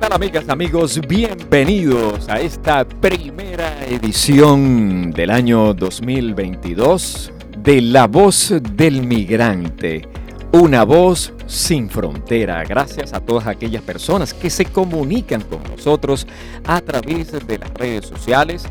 tal 0.00 0.14
amigas, 0.14 0.48
amigos? 0.48 0.98
Bienvenidos 1.06 2.26
a 2.30 2.40
esta 2.40 2.86
primera 2.86 3.84
edición 3.86 5.10
del 5.10 5.28
año 5.28 5.74
2022 5.74 7.30
de 7.58 7.82
La 7.82 8.06
Voz 8.06 8.54
del 8.72 9.02
Migrante. 9.02 10.08
Una 10.52 10.84
voz 10.84 11.34
sin 11.46 11.90
frontera. 11.90 12.64
Gracias 12.64 13.12
a 13.12 13.20
todas 13.20 13.46
aquellas 13.46 13.82
personas 13.82 14.32
que 14.32 14.48
se 14.48 14.64
comunican 14.64 15.42
con 15.42 15.62
nosotros 15.64 16.26
a 16.64 16.80
través 16.80 17.32
de 17.46 17.58
las 17.58 17.70
redes 17.74 18.06
sociales. 18.06 18.64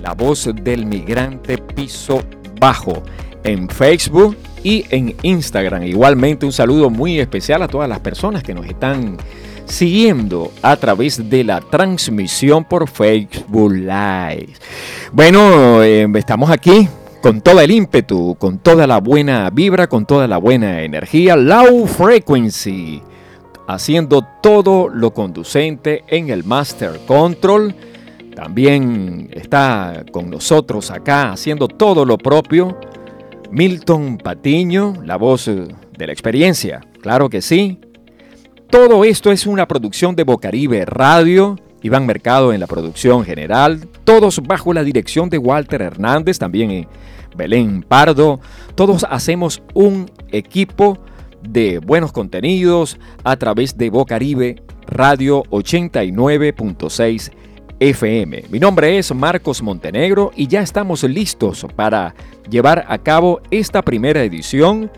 La 0.00 0.14
Voz 0.14 0.48
del 0.62 0.86
Migrante 0.86 1.58
Piso 1.58 2.22
Bajo 2.60 3.02
en 3.42 3.68
Facebook 3.68 4.36
y 4.62 4.84
en 4.90 5.16
Instagram. 5.22 5.82
Igualmente 5.82 6.46
un 6.46 6.52
saludo 6.52 6.90
muy 6.90 7.18
especial 7.18 7.60
a 7.62 7.68
todas 7.68 7.88
las 7.88 7.98
personas 7.98 8.44
que 8.44 8.54
nos 8.54 8.66
están 8.66 9.18
siguiendo 9.66 10.52
a 10.62 10.76
través 10.76 11.28
de 11.28 11.44
la 11.44 11.60
transmisión 11.60 12.64
por 12.64 12.88
Facebook 12.88 13.72
Live. 13.72 14.54
Bueno, 15.12 15.82
eh, 15.82 16.08
estamos 16.14 16.50
aquí 16.50 16.88
con 17.22 17.40
todo 17.40 17.60
el 17.60 17.70
ímpetu, 17.70 18.36
con 18.38 18.58
toda 18.58 18.86
la 18.86 18.98
buena 18.98 19.48
vibra, 19.50 19.86
con 19.86 20.04
toda 20.04 20.28
la 20.28 20.36
buena 20.36 20.82
energía, 20.82 21.36
low 21.36 21.86
frequency, 21.86 23.00
haciendo 23.66 24.26
todo 24.42 24.88
lo 24.88 25.12
conducente 25.14 26.04
en 26.08 26.28
el 26.28 26.44
Master 26.44 27.00
Control. 27.06 27.74
También 28.34 29.30
está 29.32 30.04
con 30.10 30.28
nosotros 30.28 30.90
acá 30.90 31.32
haciendo 31.32 31.68
todo 31.68 32.04
lo 32.04 32.18
propio. 32.18 32.78
Milton 33.50 34.18
Patiño, 34.18 34.94
la 35.04 35.16
voz 35.16 35.46
de 35.46 36.06
la 36.06 36.12
experiencia, 36.12 36.82
claro 37.00 37.30
que 37.30 37.40
sí. 37.40 37.78
Todo 38.74 39.04
esto 39.04 39.30
es 39.30 39.46
una 39.46 39.68
producción 39.68 40.16
de 40.16 40.24
Bocaribe 40.24 40.84
Radio 40.84 41.54
Iván 41.82 42.06
Mercado 42.06 42.52
en 42.52 42.58
la 42.58 42.66
producción 42.66 43.24
general, 43.24 43.86
todos 44.02 44.42
bajo 44.42 44.74
la 44.74 44.82
dirección 44.82 45.30
de 45.30 45.38
Walter 45.38 45.80
Hernández, 45.80 46.40
también 46.40 46.88
Belén 47.36 47.84
Pardo. 47.84 48.40
Todos 48.74 49.06
hacemos 49.08 49.62
un 49.74 50.10
equipo 50.32 50.98
de 51.48 51.78
buenos 51.78 52.10
contenidos 52.10 52.98
a 53.22 53.36
través 53.36 53.78
de 53.78 53.90
Bocaribe 53.90 54.60
Radio 54.88 55.44
89.6 55.50 57.30
FM. 57.78 58.44
Mi 58.50 58.58
nombre 58.58 58.98
es 58.98 59.14
Marcos 59.14 59.62
Montenegro 59.62 60.32
y 60.34 60.48
ya 60.48 60.62
estamos 60.62 61.04
listos 61.04 61.64
para 61.76 62.12
llevar 62.50 62.86
a 62.88 62.98
cabo 62.98 63.40
esta 63.52 63.82
primera 63.82 64.24
edición 64.24 64.90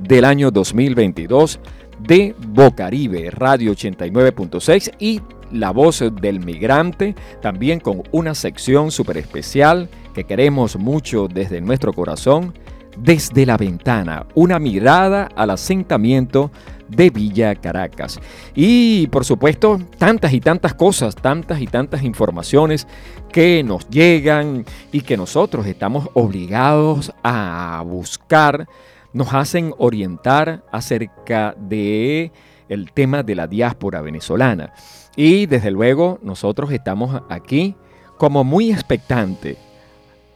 del 0.00 0.24
año 0.24 0.50
2022 0.50 1.60
de 2.06 2.34
Bocaribe 2.48 3.30
Radio 3.30 3.72
89.6 3.72 4.94
y 4.98 5.20
la 5.52 5.70
voz 5.70 6.02
del 6.20 6.40
migrante, 6.40 7.14
también 7.40 7.80
con 7.80 8.02
una 8.10 8.34
sección 8.34 8.90
súper 8.90 9.18
especial 9.18 9.88
que 10.14 10.24
queremos 10.24 10.76
mucho 10.76 11.28
desde 11.28 11.60
nuestro 11.60 11.92
corazón, 11.92 12.54
desde 12.96 13.46
la 13.46 13.56
ventana, 13.56 14.26
una 14.34 14.58
mirada 14.58 15.28
al 15.36 15.50
asentamiento 15.50 16.50
de 16.88 17.10
Villa 17.10 17.54
Caracas. 17.54 18.20
Y 18.54 19.06
por 19.08 19.24
supuesto, 19.24 19.80
tantas 19.98 20.32
y 20.32 20.40
tantas 20.40 20.74
cosas, 20.74 21.14
tantas 21.14 21.60
y 21.60 21.66
tantas 21.66 22.02
informaciones 22.02 22.86
que 23.30 23.62
nos 23.64 23.88
llegan 23.88 24.64
y 24.90 25.00
que 25.00 25.16
nosotros 25.16 25.66
estamos 25.66 26.08
obligados 26.14 27.12
a 27.22 27.82
buscar, 27.86 28.68
nos 29.12 29.34
hacen 29.34 29.74
orientar 29.78 30.64
acerca 30.72 31.54
de 31.58 32.32
el 32.68 32.92
tema 32.92 33.22
de 33.22 33.34
la 33.34 33.46
diáspora 33.46 34.00
venezolana. 34.00 34.72
Y 35.16 35.46
desde 35.46 35.70
luego 35.70 36.18
nosotros 36.22 36.72
estamos 36.72 37.22
aquí 37.28 37.76
como 38.18 38.44
muy 38.44 38.72
expectantes 38.72 39.58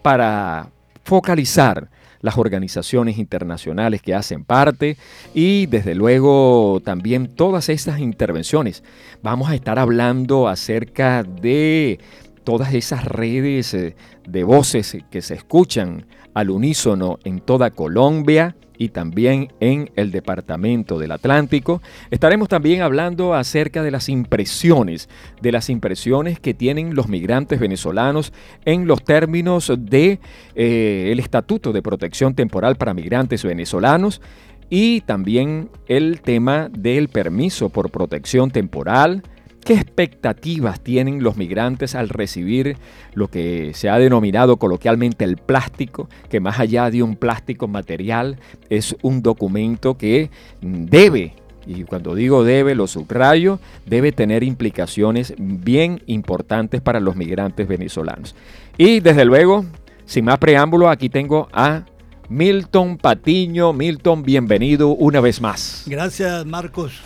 para 0.03 0.71
focalizar 1.05 1.89
las 2.21 2.37
organizaciones 2.39 3.19
internacionales 3.19 4.03
que 4.03 4.15
hacen 4.15 4.45
parte 4.45 4.97
y 5.33 5.67
desde 5.67 5.95
luego 5.95 6.81
también 6.84 7.34
todas 7.34 7.69
estas 7.69 8.01
intervenciones. 8.01 8.83
Vamos 9.22 9.49
a 9.49 9.55
estar 9.55 9.78
hablando 9.78 10.49
acerca 10.49 11.22
de 11.22 12.01
todas 12.45 12.75
esas 12.75 13.05
redes 13.05 13.75
eh, 13.75 13.97
de 14.27 14.45
voces 14.45 14.99
que 15.11 15.22
se 15.22 15.34
escuchan 15.34 16.06
al 16.34 16.51
unísono 16.51 17.19
en 17.25 17.41
toda 17.41 17.71
Colombia 17.71 18.56
y 18.79 18.89
también 18.89 19.53
en 19.61 19.91
el 19.97 20.11
Departamento 20.11 20.99
del 20.99 21.13
Atlántico. 21.13 21.83
Estaremos 22.11 22.49
también 22.49 22.83
hablando 22.83 23.35
acerca 23.35 23.83
de 23.83 23.91
las 23.91 24.09
impresiones, 24.09 25.09
de 25.41 25.53
las 25.53 25.71
impresiones 25.71 26.41
que 26.41 26.55
tienen 26.55 26.95
los 26.95 27.09
migrantes 27.09 27.61
venezolanos 27.61 28.33
en 28.65 28.87
los 28.87 29.05
términos 29.05 29.73
de 29.79 30.21
eh, 30.55 31.09
el 31.13 31.21
Estatuto 31.21 31.73
de 31.73 31.83
Protección 31.83 32.35
Temporal 32.35 32.77
para 32.77 32.95
Migrantes 32.95 33.45
Venezolanos 33.45 34.21
y 34.69 35.03
también 35.03 35.71
el 35.87 36.21
tema 36.21 36.69
del 36.69 37.09
permiso 37.09 37.69
por 37.69 37.91
protección 37.91 38.51
temporal, 38.51 39.23
¿Qué 39.66 39.75
expectativas 39.75 40.78
tienen 40.78 41.25
los 41.25 41.37
migrantes 41.37 41.97
al 41.97 42.09
recibir 42.09 42.77
lo 43.15 43.27
que 43.27 43.72
se 43.75 43.88
ha 43.88 43.99
denominado 43.99 44.59
coloquialmente 44.59 45.25
el 45.25 45.38
plástico, 45.38 46.09
que 46.31 46.38
más 46.38 46.60
allá 46.60 46.88
de 46.88 47.03
un 47.03 47.16
plástico 47.16 47.66
material 47.66 48.38
es 48.71 48.94
un 49.03 49.22
documento 49.22 49.99
que 49.99 50.31
debe 50.60 51.34
y 51.66 51.82
cuando 51.82 52.15
digo 52.15 52.44
debe, 52.44 52.77
lo 52.77 52.87
subrayo, 52.87 53.59
debe 53.87 54.12
tener 54.12 54.44
implicaciones 54.44 55.34
bien 55.37 56.00
importantes 56.06 56.81
para 56.81 57.00
los 57.00 57.16
migrantes 57.16 57.66
venezolanos. 57.66 58.37
Y 58.78 59.00
desde 59.00 59.25
luego, 59.25 59.65
sin 60.04 60.27
más 60.27 60.38
preámbulo, 60.38 60.88
aquí 60.88 61.09
tengo 61.09 61.48
a 61.53 61.83
Milton 62.28 62.98
Patiño. 62.98 63.72
Milton, 63.72 64.22
bienvenido 64.22 64.91
una 64.91 65.21
vez 65.21 65.41
más. 65.41 65.83
Gracias, 65.88 66.47
Marcos. 66.47 67.00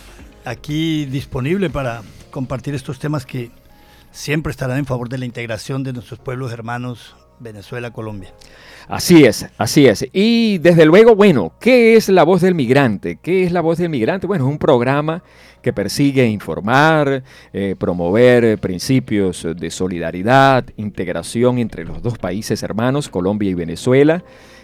Aquí 0.45 1.05
disponible 1.05 1.71
para 1.71 2.03
compartir 2.31 2.73
estos 2.73 2.99
temas 2.99 3.25
que 3.25 3.51
siempre 4.11 4.51
estarán 4.51 4.79
en 4.79 4.85
favor 4.85 5.09
de 5.09 5.17
la 5.17 5.25
integración 5.25 5.83
de 5.83 5.93
nuestros 5.93 6.19
pueblos 6.19 6.51
hermanos 6.51 7.15
Venezuela, 7.41 7.91
Colombia. 7.91 8.33
Así 8.87 9.23
es, 9.25 9.47
así 9.57 9.87
es. 9.87 10.05
Y 10.13 10.59
desde 10.59 10.85
luego, 10.85 11.15
bueno, 11.15 11.53
¿qué 11.59 11.95
es 11.95 12.09
La 12.09 12.23
Voz 12.23 12.41
del 12.41 12.55
Migrante? 12.55 13.17
¿Qué 13.21 13.43
es 13.43 13.51
La 13.51 13.61
Voz 13.61 13.77
del 13.77 13.89
Migrante? 13.89 14.27
Bueno, 14.27 14.45
es 14.45 14.51
un 14.51 14.59
programa 14.59 15.23
que 15.61 15.73
persigue 15.73 16.27
informar, 16.27 17.23
eh, 17.53 17.75
promover 17.77 18.59
principios 18.59 19.47
de 19.55 19.69
solidaridad, 19.69 20.65
integración 20.77 21.57
entre 21.57 21.85
los 21.85 22.01
dos 22.01 22.17
países 22.17 22.63
hermanos, 22.63 23.09
Colombia 23.09 23.49
y 23.49 23.53
Venezuela, 23.53 24.23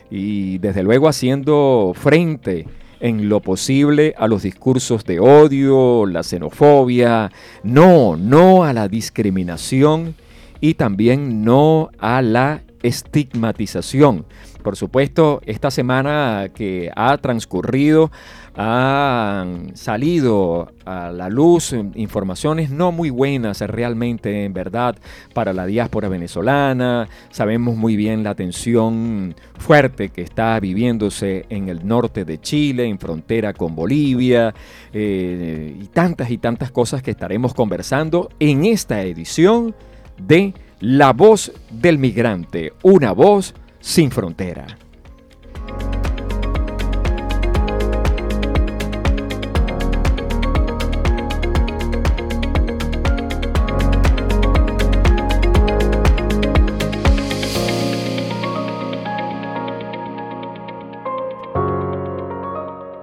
y 0.09 0.57
desde 0.59 0.83
luego 0.83 1.07
haciendo 1.07 1.93
frente 1.95 2.65
en 2.99 3.29
lo 3.29 3.41
posible 3.41 4.13
a 4.17 4.27
los 4.27 4.43
discursos 4.43 5.03
de 5.05 5.19
odio, 5.19 6.05
la 6.05 6.23
xenofobia, 6.23 7.31
no, 7.63 8.17
no 8.17 8.63
a 8.63 8.73
la 8.73 8.87
discriminación 8.87 10.15
y 10.59 10.73
también 10.75 11.43
no 11.43 11.89
a 11.99 12.21
la 12.21 12.61
estigmatización. 12.83 14.25
Por 14.63 14.75
supuesto, 14.75 15.41
esta 15.45 15.71
semana 15.71 16.49
que 16.53 16.91
ha 16.95 17.17
transcurrido 17.17 18.11
han 18.59 19.77
salido 19.77 20.71
a 20.83 21.11
la 21.11 21.29
luz 21.29 21.75
informaciones 21.93 22.71
no 22.71 22.91
muy 22.91 23.11
buenas 23.11 23.61
realmente 23.61 24.45
en 24.45 24.53
verdad 24.53 24.95
para 25.35 25.53
la 25.53 25.67
diáspora 25.67 26.09
venezolana. 26.09 27.07
Sabemos 27.29 27.75
muy 27.77 27.95
bien 27.95 28.23
la 28.23 28.33
tensión 28.33 29.35
fuerte 29.59 30.09
que 30.09 30.23
está 30.23 30.59
viviéndose 30.59 31.45
en 31.49 31.69
el 31.69 31.87
norte 31.87 32.25
de 32.25 32.41
Chile, 32.41 32.85
en 32.85 32.97
frontera 32.97 33.53
con 33.53 33.75
Bolivia, 33.75 34.55
eh, 34.91 35.77
y 35.79 35.85
tantas 35.87 36.31
y 36.31 36.39
tantas 36.39 36.71
cosas 36.71 37.03
que 37.03 37.11
estaremos 37.11 37.53
conversando 37.53 38.29
en 38.39 38.65
esta 38.65 39.03
edición 39.03 39.75
de 40.17 40.55
La 40.79 41.13
voz 41.13 41.51
del 41.69 41.99
migrante, 41.99 42.73
una 42.81 43.11
voz 43.11 43.53
sin 43.79 44.09
frontera. 44.09 44.65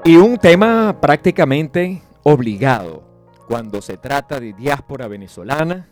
Y 0.06 0.16
un 0.16 0.36
tema 0.36 1.00
prácticamente 1.00 2.02
obligado 2.24 3.02
cuando 3.48 3.80
se 3.80 3.96
trata 3.96 4.38
de 4.38 4.52
diáspora 4.52 5.08
venezolana. 5.08 5.88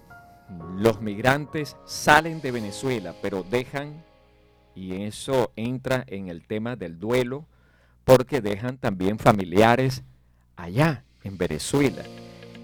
Los 0.77 1.01
migrantes 1.01 1.79
salen 1.87 2.43
de 2.43 2.51
Venezuela, 2.51 3.15
pero 3.23 3.43
dejan, 3.43 4.05
y 4.75 5.05
eso 5.05 5.51
entra 5.57 6.05
en 6.09 6.29
el 6.29 6.47
tema 6.47 6.77
del 6.77 6.99
duelo, 6.99 7.47
porque 8.05 8.43
dejan 8.43 8.77
también 8.77 9.19
familiares 9.19 10.03
allá 10.57 11.05
en 11.25 11.39
Venezuela. 11.39 12.03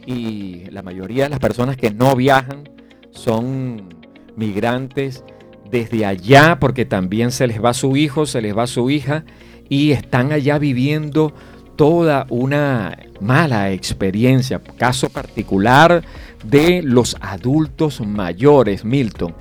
y 0.04 0.64
la 0.70 0.82
mayoría 0.82 1.24
de 1.24 1.30
las 1.30 1.38
personas 1.38 1.76
que 1.76 1.90
no 1.90 2.16
viajan 2.16 2.64
son 3.10 3.94
migrantes 4.36 5.22
desde 5.70 6.06
allá 6.06 6.58
porque 6.60 6.86
también 6.86 7.30
se 7.30 7.46
les 7.46 7.62
va 7.62 7.74
su 7.74 7.96
hijo, 7.96 8.24
se 8.24 8.40
les 8.40 8.56
va 8.56 8.66
su 8.66 8.88
hija 8.88 9.24
y 9.68 9.92
están 9.92 10.32
allá 10.32 10.58
viviendo 10.58 11.32
toda 11.76 12.26
una 12.28 12.98
mala 13.20 13.70
experiencia. 13.70 14.60
Caso 14.76 15.08
particular 15.08 16.02
de 16.44 16.82
los 16.82 17.16
adultos 17.20 18.00
mayores, 18.00 18.84
Milton. 18.84 19.34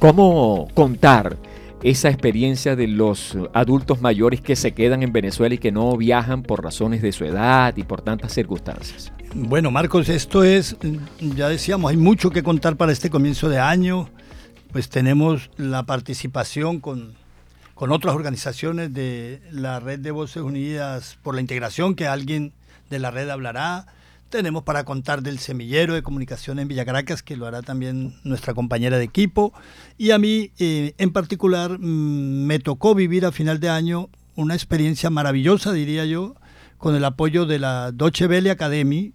¿Cómo 0.00 0.68
contar 0.74 1.36
esa 1.82 2.08
experiencia 2.08 2.76
de 2.76 2.88
los 2.88 3.36
adultos 3.52 4.00
mayores 4.00 4.40
que 4.40 4.56
se 4.56 4.72
quedan 4.72 5.02
en 5.02 5.12
Venezuela 5.12 5.54
y 5.54 5.58
que 5.58 5.70
no 5.70 5.96
viajan 5.96 6.42
por 6.42 6.64
razones 6.64 7.02
de 7.02 7.12
su 7.12 7.24
edad 7.24 7.76
y 7.76 7.82
por 7.84 8.00
tantas 8.00 8.32
circunstancias? 8.32 9.12
Bueno, 9.34 9.70
Marcos, 9.70 10.08
esto 10.08 10.44
es, 10.44 10.76
ya 11.20 11.48
decíamos, 11.48 11.90
hay 11.90 11.96
mucho 11.96 12.30
que 12.30 12.42
contar 12.42 12.76
para 12.76 12.92
este 12.92 13.10
comienzo 13.10 13.48
de 13.48 13.58
año. 13.58 14.08
Pues 14.72 14.88
tenemos 14.88 15.50
la 15.56 15.84
participación 15.84 16.80
con, 16.80 17.14
con 17.74 17.90
otras 17.92 18.14
organizaciones 18.14 18.92
de 18.94 19.42
la 19.50 19.80
Red 19.80 20.00
de 20.00 20.10
Voces 20.10 20.42
Unidas 20.42 21.18
por 21.22 21.34
la 21.34 21.40
Integración, 21.40 21.94
que 21.94 22.06
alguien 22.06 22.52
de 22.90 22.98
la 22.98 23.10
red 23.10 23.28
hablará. 23.28 23.86
Tenemos 24.30 24.62
para 24.62 24.84
contar 24.84 25.22
del 25.22 25.38
semillero 25.38 25.94
de 25.94 26.02
comunicación 26.02 26.58
en 26.58 26.68
Villa 26.68 26.84
Caracas, 26.84 27.22
que 27.22 27.36
lo 27.36 27.46
hará 27.46 27.62
también 27.62 28.14
nuestra 28.24 28.54
compañera 28.54 28.98
de 28.98 29.04
equipo. 29.04 29.52
Y 29.98 30.10
a 30.10 30.18
mí, 30.18 30.50
eh, 30.58 30.94
en 30.98 31.12
particular, 31.12 31.78
mm, 31.78 32.46
me 32.46 32.58
tocó 32.58 32.94
vivir 32.94 33.26
a 33.26 33.32
final 33.32 33.60
de 33.60 33.68
año 33.68 34.08
una 34.36 34.54
experiencia 34.54 35.10
maravillosa, 35.10 35.72
diría 35.72 36.04
yo, 36.04 36.34
con 36.78 36.94
el 36.94 37.04
apoyo 37.04 37.46
de 37.46 37.58
la 37.58 37.92
Deutsche 37.92 38.26
Welle 38.26 38.50
Academy 38.50 39.12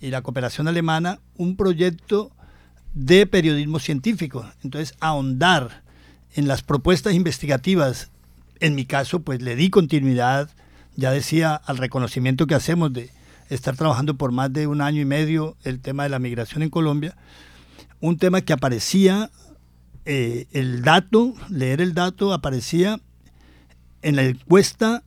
y 0.00 0.10
la 0.10 0.22
cooperación 0.22 0.68
alemana, 0.68 1.20
un 1.36 1.56
proyecto 1.56 2.32
de 2.94 3.26
periodismo 3.26 3.78
científico. 3.78 4.46
Entonces, 4.62 4.94
ahondar 5.00 5.83
en 6.34 6.48
las 6.48 6.62
propuestas 6.62 7.14
investigativas, 7.14 8.10
en 8.60 8.74
mi 8.74 8.84
caso, 8.84 9.20
pues 9.20 9.40
le 9.40 9.56
di 9.56 9.70
continuidad, 9.70 10.50
ya 10.96 11.10
decía, 11.10 11.54
al 11.54 11.78
reconocimiento 11.78 12.46
que 12.46 12.54
hacemos 12.54 12.92
de 12.92 13.10
estar 13.50 13.76
trabajando 13.76 14.16
por 14.16 14.32
más 14.32 14.52
de 14.52 14.66
un 14.66 14.80
año 14.80 15.00
y 15.00 15.04
medio 15.04 15.56
el 15.62 15.80
tema 15.80 16.02
de 16.02 16.08
la 16.08 16.18
migración 16.18 16.62
en 16.62 16.70
Colombia, 16.70 17.16
un 18.00 18.18
tema 18.18 18.40
que 18.40 18.52
aparecía, 18.52 19.30
eh, 20.04 20.46
el 20.52 20.82
dato, 20.82 21.34
leer 21.48 21.80
el 21.80 21.94
dato, 21.94 22.32
aparecía 22.32 23.00
en 24.02 24.16
la 24.16 24.24
encuesta 24.24 25.02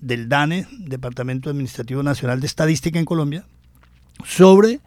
del 0.00 0.28
DANE, 0.28 0.66
Departamento 0.78 1.50
Administrativo 1.50 2.02
Nacional 2.02 2.40
de 2.40 2.46
Estadística 2.46 2.98
en 2.98 3.04
Colombia, 3.04 3.44
sobre 4.24 4.80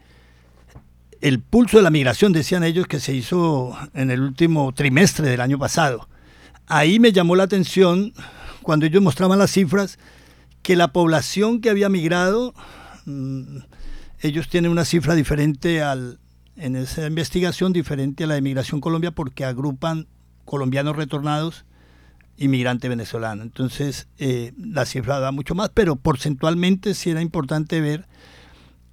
el 1.23 1.39
pulso 1.39 1.77
de 1.77 1.83
la 1.83 1.89
migración, 1.89 2.33
decían 2.33 2.65
ellos, 2.65 2.85
que 2.85 2.99
se 2.99 3.13
hizo 3.13 3.77
en 3.93 4.11
el 4.11 4.19
último 4.19 4.73
trimestre 4.73 5.29
del 5.29 5.39
año 5.39 5.57
pasado. 5.57 6.09
Ahí 6.67 6.99
me 6.99 7.13
llamó 7.13 7.37
la 7.37 7.43
atención, 7.43 8.11
cuando 8.61 8.85
ellos 8.85 9.01
mostraban 9.01 9.39
las 9.39 9.51
cifras, 9.51 9.99
que 10.63 10.75
la 10.75 10.89
población 10.89 11.61
que 11.61 11.69
había 11.69 11.87
migrado, 11.87 12.53
mm, 13.05 13.59
ellos 14.19 14.49
tienen 14.49 14.69
una 14.69 14.83
cifra 14.83 15.15
diferente 15.15 15.81
al, 15.81 16.19
en 16.57 16.75
esa 16.75 17.07
investigación, 17.07 17.71
diferente 17.71 18.25
a 18.25 18.27
la 18.27 18.33
de 18.33 18.41
Migración 18.41 18.81
Colombia, 18.81 19.11
porque 19.11 19.45
agrupan 19.45 20.07
colombianos 20.43 20.97
retornados 20.97 21.63
y 22.35 22.49
migrante 22.49 22.89
venezolano. 22.89 23.43
Entonces, 23.43 24.09
eh, 24.17 24.51
la 24.57 24.85
cifra 24.85 25.21
da 25.21 25.31
mucho 25.31 25.55
más, 25.55 25.69
pero 25.73 25.95
porcentualmente 25.95 26.93
sí 26.95 27.11
era 27.11 27.21
importante 27.21 27.79
ver 27.79 28.07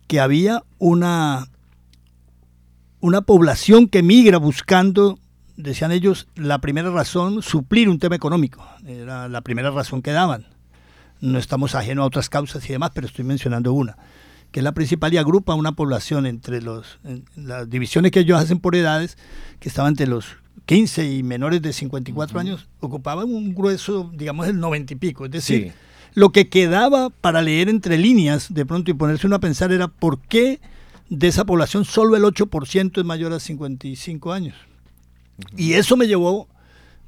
que 0.07 0.21
había 0.21 0.63
una, 0.79 1.49
una 3.01 3.23
población 3.23 3.89
que 3.89 4.03
migra 4.03 4.39
buscando 4.39 5.19
decían 5.57 5.93
ellos, 5.93 6.27
la 6.37 6.59
primera 6.59 6.91
razón, 6.91 7.43
suplir 7.43 7.89
un 7.89 7.99
tema 7.99 8.17
económico. 8.17 8.67
Era 8.87 9.29
la 9.29 9.43
primera 9.43 9.71
razón 9.71 10.01
que 10.01 10.11
daban 10.11 10.47
no 11.21 11.39
estamos 11.39 11.75
ajenos 11.75 12.03
a 12.03 12.07
otras 12.07 12.29
causas 12.29 12.69
y 12.69 12.73
demás, 12.73 12.91
pero 12.95 13.07
estoy 13.07 13.25
mencionando 13.25 13.73
una, 13.73 13.97
que 14.51 14.61
es 14.61 14.65
la 14.65 14.73
principal 14.73 15.13
y 15.13 15.19
agrupa 15.19 15.55
una 15.55 15.73
población 15.73 16.27
entre 16.27 16.63
los, 16.63 16.99
las 17.37 17.69
divisiones 17.69 18.13
que 18.13 18.21
ellos 18.21 18.41
hacen 18.41 18.59
por 18.59 18.75
edades, 18.75 19.17
que 19.59 19.69
estaban 19.69 19.93
entre 19.93 20.07
los 20.07 20.37
15 20.67 21.13
y 21.13 21.23
menores 21.23 21.63
de 21.63 21.73
54 21.73 22.41
años, 22.41 22.69
ocupaban 22.81 23.29
un 23.33 23.55
grueso, 23.55 24.11
digamos, 24.15 24.49
el 24.49 24.59
90 24.59 24.95
y 24.95 24.97
pico. 24.97 25.25
Es 25.27 25.31
decir, 25.31 25.73
lo 26.15 26.31
que 26.31 26.49
quedaba 26.49 27.11
para 27.11 27.43
leer 27.43 27.69
entre 27.69 27.99
líneas 27.99 28.53
de 28.53 28.67
pronto 28.67 28.91
y 28.91 28.95
ponerse 28.95 29.27
uno 29.27 29.37
a 29.37 29.41
pensar 29.41 29.73
era 29.73 29.89
por 29.89 30.21
qué 30.21 30.61
de 31.11 31.29
esa 31.29 31.45
población 31.45 31.85
solo 31.85 32.17
el 32.17 32.23
8% 32.23 32.99
es 32.99 33.05
mayor 33.05 33.33
a 33.35 33.41
55 33.41 34.33
años. 34.33 34.57
Y 35.57 35.75
eso 35.75 35.97
me 35.97 36.07
llevó 36.07 36.49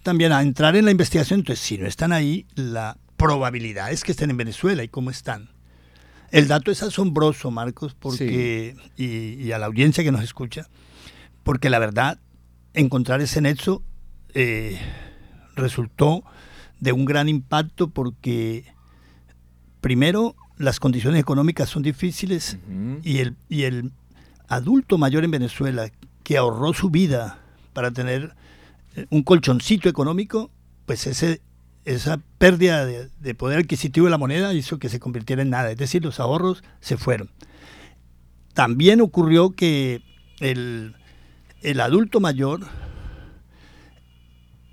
también 0.03 0.33
a 0.33 0.43
entrar 0.43 0.77
en 0.77 0.85
la 0.85 0.91
investigación. 0.91 1.41
Entonces, 1.41 1.65
si 1.65 1.79
no 1.79 1.87
están 1.87 2.13
ahí, 2.13 2.47
la 2.55 2.99
probabilidades 3.23 4.03
que 4.03 4.11
estén 4.11 4.31
en 4.31 4.37
Venezuela 4.37 4.83
y 4.83 4.89
cómo 4.89 5.09
están. 5.09 5.49
El 6.33 6.49
dato 6.49 6.73
es 6.73 6.83
asombroso, 6.83 7.53
Marcos, 7.53 7.95
porque 7.95 8.75
y, 8.97 9.53
a 9.53 9.59
la 9.61 9.67
audiencia 9.67 10.03
que 10.03 10.11
nos 10.11 10.25
escucha, 10.25 10.69
porque 11.45 11.71
la 11.71 11.79
verdad, 11.79 12.19
encontrar 12.75 13.21
ese 13.21 13.41
nexo 13.41 13.85
eh, 14.35 14.77
resultó 15.55 16.25
de 16.81 16.91
un 16.91 17.05
gran 17.05 17.29
impacto 17.29 17.91
porque, 17.91 18.65
primero, 19.81 20.35
las 20.59 20.81
condiciones 20.81 21.21
económicas 21.21 21.69
son 21.69 21.83
difíciles 21.83 22.59
y, 23.03 23.19
el, 23.19 23.37
y 23.49 23.65
el 23.65 23.93
adulto 24.49 24.99
mayor 24.99 25.25
en 25.25 25.31
Venezuela 25.31 25.91
que 26.23 26.37
ahorró 26.37 26.73
su 26.73 26.91
vida 26.91 27.39
para 27.73 27.91
tener 27.91 28.35
eh, 28.97 29.07
un 29.11 29.23
colchoncito 29.23 29.89
económico, 29.89 30.51
pues 30.87 31.07
ese 31.07 31.41
esa 31.85 32.21
pérdida 32.39 32.87
de, 32.87 33.35
poder 33.35 33.59
adquisitivo 33.59 34.07
de 34.07 34.11
la 34.11 34.19
moneda 34.19 34.55
hizo 34.55 34.79
que 34.79 34.89
se 34.89 35.01
convirtiera 35.01 35.43
en 35.43 35.51
nada, 35.51 35.71
es 35.71 35.79
decir, 35.79 36.05
los 36.05 36.21
ahorros 36.21 36.63
se 36.81 36.97
fueron. 36.97 37.31
También 38.55 39.01
ocurrió 39.01 39.51
que 39.51 40.03
el, 40.41 40.95
adulto 41.81 42.21
mayor, 42.21 42.61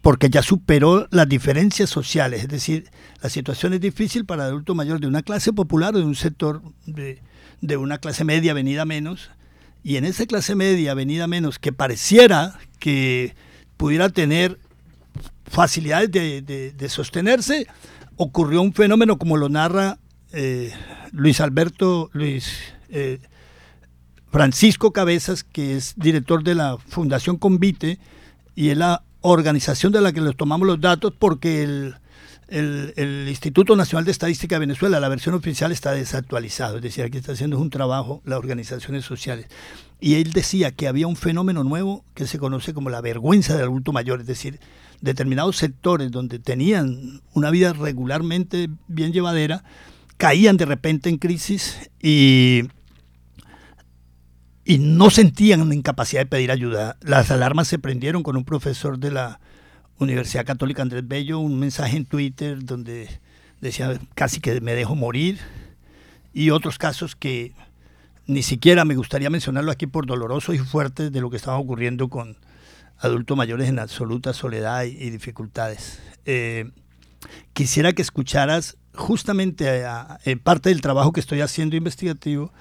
porque 0.01 0.29
ya 0.29 0.41
superó 0.41 1.07
las 1.11 1.27
diferencias 1.27 1.89
sociales, 1.89 2.43
es 2.43 2.47
decir, 2.47 2.89
la 3.21 3.29
situación 3.29 3.73
es 3.73 3.81
difícil 3.81 4.25
para 4.25 4.43
el 4.43 4.49
adulto 4.49 4.75
mayor 4.75 4.99
de 4.99 5.07
una 5.07 5.23
clase 5.23 5.51
popular 5.51 5.95
o 5.95 5.99
de 5.99 6.05
un 6.05 6.15
sector 6.15 6.61
de, 6.85 7.21
de 7.61 7.77
una 7.77 7.97
clase 7.97 8.23
media 8.23 8.53
venida 8.53 8.85
menos, 8.85 9.31
y 9.83 9.97
en 9.97 10.05
esa 10.05 10.25
clase 10.25 10.55
media 10.55 10.93
venida 10.93 11.27
menos 11.27 11.59
que 11.59 11.73
pareciera 11.73 12.59
que 12.79 13.35
pudiera 13.77 14.09
tener 14.09 14.59
facilidades 15.45 16.11
de, 16.11 16.89
sostenerse, 16.89 17.67
ocurrió 18.15 18.61
un 18.61 18.73
fenómeno 18.73 19.17
como 19.17 19.37
lo 19.37 19.49
narra 19.49 19.97
eh, 20.31 20.71
Luis 21.11 21.41
Alberto, 21.41 22.09
Luis 22.13 22.59
eh, 22.89 23.19
Francisco 24.31 24.93
Cabezas, 24.93 25.43
que 25.43 25.75
es 25.75 25.93
director 25.95 26.43
de 26.43 26.55
la 26.55 26.77
Fundación 26.77 27.37
Convite 27.37 27.99
y 28.55 28.69
es 28.69 28.77
la 28.77 29.03
organización 29.21 29.91
de 29.91 30.01
la 30.01 30.11
que 30.11 30.21
les 30.21 30.35
tomamos 30.35 30.67
los 30.67 30.79
datos 30.79 31.13
porque 31.17 31.63
el, 31.63 31.95
el, 32.49 33.27
Instituto 33.27 33.75
Nacional 33.75 34.05
de 34.05 34.11
Estadística 34.11 34.55
de 34.55 34.59
Venezuela, 34.59 34.99
la 34.99 35.09
versión 35.09 35.35
oficial 35.35 35.71
está 35.71 35.91
desactualizado, 35.91 36.77
es 36.77 36.83
decir, 36.83 37.03
aquí 37.03 37.17
está 37.17 37.33
haciendo 37.33 37.59
un 37.59 37.69
trabajo 37.69 38.21
las 38.25 38.39
organizaciones 38.39 39.05
sociales. 39.05 39.47
Y 39.99 40.15
él 40.15 40.31
decía 40.31 40.71
que 40.71 40.87
había 40.87 41.07
un 41.07 41.15
fenómeno 41.15 41.63
nuevo 41.63 42.05
que 42.13 42.25
se 42.25 42.39
conoce 42.39 42.73
como 42.73 42.89
la 42.89 43.01
vergüenza 43.01 43.53
del 43.53 43.63
adulto 43.63 43.91
mayor, 43.91 44.21
es 44.21 44.27
decir, 44.27 44.59
determinados 45.01 45.57
sectores 45.57 46.11
donde 46.11 46.39
tenían 46.39 47.21
una 47.33 47.51
vida 47.51 47.73
regularmente 47.73 48.69
bien 48.87 49.11
llevadera, 49.11 49.63
caían 50.17 50.57
de 50.57 50.65
repente 50.65 51.09
en 51.09 51.17
crisis 51.17 51.89
y, 52.01 52.63
y 54.69 54.77
no 54.77 55.09
sentían 55.09 55.73
incapacidad 55.73 56.21
de 56.21 56.25
pedir 56.27 56.51
ayuda. 56.51 56.95
Las 57.01 57.31
alarmas 57.31 57.67
se 57.67 57.79
prendieron 57.79 58.21
con 58.21 58.37
un 58.37 58.45
profesor 58.45 58.99
de 58.99 59.09
la 59.09 59.39
Universidad 59.97 60.45
Católica 60.45 60.83
Andrés 60.83 61.07
Bello, 61.07 61.39
un 61.39 61.57
mensaje 61.57 61.97
en 61.97 62.05
Twitter 62.05 62.63
donde 62.63 63.09
decía 63.61 63.99
casi 64.13 64.39
que 64.39 64.61
me 64.61 64.75
dejo 64.75 64.95
morir 64.95 65.39
y 66.33 66.51
otros 66.51 66.77
casos 66.77 67.15
que 67.15 67.53
ni 68.27 68.43
siquiera 68.43 68.85
me 68.85 68.95
gustaría 68.95 69.31
mencionarlo 69.31 69.71
aquí 69.71 69.87
por 69.87 70.05
dolorosos 70.05 70.53
y 70.53 70.59
fuertes 70.59 71.11
de 71.11 71.19
lo 71.19 71.31
que 71.31 71.37
estaba 71.37 71.57
ocurriendo 71.57 72.07
con, 72.07 72.37
adultos 72.99 73.35
mayores 73.35 73.69
en 73.69 73.79
absoluta 73.79 74.33
soledad 74.33 74.83
y, 74.83 75.09
dificultades. 75.09 75.99
Eh, 76.25 76.69
quisiera 77.53 77.93
que 77.93 78.03
escucharas 78.03 78.77
justamente 78.93 79.83
en 80.25 80.37
parte 80.37 80.69
del 80.69 80.81
trabajo 80.81 81.11
que 81.11 81.21
estoy 81.21 81.41
haciendo 81.41 81.75
investigativo, 81.75 82.53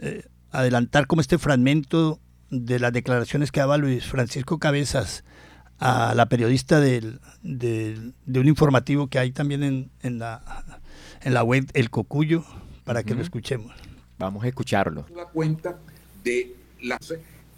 eh, 0.00 0.22
adelantar 0.50 1.06
como 1.06 1.20
este 1.20 1.38
fragmento 1.38 2.20
de 2.50 2.78
las 2.78 2.92
declaraciones 2.92 3.52
que 3.52 3.60
daba 3.60 3.76
Luis 3.76 4.06
Francisco 4.06 4.58
Cabezas 4.58 5.24
a 5.78 6.14
la 6.14 6.28
periodista 6.28 6.80
del, 6.80 7.20
de 7.42 8.40
un 8.40 8.48
informativo 8.48 9.08
que 9.08 9.18
hay 9.18 9.30
también 9.30 9.62
en, 9.62 9.90
en, 10.02 10.18
la, 10.18 10.64
en 11.22 11.34
la 11.34 11.44
web 11.44 11.66
El 11.74 11.90
Cocuyo, 11.90 12.44
para 12.84 13.02
que 13.02 13.14
lo 13.14 13.22
escuchemos. 13.22 13.74
Vamos 14.18 14.42
a 14.44 14.48
escucharlo. 14.48 15.04
Eso 15.06 15.14
da 15.14 15.26
cuenta 15.26 15.78
de 16.24 16.56
la, 16.82 16.98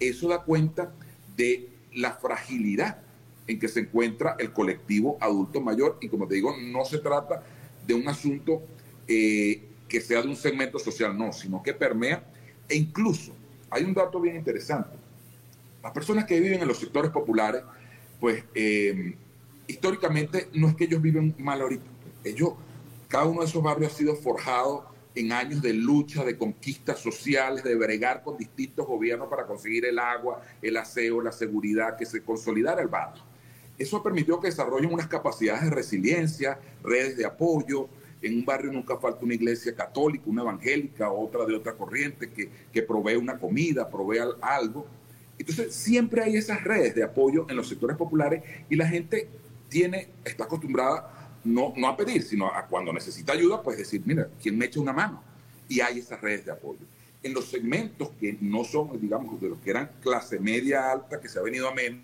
eso 0.01 0.29
da 0.29 0.43
cuenta 0.43 0.93
de 1.37 1.69
la 1.95 2.13
fragilidad 2.13 2.99
en 3.47 3.59
que 3.59 3.69
se 3.69 3.81
encuentra 3.81 4.37
el 4.39 4.53
colectivo 4.53 5.17
adulto 5.21 5.61
mayor 5.61 5.99
y 6.01 6.09
como 6.09 6.27
te 6.27 6.35
digo, 6.35 6.55
no 6.61 6.85
se 6.85 6.99
trata 6.99 7.43
de 7.87 7.95
un 7.95 8.07
asunto 8.09 8.63
eh, 9.09 9.63
que 9.89 10.01
sea 10.01 10.23
de 10.23 10.29
un 10.29 10.37
segmento 10.37 10.79
social, 10.79 11.17
no, 11.17 11.33
sino 11.33 11.63
que 11.63 11.75
permea 11.75 12.25
e 12.71 12.77
incluso 12.77 13.33
hay 13.69 13.85
un 13.85 13.93
dato 13.93 14.21
bien 14.21 14.37
interesante. 14.37 14.97
Las 15.83 15.93
personas 15.93 16.25
que 16.25 16.41
viven 16.41 16.63
en 16.63 16.69
los 16.69 16.79
sectores 16.79 17.11
populares, 17.11 17.63
pues 18.19 18.45
eh, 18.55 19.15
históricamente 19.67 20.49
no 20.55 20.69
es 20.69 20.77
que 20.77 20.85
ellos 20.85 21.03
viven 21.03 21.35
mal 21.39 21.61
ahorita, 21.61 21.85
ellos, 22.25 22.51
cada 23.09 23.25
uno 23.25 23.41
de 23.41 23.47
esos 23.47 23.63
barrios 23.63 23.93
ha 23.93 23.97
sido 23.97 24.15
forjado 24.15 24.87
en 25.15 25.33
años 25.33 25.61
de 25.63 25.73
lucha, 25.73 26.25
de 26.25 26.39
conquistas 26.39 27.01
sociales, 27.01 27.65
de 27.65 27.75
bregar 27.75 28.23
con 28.23 28.37
distintos 28.37 28.87
gobiernos 28.87 29.29
para 29.29 29.47
conseguir 29.47 29.85
el 29.85 29.99
agua, 29.99 30.43
el 30.63 30.77
aseo, 30.77 31.21
la 31.21 31.33
seguridad, 31.33 31.97
que 31.97 32.07
se 32.07 32.23
consolidara 32.23 32.81
el 32.81 32.89
barrio. 32.89 33.23
Eso 33.79 34.03
permitió 34.03 34.39
que 34.39 34.49
desarrollen 34.49 34.93
unas 34.93 35.09
capacidades 35.09 35.65
de 35.65 35.71
resiliencia, 35.71 36.59
redes 36.85 37.17
de 37.17 37.25
apoyo. 37.25 37.89
En 38.23 38.37
un 38.37 38.45
barrio 38.45 38.73
nunca 38.73 38.99
falta 38.99 39.25
una 39.25 39.35
iglesia 39.35 39.75
católica, 39.75 40.25
una 40.27 40.43
evangélica, 40.43 41.11
otra 41.11 41.47
de 41.47 41.55
otra 41.55 41.73
corriente 41.75 42.31
que, 42.31 42.51
que 42.73 42.83
provee 42.83 43.17
una 43.17 43.39
comida, 43.39 43.89
provee 43.89 44.19
algo. 44.43 44.87
Entonces, 45.39 45.75
siempre 45.75 46.23
hay 46.23 46.37
esas 46.37 46.63
redes 46.63 46.95
de 46.95 47.03
apoyo 47.03 47.47
en 47.49 47.57
los 47.57 47.69
sectores 47.69 47.97
populares 47.97 48.43
y 48.69 48.77
la 48.77 48.87
gente 48.87 49.29
tiene, 49.69 50.09
está 50.25 50.45
acostumbrada 50.45 51.21
no, 51.45 51.73
no 51.77 51.89
a 51.89 51.97
pedir, 51.97 52.23
sino 52.23 52.47
a 52.47 52.67
cuando 52.67 52.93
necesita 52.93 53.33
ayuda, 53.33 53.63
pues 53.63 53.79
decir, 53.79 54.03
mira, 54.05 54.29
¿quién 54.43 54.59
me 54.59 54.67
echa 54.67 54.81
una 54.81 54.93
mano? 54.93 55.23
Y 55.69 55.81
hay 55.81 56.01
esas 56.01 56.21
redes 56.21 56.45
de 56.45 56.53
apoyo. 56.53 56.81
En 57.23 57.33
los 57.35 57.47
segmentos 57.47 58.11
que 58.21 58.37
no 58.41 58.65
son, 58.65 59.01
digamos, 59.01 59.41
de 59.41 59.49
los 59.49 59.59
que 59.61 59.71
eran 59.71 59.91
clase 60.03 60.39
media 60.39 60.91
alta, 60.91 61.21
que 61.21 61.29
se 61.29 61.39
ha 61.39 61.43
venido 61.43 61.69
a 61.69 61.75
menos, 61.75 62.03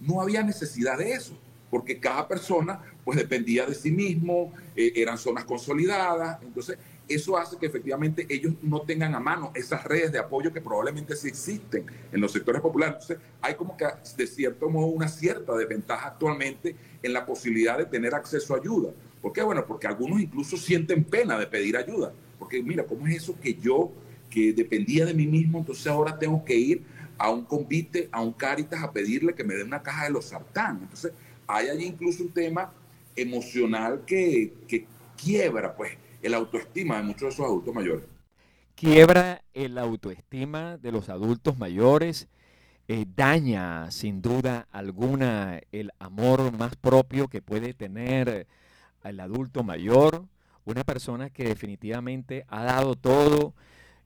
no 0.00 0.20
había 0.20 0.42
necesidad 0.42 0.96
de 0.96 1.12
eso, 1.12 1.36
porque 1.70 1.98
cada 1.98 2.26
persona 2.26 2.80
pues 3.04 3.18
dependía 3.18 3.66
de 3.66 3.74
sí 3.74 3.90
mismo, 3.90 4.52
eh, 4.76 4.92
eran 4.96 5.18
zonas 5.18 5.44
consolidadas, 5.44 6.42
entonces 6.42 6.78
eso 7.08 7.38
hace 7.38 7.56
que 7.56 7.66
efectivamente 7.66 8.26
ellos 8.28 8.54
no 8.62 8.82
tengan 8.82 9.14
a 9.14 9.20
mano 9.20 9.50
esas 9.54 9.82
redes 9.84 10.12
de 10.12 10.18
apoyo 10.18 10.52
que 10.52 10.60
probablemente 10.60 11.16
sí 11.16 11.28
existen 11.28 11.86
en 12.12 12.20
los 12.20 12.32
sectores 12.32 12.60
populares. 12.60 12.96
Entonces 13.00 13.18
hay 13.40 13.54
como 13.54 13.76
que 13.76 13.86
de 14.16 14.26
cierto 14.26 14.68
modo 14.68 14.88
una 14.88 15.08
cierta 15.08 15.54
desventaja 15.56 16.08
actualmente 16.08 16.76
en 17.02 17.12
la 17.12 17.24
posibilidad 17.24 17.78
de 17.78 17.86
tener 17.86 18.14
acceso 18.14 18.54
a 18.54 18.58
ayuda. 18.58 18.92
¿Por 19.22 19.32
qué? 19.32 19.42
Bueno, 19.42 19.64
porque 19.66 19.86
algunos 19.86 20.20
incluso 20.20 20.56
sienten 20.56 21.02
pena 21.02 21.38
de 21.38 21.46
pedir 21.46 21.76
ayuda, 21.76 22.12
porque 22.38 22.62
mira, 22.62 22.84
¿cómo 22.84 23.06
es 23.06 23.16
eso 23.16 23.34
que 23.40 23.54
yo, 23.54 23.90
que 24.30 24.52
dependía 24.52 25.06
de 25.06 25.14
mí 25.14 25.26
mismo, 25.26 25.58
entonces 25.58 25.86
ahora 25.86 26.18
tengo 26.18 26.44
que 26.44 26.54
ir 26.54 26.82
a 27.16 27.30
un 27.30 27.44
convite, 27.44 28.08
a 28.12 28.20
un 28.20 28.32
Caritas, 28.32 28.82
a 28.82 28.92
pedirle 28.92 29.34
que 29.34 29.42
me 29.42 29.54
dé 29.54 29.64
una 29.64 29.82
caja 29.82 30.04
de 30.04 30.10
los 30.10 30.26
sartán. 30.26 30.78
Entonces, 30.82 31.12
hay 31.48 31.68
allí 31.70 31.86
incluso 31.86 32.22
un 32.22 32.30
tema 32.30 32.72
emocional 33.16 34.04
que, 34.06 34.52
que 34.68 34.86
quiebra, 35.16 35.74
pues, 35.74 35.96
el 36.22 36.34
autoestima 36.34 36.98
de 36.98 37.02
muchos 37.02 37.22
de 37.22 37.28
esos 37.28 37.46
adultos 37.46 37.74
mayores. 37.74 38.04
Quiebra 38.74 39.42
el 39.54 39.76
autoestima 39.78 40.76
de 40.76 40.92
los 40.92 41.08
adultos 41.08 41.58
mayores, 41.58 42.28
eh, 42.86 43.06
daña 43.16 43.90
sin 43.90 44.22
duda 44.22 44.68
alguna 44.70 45.60
el 45.72 45.90
amor 45.98 46.56
más 46.56 46.76
propio 46.76 47.28
que 47.28 47.42
puede 47.42 47.74
tener 47.74 48.46
el 49.02 49.20
adulto 49.20 49.64
mayor, 49.64 50.24
una 50.64 50.84
persona 50.84 51.30
que 51.30 51.44
definitivamente 51.44 52.44
ha 52.48 52.62
dado 52.62 52.94
todo, 52.94 53.54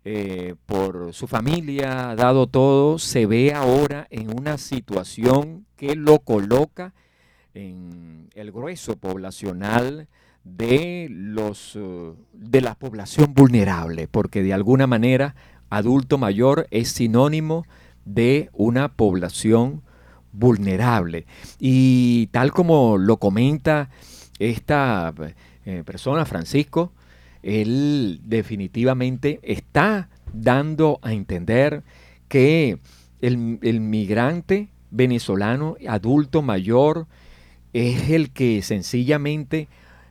eh, 0.04 0.54
por 0.66 1.12
su 1.12 1.28
familia, 1.28 2.11
ha 2.11 2.16
dado 2.16 2.46
todo, 2.46 2.99
se 2.99 3.26
ve 3.26 3.52
ahora 3.52 4.06
en 4.11 4.37
una 4.37 4.58
situación 4.58 5.66
que 5.76 5.94
lo 5.94 6.18
coloca 6.18 6.92
en 7.54 8.28
el 8.35 8.52
grueso 8.52 8.97
poblacional 8.97 10.09
de 10.44 11.06
los 11.11 11.76
eh, 11.76 12.12
de 12.32 12.61
la 12.61 12.75
población 12.75 13.32
vulnerable, 13.35 14.09
porque 14.09 14.42
de 14.42 14.52
alguna 14.52 14.87
manera 14.87 15.35
adulto 15.71 16.18
mayor 16.18 16.66
es 16.71 16.88
sinónimo 16.88 17.64
de 18.04 18.50
una 18.52 18.88
población 18.88 19.82
vulnerable. 20.32 21.26
Y 21.59 22.28
tal 22.28 22.52
como 22.52 22.99
lo 22.99 23.18
comenta 23.18 23.90
esta 24.38 25.14
eh, 25.64 25.82
persona, 25.85 26.25
Francisco, 26.25 26.92
él 27.42 28.21
definitivamente 28.25 29.40
está 29.42 30.09
dando 30.32 30.99
a 31.02 31.12
entender 31.12 31.82
que 32.28 32.78
el, 33.21 33.80
migrante 33.80 34.68
venezolano 34.90 35.76
adulto 35.88 36.42
mayor 36.42 37.06
es 37.73 38.11
el 38.11 38.31
que 38.31 38.62
sencillamente 38.62 39.69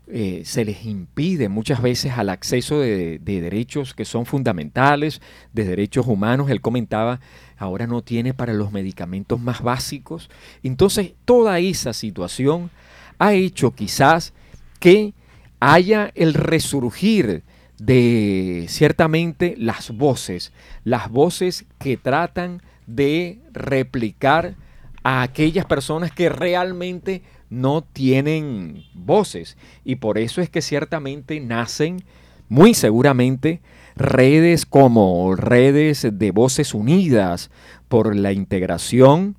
eh, 0.08 0.41
se 0.46 0.65
les 0.65 0.86
impide 0.86 1.48
muchas 1.48 1.82
veces 1.82 2.13
al 2.13 2.30
acceso 2.30 2.80
de, 2.80 3.20
de, 3.20 3.41
derechos 3.41 3.94
que 3.94 4.03
son 4.03 4.25
fundamentales, 4.25 5.22
de 5.53 5.63
derechos 5.63 6.08
humanos. 6.08 6.50
Él 6.50 6.60
comentaba, 6.60 7.22
ahora 7.58 7.88
no 7.88 8.01
tiene 8.01 8.34
para 8.34 8.53
los 8.53 8.72
medicamentos 8.72 9.39
más 9.39 9.62
básicos. 9.62 10.30
Entonces, 10.63 11.13
toda 11.24 11.60
esa 11.60 11.94
situación 11.94 12.72
ha 13.20 13.34
hecho 13.34 13.72
quizás 13.75 14.34
que 14.80 15.13
haya 15.60 16.12
el 16.15 16.34
resurgir 16.34 17.44
de 17.77 18.65
ciertamente 18.68 19.56
las 19.58 19.91
voces, 19.91 20.51
las 20.84 21.10
voces 21.10 21.65
que 21.80 21.98
tratan 21.98 22.62
de 22.86 23.39
replicar 23.53 24.56
a 25.03 25.22
aquellas 25.22 25.65
personas 25.65 26.12
que 26.12 26.30
realmente 26.30 27.22
no 27.51 27.84
tienen 27.84 28.86
voces. 28.96 29.58
Y 29.86 29.98
por 29.98 30.17
eso 30.17 30.41
es 30.41 30.50
que 30.50 30.63
ciertamente 30.63 31.39
nacen 31.39 32.03
muy 32.50 32.74
seguramente 32.74 33.62
redes 33.96 34.65
como 34.65 35.36
redes 35.36 36.08
de 36.12 36.31
voces 36.31 36.74
unidas 36.74 37.51
por 37.88 38.15
la 38.15 38.31
integración 38.31 39.36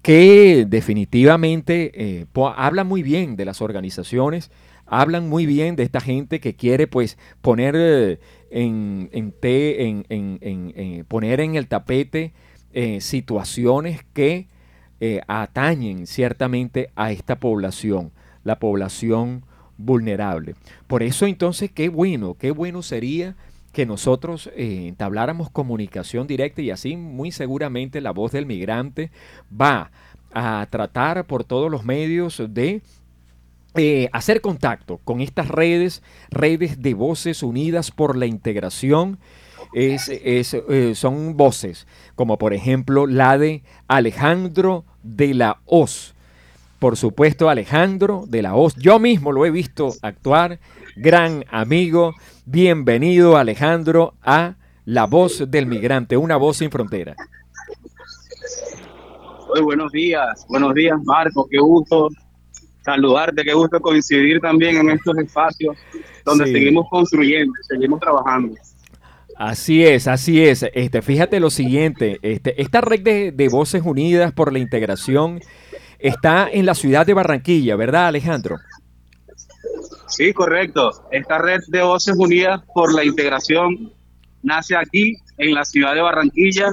que 0.00 0.66
definitivamente 0.68 1.92
eh, 1.94 2.26
habla 2.56 2.82
muy 2.82 3.02
bien 3.02 3.36
de 3.36 3.44
las 3.44 3.62
organizaciones 3.62 4.50
hablan 4.86 5.28
muy 5.28 5.46
bien 5.46 5.76
de 5.76 5.84
esta 5.84 6.00
gente 6.00 6.40
que 6.40 6.54
quiere 6.54 6.86
pues 6.86 7.16
poner 7.40 7.74
eh, 7.78 8.18
en, 8.50 9.08
en, 9.12 10.04
en, 10.08 11.04
poner 11.06 11.40
en 11.40 11.54
el 11.54 11.68
tapete 11.68 12.32
eh, 12.74 13.00
situaciones 13.00 14.00
que 14.12 14.48
eh, 15.04 15.20
atañen 15.26 16.06
ciertamente 16.06 16.90
a 16.94 17.10
esta 17.10 17.34
población, 17.34 18.12
la 18.44 18.60
población 18.60 19.44
vulnerable. 19.76 20.54
Por 20.86 21.02
eso 21.02 21.26
entonces 21.26 21.72
qué 21.72 21.88
bueno, 21.88 22.36
qué 22.38 22.52
bueno 22.52 22.82
sería 22.82 23.34
que 23.72 23.84
nosotros 23.84 24.48
entabláramos 24.54 25.50
comunicación 25.50 26.28
directa 26.28 26.62
y 26.62 26.70
así 26.70 26.96
muy 26.96 27.32
seguramente 27.32 28.00
la 28.00 28.12
voz 28.12 28.30
del 28.30 28.46
migrante 28.46 29.10
va 29.52 29.90
a 30.32 30.64
tratar 30.70 31.26
por 31.26 31.42
todos 31.42 31.68
los 31.68 31.84
medios 31.84 32.40
de 32.50 32.80
eh, 33.74 34.08
hacer 34.12 34.40
contacto 34.40 35.00
con 35.02 35.20
estas 35.20 35.48
redes, 35.48 36.04
redes 36.30 36.80
de 36.80 36.94
voces 36.94 37.42
unidas 37.42 37.90
por 37.90 38.16
la 38.16 38.26
integración. 38.26 39.18
Eh, 39.74 40.94
son 40.94 41.36
voces 41.36 41.88
como 42.14 42.38
por 42.38 42.54
ejemplo 42.54 43.06
la 43.06 43.38
de 43.38 43.62
Alejandro 43.88 44.84
de 45.02 45.34
la 45.34 45.58
Hoz. 45.66 46.14
Por 46.78 46.96
supuesto, 46.96 47.48
Alejandro 47.48 48.24
de 48.26 48.42
la 48.42 48.54
Hoz. 48.54 48.74
Yo 48.76 48.98
mismo 48.98 49.30
lo 49.30 49.46
he 49.46 49.50
visto 49.50 49.92
actuar. 50.02 50.58
Gran 50.96 51.44
amigo. 51.50 52.14
Bienvenido, 52.44 53.36
Alejandro, 53.36 54.14
a 54.22 54.56
La 54.84 55.06
Voz 55.06 55.48
del 55.48 55.66
Migrante, 55.66 56.16
una 56.16 56.36
voz 56.36 56.56
sin 56.56 56.70
frontera. 56.70 57.14
Muy 59.48 59.60
buenos 59.60 59.92
días. 59.92 60.44
Buenos 60.48 60.74
días, 60.74 60.98
Marco. 61.04 61.46
Qué 61.48 61.58
gusto 61.58 62.08
saludarte, 62.84 63.44
qué 63.44 63.54
gusto 63.54 63.80
coincidir 63.80 64.40
también 64.40 64.76
en 64.76 64.90
estos 64.90 65.16
espacios 65.18 65.76
donde 66.24 66.46
seguimos 66.46 66.86
construyendo, 66.90 67.52
seguimos 67.68 68.00
trabajando. 68.00 68.54
Así 69.36 69.84
es, 69.84 70.08
así 70.08 70.42
es. 70.42 70.64
Este, 70.74 71.02
fíjate 71.02 71.40
lo 71.40 71.50
siguiente, 71.50 72.18
este, 72.22 72.60
esta 72.60 72.80
red 72.80 73.00
de, 73.00 73.32
de, 73.32 73.48
Voces 73.48 73.82
Unidas 73.84 74.32
por 74.32 74.52
la 74.52 74.58
Integración 74.58 75.40
está 75.98 76.48
en 76.50 76.66
la 76.66 76.74
ciudad 76.74 77.06
de 77.06 77.14
Barranquilla, 77.14 77.76
¿verdad, 77.76 78.08
Alejandro? 78.08 78.58
Sí, 80.08 80.32
correcto. 80.32 80.90
Esta 81.10 81.38
red 81.38 81.60
de 81.68 81.82
Voces 81.82 82.14
Unidas 82.16 82.62
por 82.74 82.94
la 82.94 83.04
Integración 83.04 83.92
nace 84.42 84.76
aquí, 84.76 85.16
en 85.38 85.54
la 85.54 85.64
ciudad 85.64 85.94
de 85.94 86.02
Barranquilla, 86.02 86.70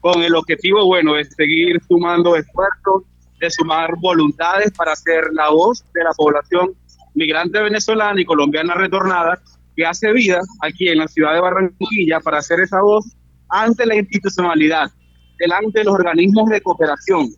con 0.00 0.22
el 0.22 0.34
objetivo, 0.34 0.84
bueno, 0.84 1.14
de 1.14 1.24
seguir 1.24 1.80
sumando 1.86 2.34
esfuerzos 2.34 3.04
de 3.42 3.50
sumar 3.50 3.90
voluntades 4.00 4.70
para 4.72 4.94
ser 4.94 5.24
la 5.32 5.50
voz 5.50 5.84
de 5.92 6.04
la 6.04 6.12
población 6.12 6.74
migrante 7.14 7.60
venezolana 7.60 8.20
y 8.20 8.24
colombiana 8.24 8.74
retornada 8.74 9.40
que 9.76 9.86
hace 9.86 10.12
vida 10.12 10.40
aquí 10.60 10.88
en 10.88 10.98
la 10.98 11.08
ciudad 11.08 11.34
de 11.34 11.40
Barranquilla 11.40 12.20
para 12.20 12.38
hacer 12.38 12.60
esa 12.60 12.80
voz 12.80 13.16
ante 13.48 13.86
la 13.86 13.96
institucionalidad, 13.96 14.90
delante 15.38 15.80
de 15.80 15.84
los 15.84 15.94
organismos 15.94 16.48
de 16.50 16.60
cooperación, 16.60 17.28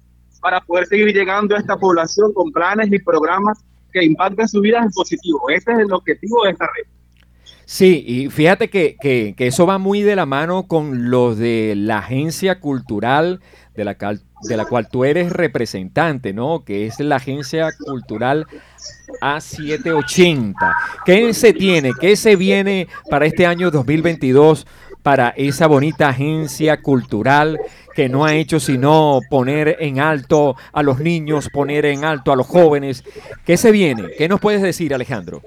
para 0.40 0.60
poder 0.60 0.86
seguir 0.86 1.14
llegando 1.14 1.56
a 1.56 1.58
esta 1.58 1.76
población 1.76 2.32
con 2.34 2.52
planes 2.52 2.92
y 2.92 2.98
programas 2.98 3.64
que 3.92 4.04
impacten 4.04 4.48
su 4.48 4.60
vida 4.60 4.80
en 4.80 4.90
positivo. 4.90 5.48
Ese 5.48 5.72
es 5.72 5.78
el 5.78 5.92
objetivo 5.92 6.44
de 6.44 6.50
esta 6.50 6.66
red. 6.66 6.93
Sí, 7.66 8.04
y 8.06 8.28
fíjate 8.28 8.68
que, 8.68 8.96
que, 9.00 9.34
eso 9.38 9.66
va 9.66 9.78
muy 9.78 10.02
de 10.02 10.16
la 10.16 10.26
mano 10.26 10.66
con 10.66 11.10
lo 11.10 11.34
de 11.34 11.74
la 11.76 11.98
agencia 11.98 12.60
cultural 12.60 13.40
de 13.74 13.84
la, 13.84 13.96
de 14.42 14.56
la 14.56 14.66
cual 14.66 14.88
tú 14.88 15.04
eres 15.04 15.32
representante, 15.32 16.32
¿no? 16.32 16.64
Que 16.64 16.86
es 16.86 17.00
la 17.00 17.16
agencia 17.16 17.70
cultural 17.86 18.46
A780. 19.20 20.54
¿Qué 21.06 21.32
se 21.32 21.52
tiene? 21.54 21.92
¿Qué 21.98 22.16
se 22.16 22.36
viene 22.36 22.86
para 23.08 23.26
este 23.26 23.46
año 23.46 23.70
2022 23.70 24.66
para 25.02 25.30
esa 25.30 25.66
bonita 25.66 26.08
agencia 26.08 26.80
cultural 26.80 27.58
que 27.94 28.08
no 28.08 28.24
ha 28.24 28.34
hecho 28.34 28.60
sino 28.60 29.20
poner 29.30 29.76
en 29.80 30.00
alto 30.00 30.56
a 30.72 30.82
los 30.82 30.98
niños, 31.00 31.48
poner 31.52 31.86
en 31.86 32.04
alto 32.04 32.30
a 32.30 32.36
los 32.36 32.46
jóvenes? 32.46 33.04
¿Qué 33.44 33.56
se 33.56 33.72
viene? 33.72 34.10
¿Qué 34.18 34.28
nos 34.28 34.40
puedes 34.40 34.60
decir, 34.60 34.94
Alejandro? 34.94 35.42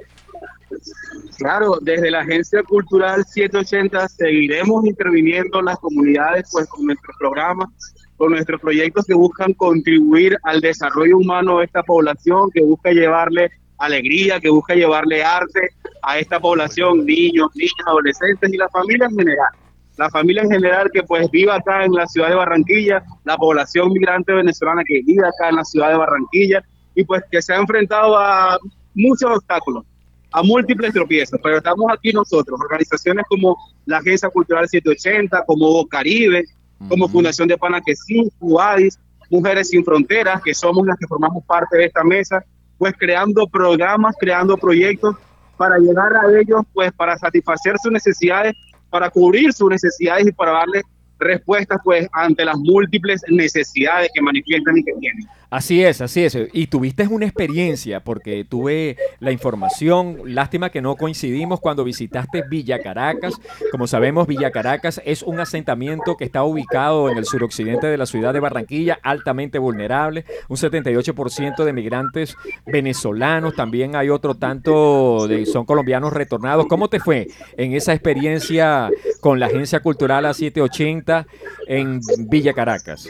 Claro, 1.38 1.78
desde 1.82 2.10
la 2.10 2.22
Agencia 2.22 2.64
Cultural 2.64 3.24
780 3.24 4.08
seguiremos 4.08 4.84
interviniendo 4.86 5.60
en 5.60 5.66
las 5.66 5.78
comunidades 5.78 6.50
pues 6.52 6.68
con 6.68 6.88
nuestros 6.88 7.16
programas, 7.20 7.70
con 8.16 8.32
nuestros 8.32 8.60
proyectos 8.60 9.06
que 9.06 9.14
buscan 9.14 9.54
contribuir 9.54 10.36
al 10.44 10.62
desarrollo 10.62 11.18
humano 11.18 11.60
de 11.60 11.66
esta 11.66 11.84
población, 11.84 12.50
que 12.52 12.64
busca 12.64 12.92
llevarle 12.92 13.52
alegría, 13.78 14.40
que 14.40 14.50
busca 14.50 14.74
llevarle 14.74 15.24
arte 15.24 15.70
a 16.02 16.18
esta 16.18 16.40
población, 16.40 17.06
niños, 17.06 17.50
niñas, 17.54 17.86
adolescentes 17.86 18.52
y 18.52 18.58
la 18.58 18.70
familia 18.70 19.06
en 19.06 19.16
general. 19.16 19.50
La 19.98 20.10
familia 20.10 20.42
en 20.42 20.50
general 20.50 20.90
que 20.92 21.04
pues 21.04 21.30
vive 21.30 21.52
acá 21.52 21.86
en 21.86 21.92
la 21.92 22.08
ciudad 22.08 22.30
de 22.30 22.36
Barranquilla, 22.36 23.04
la 23.26 23.38
población 23.38 23.92
migrante 23.92 24.34
venezolana 24.34 24.82
que 24.88 25.02
vive 25.06 25.28
acá 25.28 25.50
en 25.50 25.58
la 25.58 25.64
ciudad 25.64 25.90
de 25.90 25.98
Barranquilla 25.98 26.64
y 26.96 27.04
pues 27.04 27.22
que 27.30 27.44
se 27.44 27.54
ha 27.54 27.58
enfrentado 27.58 28.18
a 28.18 28.58
muchos 28.96 29.38
obstáculos 29.38 29.86
a 30.32 30.44
múltiples 30.44 30.94
tropiezos, 30.94 31.40
pero 31.42 31.58
estamos 31.58 31.92
aquí 31.92 32.12
nosotros, 32.12 32.60
organizaciones 32.60 33.26
como 33.30 33.58
la 33.86 33.98
Agencia 33.98 34.30
Cultural 34.30 34.68
780, 34.68 35.44
como 35.46 35.88
Caribe, 35.88 36.44
como 36.90 37.08
Fundación 37.08 37.48
de 37.48 37.58
Panaquesí, 37.58 38.30
UADIS, 38.40 39.00
Mujeres 39.30 39.70
Sin 39.70 39.84
Fronteras, 39.84 40.42
que 40.42 40.54
somos 40.54 40.86
las 40.86 40.98
que 40.98 41.08
formamos 41.08 41.44
parte 41.46 41.78
de 41.78 41.86
esta 41.86 42.04
mesa, 42.04 42.44
pues 42.78 42.94
creando 42.98 43.48
programas, 43.48 44.16
creando 44.20 44.58
proyectos 44.58 45.16
para 45.58 45.78
llegar 45.80 46.16
a 46.16 46.40
ellos, 46.40 46.62
pues 46.74 46.92
para 46.94 47.18
satisfacer 47.18 47.76
sus 47.82 47.92
necesidades, 47.92 48.54
para 48.90 49.10
cubrir 49.10 49.52
sus 49.54 49.70
necesidades 49.70 50.28
y 50.28 50.32
para 50.32 50.52
darles 50.52 50.84
respuestas 51.20 51.80
pues 51.84 52.08
ante 52.14 52.46
las 52.46 52.58
múltiples 52.58 53.22
necesidades 53.28 54.10
que 54.14 54.22
manifiestan 54.22 54.78
y 54.78 54.84
que 54.84 54.94
tienen. 55.00 55.26
Así 55.50 55.82
es, 55.82 56.02
así 56.02 56.26
es. 56.26 56.38
Y 56.52 56.68
tuviste 56.68 57.08
una 57.08 57.26
experiencia 57.26 58.02
porque 58.02 58.44
tuve 58.44 58.98
la 59.20 59.32
información, 59.32 60.18
lástima 60.26 60.70
que 60.70 60.82
no 60.82 60.98
coincidimos 60.98 61.62
cuando 61.62 61.86
visitaste 61.86 62.44
Villa 62.50 62.80
Caracas. 62.80 63.36
Como 63.72 63.88
sabemos, 63.88 64.28
Villa 64.28 64.52
Caracas 64.52 65.02
es 65.06 65.24
un 65.24 65.40
asentamiento 65.40 66.18
que 66.18 66.26
está 66.26 66.44
ubicado 66.44 67.10
en 67.10 67.18
el 67.18 67.24
suroccidente 67.26 67.88
de 67.88 67.98
la 67.98 68.06
ciudad 68.06 68.34
de 68.34 68.42
Barranquilla, 68.42 69.00
altamente 69.04 69.58
vulnerable, 69.58 70.26
un 70.50 70.58
78% 70.58 71.64
de 71.64 71.74
migrantes 71.74 72.36
venezolanos, 72.66 73.56
también 73.56 73.96
hay 73.96 74.10
otro 74.10 74.36
tanto 74.36 75.28
de 75.30 75.46
son 75.46 75.66
colombianos 75.66 76.12
retornados. 76.12 76.66
¿Cómo 76.68 76.90
te 76.90 77.00
fue 77.00 77.28
en 77.56 77.74
esa 77.74 77.94
experiencia 77.94 78.90
con 79.22 79.40
la 79.40 79.46
Agencia 79.46 79.80
Cultural 79.80 80.26
A780 80.26 81.26
en 81.68 82.02
Villa 82.28 82.54
Caracas? 82.54 83.08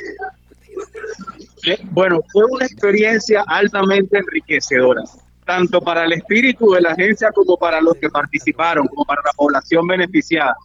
Bueno, 1.91 2.21
fue 2.31 2.45
una 2.49 2.65
experiencia 2.65 3.43
altamente 3.47 4.17
enriquecedora, 4.17 5.03
tanto 5.45 5.81
para 5.81 6.05
el 6.05 6.13
espíritu 6.13 6.71
de 6.71 6.81
la 6.81 6.91
agencia 6.91 7.31
como 7.31 7.57
para 7.57 7.81
los 7.81 7.95
que 7.95 8.09
participaron, 8.09 8.87
como 8.87 9.05
para 9.05 9.21
la 9.25 9.31
población 9.35 9.87
beneficiada. 9.87 10.55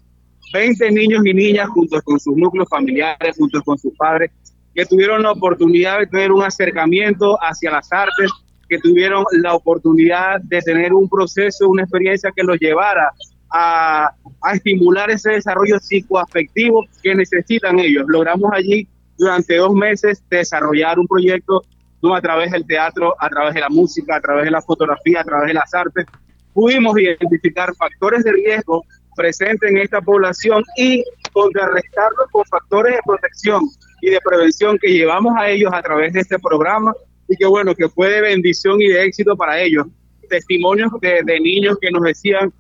20 0.52 0.90
niños 0.90 1.24
y 1.24 1.34
niñas 1.34 1.68
junto 1.70 2.00
con 2.02 2.20
sus 2.20 2.36
núcleos 2.36 2.68
familiares, 2.68 3.36
junto 3.36 3.62
con 3.62 3.78
sus 3.78 3.94
padres, 3.96 4.30
que 4.74 4.84
tuvieron 4.84 5.22
la 5.22 5.32
oportunidad 5.32 6.00
de 6.00 6.06
tener 6.06 6.32
un 6.32 6.42
acercamiento 6.42 7.38
hacia 7.40 7.70
las 7.70 7.92
artes, 7.92 8.30
que 8.68 8.78
tuvieron 8.78 9.24
la 9.42 9.54
oportunidad 9.54 10.40
de 10.42 10.60
tener 10.60 10.92
un 10.92 11.08
proceso, 11.08 11.68
una 11.68 11.82
experiencia 11.82 12.30
que 12.34 12.42
los 12.42 12.58
llevara 12.58 13.10
a, 13.50 14.10
a 14.42 14.52
estimular 14.54 15.10
ese 15.10 15.32
desarrollo 15.32 15.78
psicoafectivo 15.78 16.84
que 17.02 17.14
necesitan 17.14 17.78
ellos. 17.78 18.04
Logramos 18.08 18.50
allí 18.52 18.88
durante 19.22 19.56
dos 19.56 19.72
meses 19.72 20.20
desarrollar 20.28 20.98
un 20.98 21.06
proyecto 21.06 21.62
¿no? 22.02 22.12
a 22.14 22.20
través 22.20 22.50
del 22.50 22.66
teatro, 22.66 23.14
a 23.20 23.28
través 23.28 23.54
de 23.54 23.60
la 23.60 23.68
música, 23.68 24.16
a 24.16 24.20
través 24.20 24.46
de 24.46 24.50
la 24.50 24.60
fotografía, 24.60 25.20
a 25.20 25.24
través 25.24 25.46
de 25.46 25.54
las 25.54 25.72
artes. 25.72 26.06
Pudimos 26.52 26.98
identificar 26.98 27.72
factores 27.76 28.24
de 28.24 28.32
riesgo 28.32 28.82
presentes 29.14 29.70
en 29.70 29.78
esta 29.78 30.00
población 30.00 30.64
y 30.76 31.04
contrarrestarlos 31.32 32.26
con 32.32 32.44
factores 32.46 32.96
de 32.96 33.00
protección 33.06 33.62
y 34.00 34.10
de 34.10 34.18
prevención 34.24 34.76
que 34.78 34.92
llevamos 34.92 35.34
a 35.38 35.48
ellos 35.48 35.70
a 35.72 35.82
través 35.82 36.12
de 36.12 36.20
este 36.20 36.38
programa 36.40 36.92
y 37.28 37.36
que 37.36 37.46
bueno, 37.46 37.76
que 37.76 37.88
fue 37.88 38.10
de 38.10 38.22
bendición 38.22 38.82
y 38.82 38.88
de 38.88 39.04
éxito 39.04 39.36
para 39.36 39.60
ellos. 39.60 39.86
Testimonios 40.28 40.90
de, 41.00 41.40
niños 41.40 41.76
que 41.80 41.90
nos 41.92 42.02
decían, 42.02 42.52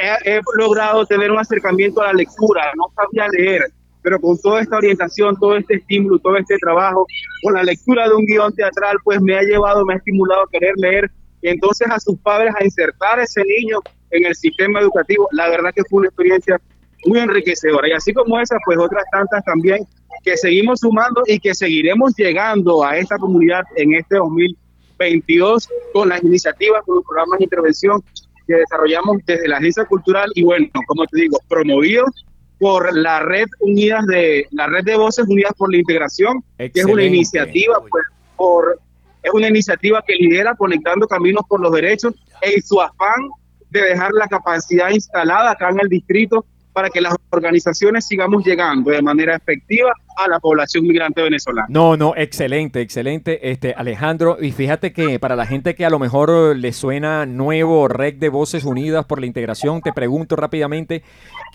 he, 0.00 0.36
he, 0.36 0.40
logrado 0.56 1.04
tener 1.04 1.30
un 1.30 1.38
acercamiento 1.38 2.00
a 2.00 2.06
la 2.06 2.12
lectura, 2.14 2.72
no 2.76 2.86
sabía 2.94 3.28
leer, 3.28 3.72
pero 4.08 4.22
con 4.22 4.38
toda 4.38 4.62
esta 4.62 4.78
orientación, 4.78 5.36
todo 5.38 5.54
este 5.54 5.74
estímulo, 5.74 6.18
todo 6.18 6.38
este 6.38 6.56
trabajo, 6.56 7.06
con 7.42 7.52
la 7.52 7.62
lectura 7.62 8.08
de 8.08 8.14
un 8.14 8.24
guion 8.24 8.54
teatral, 8.54 8.96
pues 9.04 9.20
me 9.20 9.36
ha 9.36 9.42
llevado, 9.42 9.84
me 9.84 9.92
ha 9.92 9.96
estimulado 9.98 10.44
a 10.44 10.50
querer 10.50 10.72
leer 10.78 11.10
y 11.42 11.48
entonces 11.50 11.86
a 11.90 12.00
sus 12.00 12.18
padres 12.20 12.54
a 12.58 12.64
insertar 12.64 13.20
a 13.20 13.24
ese 13.24 13.42
niño 13.44 13.80
en 14.10 14.24
el 14.24 14.34
sistema 14.34 14.80
educativo. 14.80 15.28
La 15.32 15.50
verdad 15.50 15.74
que 15.74 15.82
fue 15.90 15.98
una 15.98 16.08
experiencia 16.08 16.58
muy 17.04 17.18
enriquecedora 17.18 17.86
y 17.86 17.92
así 17.92 18.14
como 18.14 18.40
esa, 18.40 18.56
pues 18.64 18.78
otras 18.78 19.04
tantas 19.12 19.44
también 19.44 19.86
que 20.24 20.38
seguimos 20.38 20.80
sumando 20.80 21.20
y 21.26 21.38
que 21.38 21.54
seguiremos 21.54 22.14
llegando 22.16 22.82
a 22.82 22.96
esta 22.96 23.18
comunidad 23.18 23.64
en 23.76 23.92
este 23.92 24.16
2022 24.16 25.68
con 25.92 26.08
las 26.08 26.24
iniciativas, 26.24 26.82
con 26.86 26.96
los 26.96 27.04
programas 27.04 27.40
de 27.40 27.44
intervención 27.44 28.02
que 28.46 28.54
desarrollamos 28.54 29.18
desde 29.26 29.48
la 29.48 29.58
agencia 29.58 29.84
cultural 29.84 30.30
y 30.34 30.44
bueno, 30.44 30.66
como 30.86 31.04
te 31.04 31.20
digo, 31.20 31.38
promovidos 31.46 32.24
por 32.58 32.96
la 32.96 33.20
red 33.20 33.46
unidas 33.60 34.04
de 34.06 34.46
la 34.50 34.66
red 34.66 34.84
de 34.84 34.96
voces 34.96 35.26
unidas 35.28 35.52
por 35.56 35.70
la 35.70 35.78
integración, 35.78 36.42
que 36.56 36.70
es 36.74 36.84
una 36.84 37.04
iniciativa 37.04 37.80
pues, 37.88 38.04
por 38.36 38.80
es 39.22 39.32
una 39.32 39.48
iniciativa 39.48 40.02
que 40.06 40.14
lidera 40.14 40.54
conectando 40.54 41.06
caminos 41.06 41.42
por 41.48 41.60
los 41.60 41.72
derechos 41.72 42.14
en 42.40 42.62
su 42.62 42.80
afán 42.80 43.28
de 43.70 43.82
dejar 43.82 44.12
la 44.12 44.28
capacidad 44.28 44.90
instalada 44.90 45.50
acá 45.50 45.70
en 45.70 45.80
el 45.80 45.88
distrito 45.88 46.44
para 46.72 46.90
que 46.90 47.00
las 47.00 47.14
organizaciones 47.30 48.06
sigamos 48.06 48.44
llegando 48.44 48.90
de 48.90 49.02
manera 49.02 49.36
efectiva 49.36 49.92
a 50.16 50.28
la 50.28 50.40
población 50.40 50.84
migrante 50.84 51.22
venezolana. 51.22 51.66
No, 51.68 51.96
no, 51.96 52.14
excelente, 52.16 52.80
excelente, 52.80 53.50
este 53.50 53.74
Alejandro. 53.74 54.36
Y 54.40 54.52
fíjate 54.52 54.92
que 54.92 55.18
para 55.18 55.36
la 55.36 55.46
gente 55.46 55.74
que 55.74 55.84
a 55.84 55.90
lo 55.90 55.98
mejor 55.98 56.56
le 56.56 56.72
suena 56.72 57.26
nuevo 57.26 57.88
Red 57.88 58.14
de 58.14 58.28
Voces 58.28 58.64
Unidas 58.64 59.04
por 59.06 59.20
la 59.20 59.26
Integración, 59.26 59.80
te 59.80 59.92
pregunto 59.92 60.36
rápidamente, 60.36 61.02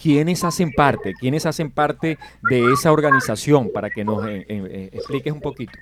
¿quiénes 0.02 0.44
hacen 0.44 0.72
parte? 0.72 1.14
¿Quiénes 1.20 1.46
hacen 1.46 1.72
parte 1.72 2.18
de 2.50 2.74
esa 2.74 2.92
organización? 2.92 3.72
Para 3.74 3.90
que 3.90 4.04
nos 4.04 4.26
eh, 4.28 4.46
eh, 4.48 4.90
expliques 4.94 5.34
un 5.34 5.42
poquito. 5.42 5.74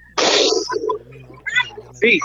Sí, 1.94 2.20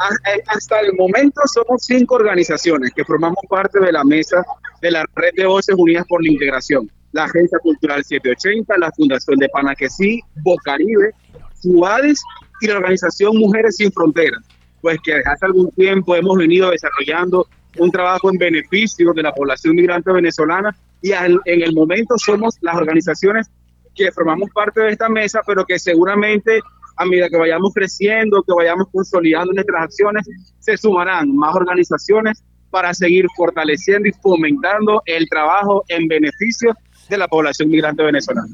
eh, 0.00 0.42
hasta 0.46 0.80
el 0.80 0.94
momento 0.94 1.40
somos 1.52 1.84
cinco 1.84 2.14
organizaciones 2.14 2.92
que 2.94 3.04
formamos 3.04 3.38
parte 3.48 3.78
de 3.80 3.92
la 3.92 4.02
mesa 4.02 4.44
de 4.80 4.90
la 4.90 5.04
Red 5.14 5.34
de 5.36 5.46
Voces 5.46 5.74
Unidas 5.76 6.06
por 6.08 6.22
la 6.22 6.30
Integración. 6.30 6.90
La 7.12 7.24
Agencia 7.24 7.58
Cultural 7.58 8.04
780, 8.04 8.78
la 8.78 8.90
Fundación 8.92 9.36
de 9.38 9.48
Panaquesí, 9.48 10.20
Bocaribe, 10.42 11.12
Suárez 11.60 12.22
y 12.60 12.68
la 12.68 12.76
organización 12.76 13.36
Mujeres 13.36 13.76
Sin 13.76 13.92
Fronteras. 13.92 14.42
Pues 14.80 14.98
que 15.02 15.14
hace 15.14 15.46
algún 15.46 15.70
tiempo 15.72 16.14
hemos 16.14 16.36
venido 16.38 16.70
desarrollando 16.70 17.46
un 17.78 17.90
trabajo 17.90 18.30
en 18.30 18.38
beneficio 18.38 19.12
de 19.12 19.22
la 19.22 19.32
población 19.32 19.74
migrante 19.74 20.12
venezolana 20.12 20.74
y 21.02 21.12
en 21.12 21.40
el 21.44 21.72
momento 21.72 22.14
somos 22.18 22.56
las 22.60 22.76
organizaciones 22.76 23.50
que 23.94 24.10
formamos 24.12 24.50
parte 24.50 24.80
de 24.80 24.90
esta 24.92 25.08
mesa, 25.08 25.40
pero 25.46 25.64
que 25.64 25.78
seguramente 25.78 26.60
a 26.96 27.04
medida 27.06 27.28
que 27.28 27.36
vayamos 27.38 27.72
creciendo, 27.72 28.42
que 28.42 28.52
vayamos 28.52 28.86
consolidando 28.92 29.52
nuestras 29.52 29.84
acciones, 29.84 30.28
se 30.58 30.76
sumarán 30.76 31.34
más 31.34 31.54
organizaciones 31.54 32.42
para 32.70 32.94
seguir 32.94 33.26
fortaleciendo 33.36 34.08
y 34.08 34.12
fomentando 34.12 35.02
el 35.06 35.28
trabajo 35.28 35.84
en 35.88 36.06
beneficio 36.08 36.74
de 37.08 37.18
la 37.18 37.28
población 37.28 37.68
migrante 37.68 38.02
venezolana. 38.02 38.48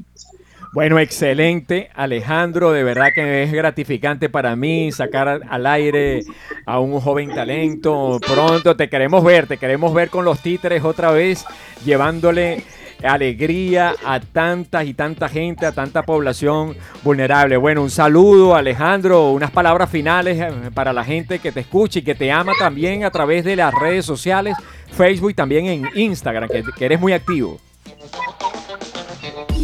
Bueno, 0.73 0.99
excelente, 0.99 1.89
Alejandro. 1.95 2.71
De 2.71 2.83
verdad 2.83 3.13
que 3.13 3.43
es 3.43 3.51
gratificante 3.51 4.29
para 4.29 4.55
mí 4.55 4.91
sacar 4.91 5.41
al 5.49 5.65
aire 5.65 6.23
a 6.65 6.79
un 6.79 6.99
joven 6.99 7.33
talento. 7.33 8.19
Pronto 8.19 8.75
te 8.75 8.89
queremos 8.89 9.23
ver, 9.23 9.47
te 9.47 9.57
queremos 9.57 9.93
ver 9.93 10.09
con 10.09 10.25
los 10.25 10.41
títeres 10.41 10.83
otra 10.83 11.11
vez, 11.11 11.45
llevándole 11.85 12.63
alegría 13.03 13.95
a 14.05 14.19
tanta 14.19 14.83
y 14.83 14.93
tanta 14.93 15.29
gente, 15.29 15.65
a 15.65 15.71
tanta 15.71 16.03
población 16.03 16.75
vulnerable. 17.03 17.57
Bueno, 17.57 17.83
un 17.83 17.89
saludo, 17.89 18.55
Alejandro, 18.55 19.31
unas 19.31 19.51
palabras 19.51 19.89
finales 19.89 20.39
eh, 20.39 20.71
para 20.73 20.93
la 20.93 21.03
gente 21.03 21.39
que 21.39 21.51
te 21.51 21.61
escucha 21.61 21.99
y 21.99 22.01
que 22.01 22.15
te 22.15 22.31
ama 22.31 22.53
también 22.59 23.03
a 23.03 23.11
través 23.11 23.43
de 23.43 23.55
las 23.55 23.73
redes 23.73 24.05
sociales, 24.05 24.55
Facebook 24.91 25.31
y 25.31 25.33
también 25.35 25.65
en 25.67 25.89
Instagram, 25.95 26.49
que, 26.49 26.85
eres 26.85 26.99
muy 26.99 27.13
activo. 27.13 27.59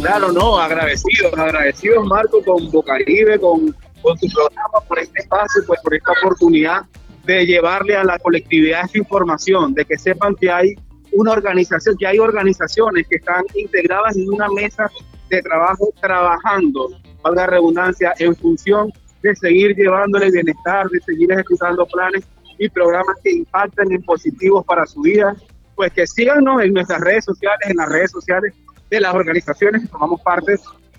Claro, 0.00 0.32
no, 0.32 0.58
agradecidos, 0.58 1.32
agradecidos 1.36 2.04
Marco 2.06 2.42
con 2.44 2.70
Bocaribe, 2.70 3.38
con, 3.38 3.74
con 4.02 4.18
tu 4.18 4.28
programa 4.28 4.80
por 4.86 4.98
este 4.98 5.20
espacio, 5.20 5.62
pues 5.66 5.80
por 5.82 5.94
esta 5.94 6.12
oportunidad 6.12 6.82
de 7.24 7.46
llevarle 7.46 7.96
a 7.96 8.04
la 8.04 8.18
colectividad 8.18 8.84
esta 8.84 8.98
información, 8.98 9.72
de 9.72 9.84
que 9.84 9.96
sepan 9.96 10.34
que 10.34 10.50
hay 10.50 10.74
una 11.14 11.32
organización, 11.32 11.96
que 11.96 12.06
hay 12.06 12.18
organizaciones 12.18 13.06
que 13.08 13.16
están 13.16 13.44
integradas 13.54 14.16
en 14.16 14.28
una 14.28 14.48
mesa 14.48 14.90
de 15.30 15.42
trabajo 15.42 15.92
trabajando, 16.00 16.90
valga 17.22 17.46
redundancia, 17.46 18.12
en 18.18 18.34
función 18.36 18.92
de 19.22 19.34
seguir 19.36 19.74
llevándole 19.74 20.30
bienestar, 20.30 20.88
de 20.88 21.00
seguir 21.00 21.32
ejecutando 21.32 21.86
planes 21.86 22.24
y 22.58 22.68
programas 22.68 23.16
que 23.22 23.32
impacten 23.32 23.92
en 23.92 24.02
positivos 24.02 24.64
para 24.64 24.86
su 24.86 25.00
vida, 25.00 25.34
pues 25.74 25.92
que 25.92 26.06
síganos 26.06 26.62
en 26.62 26.72
nuestras 26.72 27.00
redes 27.00 27.24
sociales, 27.24 27.68
en 27.68 27.76
las 27.76 27.88
redes 27.88 28.10
sociales 28.10 28.54
de 28.90 29.00
las 29.00 29.14
organizaciones 29.14 29.82
que 29.82 29.88
formamos 29.88 30.20
parte 30.20 30.56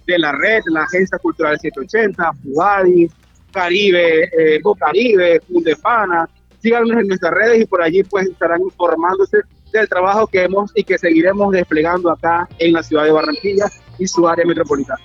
de 0.07 0.19
la 0.19 0.31
red, 0.31 0.61
la 0.71 0.83
Agencia 0.83 1.17
Cultural 1.19 1.57
780, 1.59 2.31
FUADI, 2.43 3.09
Caribe, 3.51 4.23
eh, 4.37 4.59
Bocaribe, 4.61 5.39
Fundefana, 5.41 6.27
síganos 6.61 6.91
en 6.91 7.07
nuestras 7.07 7.33
redes 7.33 7.61
y 7.61 7.65
por 7.65 7.81
allí 7.81 8.03
pues 8.03 8.27
estarán 8.27 8.61
informándose 8.61 9.37
del 9.79 9.89
trabajo 9.89 10.27
que 10.27 10.43
hemos 10.43 10.71
y 10.75 10.83
que 10.83 10.97
seguiremos 10.97 11.51
desplegando 11.51 12.09
acá 12.11 12.47
en 12.59 12.73
la 12.73 12.83
ciudad 12.83 13.05
de 13.05 13.11
Barranquilla 13.11 13.65
y 13.97 14.07
su 14.07 14.27
área 14.27 14.45
metropolitana. 14.45 14.99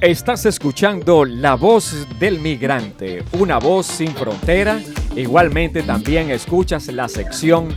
Estás 0.00 0.44
escuchando 0.44 1.24
La 1.24 1.54
Voz 1.54 2.06
del 2.18 2.38
Migrante, 2.38 3.24
una 3.38 3.58
voz 3.58 3.86
sin 3.86 4.10
frontera. 4.10 4.80
Igualmente 5.16 5.82
también 5.82 6.30
escuchas 6.30 6.88
la 6.88 7.08
sección 7.08 7.68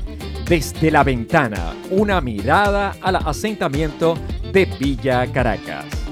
Desde 0.45 0.91
la 0.91 1.03
Ventana, 1.03 1.73
una 1.89 2.19
mirada 2.19 2.95
al 3.01 3.15
asentamiento 3.17 4.15
de 4.51 4.65
Villa 4.79 5.31
Caracas. 5.31 6.06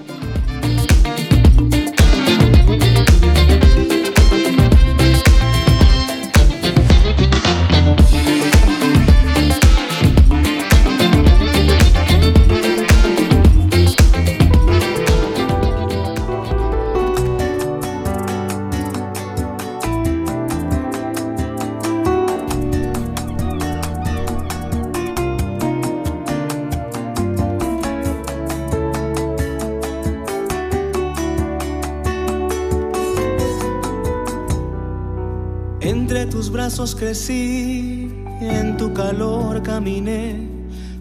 Crecí, 36.95 38.12
en 38.41 38.78
tu 38.78 38.93
calor 38.93 39.63
caminé, 39.63 40.36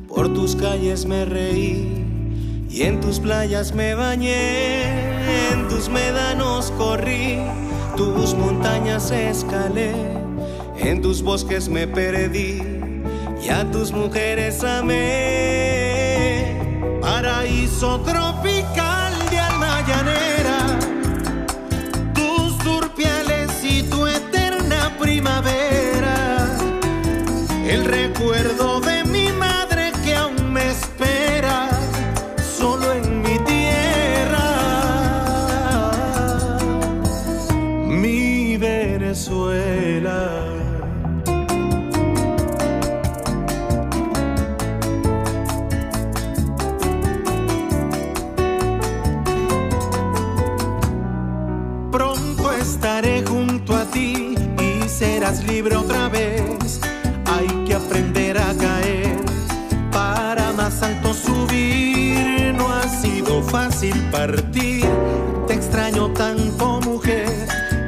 por 0.09 0.33
tus 0.33 0.55
calles 0.55 1.05
me 1.07 1.25
reí 1.25 2.05
y 2.71 2.83
en 2.83 3.01
tus 3.01 3.19
playas 3.19 3.75
me 3.75 3.95
bañé, 3.95 5.53
en 5.53 5.69
tus 5.69 5.89
médanos 5.89 6.71
corrí, 6.79 7.39
tus 7.97 8.35
montañas 8.35 9.11
escalé, 9.11 9.93
en 10.79 11.03
tus 11.03 11.23
bosques 11.23 11.69
me 11.69 11.87
perdí 11.87 12.63
y 13.45 13.49
a 13.49 13.71
tus 13.71 13.93
mujeres 13.93 14.63
amé. 14.63 16.59
Paraíso 17.01 18.01
tropical 18.01 18.94
fácil 64.15 64.27
partir, 64.27 64.87
te 65.47 65.55
extraño 65.55 66.13
tanto 66.13 66.81
mujer. 66.81 67.27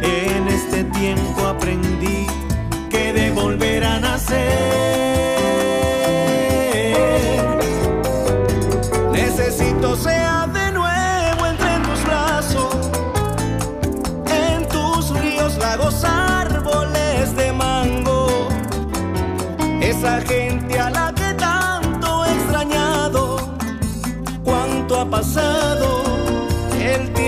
En 0.03 0.49
este 0.49 0.85
tiempo 0.85 1.47
aprendí 1.47 2.27
que 2.91 3.13
de 3.13 3.31
volver 3.31 3.85
a 3.85 4.01
nacer. 4.01 4.37
Necesito 9.13 9.97
sea 9.97 10.47
de 10.53 10.73
nuevo 10.73 11.47
entre 11.47 11.79
tus 11.87 12.05
brazos, 12.05 12.77
en 14.27 14.69
tus 14.69 15.11
ríos, 15.21 15.57
lagos, 15.59 16.05
esa 19.81 20.21
gente 20.23 20.79
a 20.81 20.91
la 20.91 21.13
que 21.15 21.35
tanto 21.35 22.25
he 22.25 22.33
extrañado. 22.33 23.37
¿Cuánto 24.45 25.01
ha 25.01 25.09
pasado? 25.09 25.76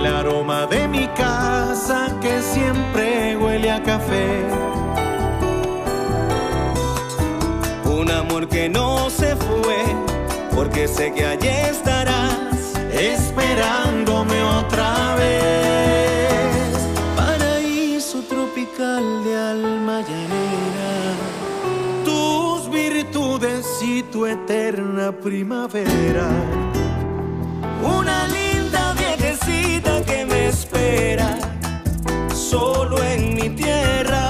el 0.00 0.06
aroma 0.06 0.66
de 0.66 0.86
mi 0.86 1.06
casa 1.08 2.08
que 2.20 2.40
siempre 2.40 3.36
huele 3.36 3.70
a 3.70 3.82
café. 3.82 4.44
Un 7.84 8.10
amor 8.10 8.48
que 8.48 8.68
no 8.68 9.10
se 9.10 9.34
fue, 9.36 9.80
porque 10.54 10.86
sé 10.86 11.12
que 11.12 11.24
allí 11.26 11.48
estarás 11.48 12.74
esperándome 12.92 14.42
otra 14.42 15.14
vez. 15.16 16.78
Paraíso 17.16 18.22
tropical 18.22 19.24
de 19.24 19.36
alma 19.36 20.02
y 23.82 24.02
tu 24.02 24.26
eterna 24.26 25.12
primavera. 25.12 26.28
Tierra. 33.56 34.27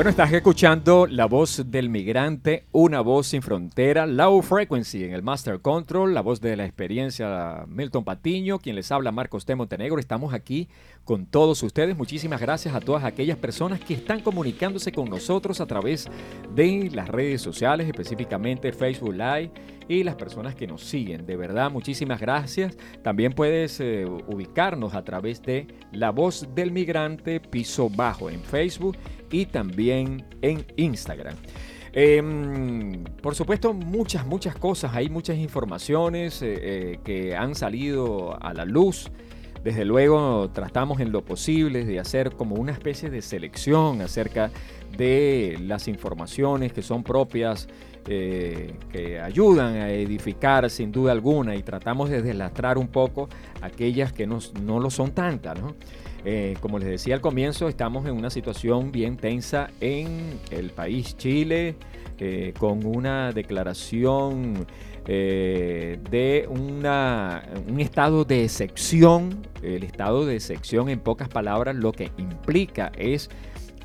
Bueno, 0.00 0.08
estás 0.08 0.32
escuchando 0.32 1.06
la 1.06 1.26
voz 1.26 1.62
del 1.66 1.90
migrante, 1.90 2.64
una 2.72 3.02
voz 3.02 3.26
sin 3.26 3.42
frontera, 3.42 4.06
low 4.06 4.40
frequency 4.40 5.04
en 5.04 5.12
el 5.12 5.22
Master 5.22 5.60
Control, 5.60 6.14
la 6.14 6.22
voz 6.22 6.40
de 6.40 6.56
la 6.56 6.64
experiencia 6.64 7.66
Milton 7.68 8.02
Patiño, 8.02 8.60
quien 8.60 8.76
les 8.76 8.90
habla 8.92 9.12
Marcos 9.12 9.44
T. 9.44 9.54
Montenegro. 9.54 9.98
Estamos 9.98 10.32
aquí 10.32 10.70
con 11.04 11.26
todos 11.26 11.62
ustedes. 11.62 11.98
Muchísimas 11.98 12.40
gracias 12.40 12.74
a 12.74 12.80
todas 12.80 13.04
aquellas 13.04 13.36
personas 13.36 13.78
que 13.78 13.92
están 13.92 14.20
comunicándose 14.20 14.90
con 14.90 15.10
nosotros 15.10 15.60
a 15.60 15.66
través 15.66 16.08
de 16.54 16.90
las 16.94 17.06
redes 17.06 17.42
sociales, 17.42 17.86
específicamente 17.86 18.72
Facebook 18.72 19.12
Live 19.12 19.52
y 19.86 20.04
las 20.04 20.14
personas 20.14 20.54
que 20.54 20.66
nos 20.66 20.82
siguen. 20.82 21.26
De 21.26 21.36
verdad, 21.36 21.70
muchísimas 21.70 22.20
gracias. 22.20 22.74
También 23.02 23.34
puedes 23.34 23.80
eh, 23.80 24.06
ubicarnos 24.06 24.94
a 24.94 25.04
través 25.04 25.42
de 25.42 25.66
La 25.92 26.10
Voz 26.10 26.48
del 26.54 26.70
Migrante 26.70 27.40
Piso 27.40 27.90
Bajo 27.90 28.30
en 28.30 28.40
Facebook 28.40 28.96
y 29.30 29.46
también 29.46 30.24
en 30.42 30.64
Instagram. 30.76 31.36
Em, 31.92 33.02
por 33.20 33.34
supuesto, 33.34 33.72
muchas, 33.72 34.24
muchas 34.26 34.54
cosas, 34.54 34.94
hay 34.94 35.08
muchas 35.08 35.38
informaciones 35.38 36.40
eh, 36.42 36.58
eh, 36.60 37.00
que 37.04 37.34
han 37.36 37.54
salido 37.54 38.38
a 38.40 38.54
la 38.54 38.64
luz. 38.64 39.10
Desde 39.64 39.84
luego 39.84 40.50
tratamos 40.50 41.00
en 41.00 41.12
lo 41.12 41.22
posible 41.22 41.84
de 41.84 41.98
hacer 41.98 42.30
como 42.32 42.54
una 42.54 42.72
especie 42.72 43.10
de 43.10 43.20
selección 43.20 44.00
acerca 44.00 44.50
de 44.96 45.58
las 45.60 45.86
informaciones 45.88 46.72
que 46.72 46.80
son 46.80 47.02
propias, 47.02 47.68
eh, 48.06 48.72
que 48.90 49.20
ayudan 49.20 49.74
a 49.74 49.90
edificar 49.90 50.70
sin 50.70 50.92
duda 50.92 51.12
alguna 51.12 51.56
y 51.56 51.62
tratamos 51.62 52.08
de 52.08 52.22
deslastrar 52.22 52.78
un 52.78 52.88
poco 52.88 53.28
aquellas 53.60 54.12
que 54.12 54.26
no, 54.26 54.38
no 54.62 54.80
lo 54.80 54.90
son 54.90 55.10
tantas. 55.10 55.58
Eh, 56.24 56.56
como 56.60 56.78
les 56.78 56.88
decía 56.88 57.14
al 57.14 57.20
comienzo, 57.20 57.68
estamos 57.68 58.06
en 58.06 58.12
una 58.12 58.30
situación 58.30 58.92
bien 58.92 59.16
tensa 59.16 59.70
en 59.80 60.38
el 60.50 60.70
país 60.70 61.16
Chile, 61.16 61.76
eh, 62.18 62.52
con 62.58 62.84
una 62.84 63.32
declaración 63.32 64.66
eh, 65.06 65.98
de 66.10 66.46
una, 66.48 67.42
un 67.66 67.80
estado 67.80 68.24
de 68.24 68.44
excepción. 68.44 69.46
El 69.62 69.82
estado 69.82 70.26
de 70.26 70.36
excepción, 70.36 70.88
en 70.90 71.00
pocas 71.00 71.28
palabras, 71.28 71.74
lo 71.76 71.92
que 71.92 72.10
implica 72.18 72.92
es 72.98 73.30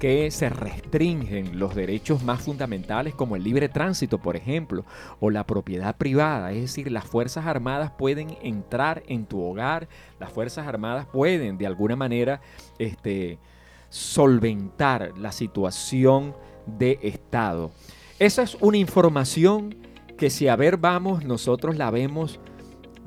que 0.05 0.29
se 0.29 0.49
restringen 0.49 1.57
los 1.57 1.73
derechos 1.73 2.23
más 2.23 2.43
fundamentales 2.43 3.15
como 3.15 3.35
el 3.35 3.43
libre 3.43 3.69
tránsito, 3.69 4.19
por 4.19 4.35
ejemplo, 4.35 4.85
o 5.19 5.31
la 5.31 5.47
propiedad 5.47 5.97
privada. 5.97 6.51
Es 6.51 6.61
decir, 6.61 6.91
las 6.91 7.05
Fuerzas 7.05 7.47
Armadas 7.47 7.89
pueden 7.97 8.37
entrar 8.43 9.01
en 9.07 9.25
tu 9.25 9.41
hogar, 9.41 9.87
las 10.19 10.31
Fuerzas 10.31 10.67
Armadas 10.67 11.07
pueden 11.07 11.57
de 11.57 11.65
alguna 11.65 11.95
manera 11.95 12.39
este, 12.77 13.39
solventar 13.89 15.17
la 15.17 15.31
situación 15.31 16.35
de 16.67 16.99
Estado. 17.01 17.71
Esa 18.19 18.43
es 18.43 18.57
una 18.61 18.77
información 18.77 19.75
que 20.19 20.29
si 20.29 20.47
a 20.47 20.55
ver 20.55 20.77
vamos, 20.77 21.25
nosotros 21.25 21.77
la 21.77 21.89
vemos, 21.89 22.39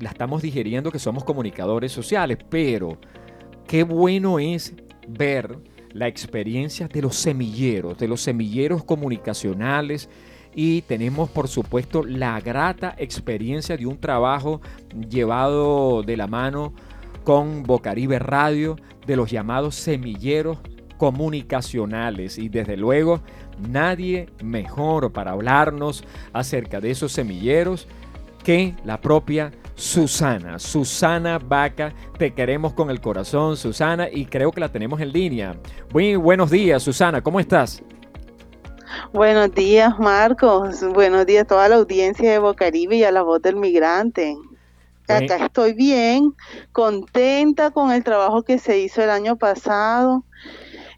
la 0.01 0.09
estamos 0.09 0.41
digeriendo 0.41 0.91
que 0.91 0.99
somos 0.99 1.23
comunicadores 1.23 1.93
sociales, 1.93 2.39
pero 2.49 2.97
qué 3.69 3.83
bueno 3.83 4.37
es 4.37 4.73
ver 5.07 5.78
la 5.93 6.07
experiencia 6.07 6.87
de 6.87 7.01
los 7.01 7.15
semilleros, 7.15 7.97
de 7.97 8.07
los 8.07 8.21
semilleros 8.21 8.83
comunicacionales 8.83 10.09
y 10.55 10.81
tenemos 10.83 11.29
por 11.29 11.47
supuesto 11.47 12.03
la 12.03 12.39
grata 12.41 12.95
experiencia 12.97 13.77
de 13.77 13.85
un 13.85 13.97
trabajo 13.97 14.61
llevado 15.09 16.03
de 16.03 16.17
la 16.17 16.27
mano 16.27 16.73
con 17.23 17.63
Bocaribe 17.63 18.19
Radio 18.19 18.75
de 19.05 19.15
los 19.15 19.29
llamados 19.29 19.75
semilleros 19.75 20.57
comunicacionales. 20.97 22.37
Y 22.37 22.49
desde 22.49 22.77
luego 22.77 23.21
nadie 23.69 24.27
mejor 24.43 25.11
para 25.11 25.31
hablarnos 25.31 26.03
acerca 26.33 26.79
de 26.79 26.91
esos 26.91 27.11
semilleros 27.11 27.87
que 28.43 28.75
la 28.83 28.99
propia 28.99 29.51
Susana. 29.75 30.59
Susana 30.59 31.39
Vaca, 31.39 31.93
te 32.17 32.33
queremos 32.33 32.73
con 32.73 32.89
el 32.89 32.99
corazón, 32.99 33.55
Susana, 33.55 34.09
y 34.11 34.25
creo 34.25 34.51
que 34.51 34.59
la 34.59 34.69
tenemos 34.69 34.99
en 34.99 35.11
línea. 35.11 35.55
Muy 35.93 36.15
buenos 36.15 36.51
días, 36.51 36.83
Susana, 36.83 37.21
¿cómo 37.21 37.39
estás? 37.39 37.81
Buenos 39.13 39.53
días, 39.53 39.97
Marcos. 39.99 40.83
Buenos 40.93 41.25
días 41.25 41.43
a 41.43 41.47
toda 41.47 41.69
la 41.69 41.75
audiencia 41.75 42.31
de 42.31 42.39
Bocaribe 42.39 42.97
y 42.97 43.03
a 43.03 43.11
la 43.11 43.21
voz 43.21 43.41
del 43.41 43.55
migrante. 43.55 44.35
Acá 45.07 45.37
estoy 45.45 45.73
bien, 45.73 46.35
contenta 46.71 47.71
con 47.71 47.91
el 47.91 48.03
trabajo 48.03 48.43
que 48.43 48.59
se 48.59 48.79
hizo 48.79 49.01
el 49.01 49.09
año 49.09 49.37
pasado 49.37 50.23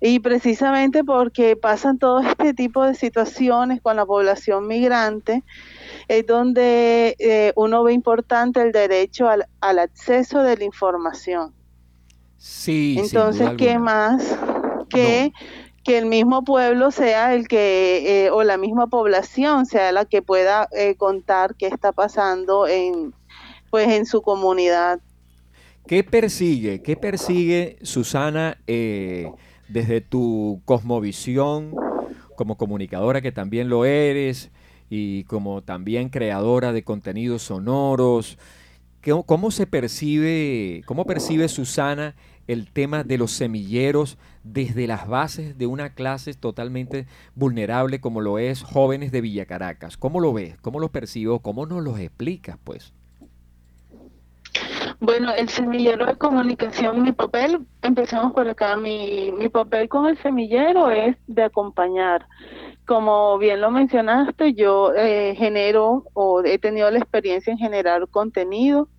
y 0.01 0.19
precisamente 0.19 1.04
porque 1.04 1.56
pasan 1.56 1.97
todo 1.97 2.19
este 2.19 2.54
tipo 2.54 2.84
de 2.84 2.95
situaciones 2.95 3.82
con 3.82 3.95
la 3.95 4.06
población 4.06 4.67
migrante, 4.67 5.43
es 6.12 6.28
donde 6.28 7.15
eh, 7.19 7.54
uno 7.56 7.84
ve 7.84 7.93
importante 7.93 8.62
el 8.62 8.74
derecho 8.74 9.30
al, 9.30 9.80
acceso 9.80 10.43
de 10.43 10.58
la 10.58 10.65
información. 10.65 11.54
Sí. 12.38 12.97
Entonces, 13.00 13.52
¿qué 13.58 13.80
más 13.80 14.38
que, 14.89 15.32
que 15.86 15.97
el 15.97 16.08
mismo 16.08 16.43
pueblo 16.43 16.91
sea 16.91 17.34
el 17.34 17.47
que, 17.47 18.26
eh, 18.26 18.30
o 18.30 18.43
la 18.43 18.58
misma 18.58 18.88
población 18.88 19.65
sea 19.65 19.93
la 19.93 20.04
que 20.04 20.21
pueda 20.21 20.67
eh, 20.76 20.95
contar 20.95 21.56
qué 21.56 21.67
está 21.67 21.93
pasando 21.93 22.67
en, 22.67 23.13
pues, 23.69 23.88
en 23.88 24.06
su 24.06 24.21
comunidad? 24.21 25.00
¿Qué 25.88 26.04
persigue? 26.04 26.82
¿Qué 26.82 26.97
persigue 26.97 27.78
Susana 27.84 28.58
desde 28.67 30.02
tu 30.02 30.62
cosmovisión 30.65 31.74
como 32.36 32.58
comunicadora 32.58 33.21
que 33.21 33.32
también 33.32 33.69
lo 33.69 33.86
eres? 33.86 34.52
Y 34.91 35.23
como 35.23 35.62
también 35.62 36.10
creadora 36.10 36.73
de 36.73 36.84
contenidos 36.84 37.43
sonoros. 37.43 38.38
¿Cómo 39.25 39.49
se 39.49 39.65
percibe, 39.65 40.84
cómo 40.86 41.06
percibe 41.06 41.47
Susana 41.47 42.13
el 42.45 42.69
tema 42.69 43.06
de 43.06 43.17
los 43.17 43.32
semilleros 43.32 44.17
desde 44.43 44.88
las 44.88 45.08
bases 45.08 45.58
de 45.58 45.65
una 45.65 45.93
clase 45.93 46.34
totalmente 46.34 47.08
vulnerable 47.36 48.01
como 48.01 48.19
lo 48.19 48.38
es 48.38 48.63
jóvenes 48.63 49.13
de 49.13 49.21
Villa 49.21 49.45
Caracas? 49.45 49.95
¿Cómo 49.95 50.19
lo 50.19 50.34
ves? 50.34 50.58
¿Cómo 50.62 50.82
lo 50.82 50.89
percibo? 50.89 51.39
¿Cómo 51.39 51.65
nos 51.65 51.82
lo 51.82 51.97
explicas, 51.97 52.58
pues? 52.62 52.93
Bueno, 54.99 55.32
el 55.32 55.47
semillero 55.47 56.06
de 56.06 56.15
comunicación, 56.17 57.01
mi 57.01 57.13
papel, 57.13 57.65
empecemos 57.82 58.34
por 58.34 58.47
acá, 58.47 58.75
mi, 58.75 59.32
mi 59.32 59.47
papel 59.47 59.88
con 59.88 60.06
el 60.06 60.17
semillero 60.21 60.91
es 60.91 61.15
de 61.27 61.43
acompañar 61.43 62.27
como 62.86 63.38
bien 63.38 63.62
lo 63.62 63.72
mencionaste, 63.72 64.54
yo 64.54 64.94
eh, 64.96 65.36
genero 65.38 66.06
o 66.13 66.44
he 66.44 66.58
tenido 66.60 66.89
la 66.91 67.00
experiencia 67.00 67.52
en 67.52 67.58
generar 67.58 68.08
contenido. 68.10 68.89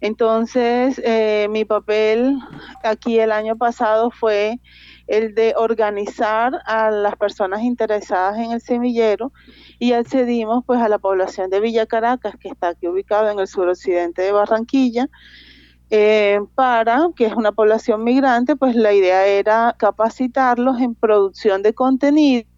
Entonces, 0.00 1.00
eh, 1.04 1.46
mi 1.50 1.64
papel 1.64 2.36
aquí 2.82 3.20
el 3.20 3.30
año 3.30 3.56
pasado 3.56 4.10
fue 4.10 4.58
el 5.06 5.34
de 5.34 5.54
organizar 5.56 6.60
a 6.66 6.90
las 6.90 7.16
personas 7.16 7.62
interesadas 7.62 8.38
en 8.38 8.52
el 8.52 8.60
semillero 8.60 9.32
y 9.78 9.92
accedimos 9.92 10.64
pues 10.66 10.80
a 10.80 10.88
la 10.88 10.98
población 10.98 11.50
de 11.50 11.60
Villa 11.60 11.86
Caracas, 11.86 12.34
que 12.40 12.48
está 12.48 12.68
aquí 12.68 12.88
ubicado 12.88 13.30
en 13.30 13.38
el 13.38 13.46
suroccidente 13.46 14.22
de 14.22 14.32
Barranquilla, 14.32 15.08
eh, 15.90 16.40
para, 16.54 17.08
que 17.14 17.26
es 17.26 17.34
una 17.34 17.52
población 17.52 18.02
migrante, 18.02 18.56
pues 18.56 18.74
la 18.74 18.94
idea 18.94 19.26
era 19.26 19.76
capacitarlos 19.78 20.80
en 20.80 20.94
producción 20.94 21.62
de 21.62 21.74
contenido 21.74 22.51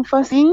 énfasis 0.00 0.46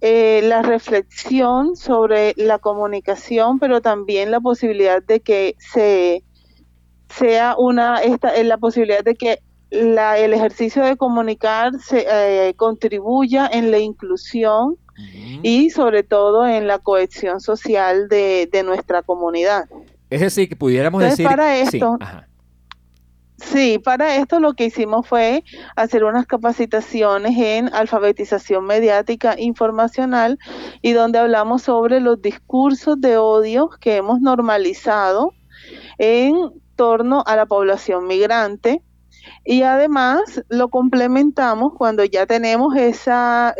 eh, 0.00 0.42
la 0.44 0.62
reflexión 0.62 1.74
sobre 1.74 2.32
la 2.36 2.60
comunicación, 2.60 3.58
pero 3.58 3.80
también 3.80 4.30
la 4.30 4.38
posibilidad 4.38 5.02
de 5.02 5.18
que 5.18 5.56
se 5.58 6.22
sea 7.08 7.56
una 7.58 7.96
esta 8.02 8.34
eh, 8.36 8.44
la 8.44 8.58
posibilidad 8.58 9.02
de 9.02 9.16
que 9.16 9.40
la, 9.70 10.16
el 10.18 10.34
ejercicio 10.34 10.84
de 10.84 10.96
comunicar 10.96 11.72
se 11.80 12.06
eh, 12.08 12.54
contribuya 12.54 13.48
en 13.52 13.72
la 13.72 13.78
inclusión 13.78 14.76
y 15.42 15.70
sobre 15.70 16.02
todo 16.02 16.46
en 16.46 16.66
la 16.66 16.78
cohesión 16.78 17.40
social 17.40 18.08
de, 18.08 18.48
nuestra 18.64 19.02
comunidad. 19.02 19.68
Es 20.10 20.20
decir, 20.20 20.48
que 20.48 20.56
pudiéramos 20.56 21.02
decir 21.02 21.24
para 21.24 21.56
esto, 21.56 21.98
Sí, 22.00 22.27
para 23.84 24.16
esto 24.16 24.40
lo 24.40 24.54
que 24.54 24.66
hicimos 24.66 25.06
fue 25.06 25.44
hacer 25.76 26.04
unas 26.04 26.26
capacitaciones 26.26 27.36
en 27.38 27.72
alfabetización 27.74 28.64
mediática 28.66 29.34
informacional 29.38 30.38
y 30.82 30.92
donde 30.92 31.18
hablamos 31.18 31.62
sobre 31.62 32.00
los 32.00 32.20
discursos 32.20 33.00
de 33.00 33.16
odio 33.16 33.70
que 33.80 33.96
hemos 33.96 34.20
normalizado 34.20 35.32
en 35.98 36.36
torno 36.76 37.22
a 37.26 37.36
la 37.36 37.46
población 37.46 38.06
migrante. 38.06 38.82
Y 39.44 39.62
además 39.62 40.42
lo 40.48 40.68
complementamos 40.68 41.72
cuando 41.76 42.04
ya 42.04 42.26
tenemos 42.26 42.76
esa, 42.76 43.54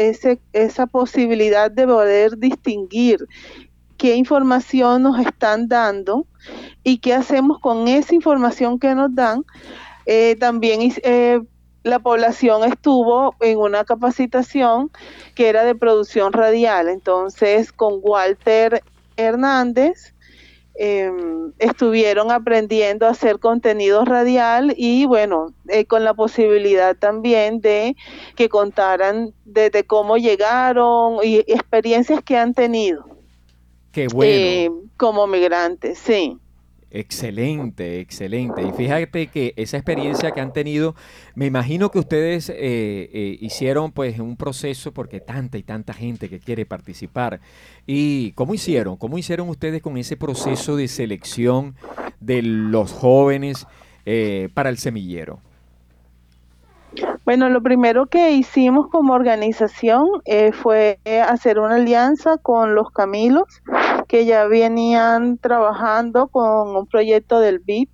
esa 0.52 0.86
posibilidad 0.86 1.70
de 1.70 1.86
poder 1.86 2.38
distinguir 2.38 3.26
qué 3.98 4.14
información 4.14 5.02
nos 5.02 5.18
están 5.18 5.68
dando 5.68 6.26
y 6.84 6.98
qué 6.98 7.12
hacemos 7.12 7.58
con 7.58 7.88
esa 7.88 8.14
información 8.14 8.78
que 8.78 8.94
nos 8.94 9.14
dan. 9.14 9.44
Eh, 10.06 10.36
también 10.40 10.80
eh, 11.02 11.40
la 11.82 11.98
población 11.98 12.64
estuvo 12.64 13.34
en 13.40 13.58
una 13.58 13.84
capacitación 13.84 14.90
que 15.34 15.48
era 15.48 15.64
de 15.64 15.74
producción 15.74 16.32
radial. 16.32 16.88
Entonces, 16.88 17.72
con 17.72 17.98
Walter 18.00 18.82
Hernández, 19.16 20.14
em, 20.74 21.52
estuvieron 21.58 22.30
aprendiendo 22.30 23.06
a 23.06 23.10
hacer 23.10 23.40
contenido 23.40 24.04
radial 24.04 24.74
y 24.76 25.06
bueno, 25.06 25.52
eh, 25.68 25.86
con 25.86 26.04
la 26.04 26.14
posibilidad 26.14 26.96
también 26.96 27.60
de 27.60 27.96
que 28.36 28.48
contaran 28.48 29.34
desde 29.44 29.84
cómo 29.84 30.16
llegaron 30.18 31.18
y 31.24 31.38
experiencias 31.48 32.22
que 32.22 32.36
han 32.36 32.54
tenido. 32.54 33.17
Qué 33.92 34.08
bueno. 34.08 34.32
Eh, 34.32 34.70
como 34.96 35.26
migrantes, 35.26 35.98
sí. 35.98 36.38
Excelente, 36.90 38.00
excelente. 38.00 38.62
Y 38.62 38.72
fíjate 38.72 39.26
que 39.26 39.52
esa 39.56 39.76
experiencia 39.76 40.32
que 40.32 40.40
han 40.40 40.54
tenido, 40.54 40.94
me 41.34 41.44
imagino 41.44 41.90
que 41.90 41.98
ustedes 41.98 42.48
eh, 42.48 42.56
eh, 42.58 43.38
hicieron 43.40 43.92
pues 43.92 44.18
un 44.18 44.36
proceso 44.36 44.92
porque 44.92 45.20
tanta 45.20 45.58
y 45.58 45.62
tanta 45.62 45.92
gente 45.92 46.30
que 46.30 46.40
quiere 46.40 46.64
participar. 46.64 47.40
¿Y 47.86 48.32
cómo 48.32 48.54
hicieron? 48.54 48.96
¿Cómo 48.96 49.18
hicieron 49.18 49.50
ustedes 49.50 49.82
con 49.82 49.98
ese 49.98 50.16
proceso 50.16 50.76
de 50.76 50.88
selección 50.88 51.76
de 52.20 52.40
los 52.40 52.92
jóvenes 52.92 53.66
eh, 54.06 54.48
para 54.54 54.70
el 54.70 54.78
semillero? 54.78 55.40
Bueno, 57.28 57.50
lo 57.50 57.62
primero 57.62 58.06
que 58.06 58.30
hicimos 58.30 58.88
como 58.88 59.12
organización 59.12 60.06
eh, 60.24 60.50
fue 60.50 60.98
hacer 61.28 61.58
una 61.58 61.74
alianza 61.74 62.38
con 62.38 62.74
los 62.74 62.90
Camilos, 62.90 63.44
que 64.08 64.24
ya 64.24 64.46
venían 64.46 65.36
trabajando 65.36 66.28
con 66.28 66.74
un 66.74 66.86
proyecto 66.86 67.38
del 67.38 67.58
BIP 67.58 67.90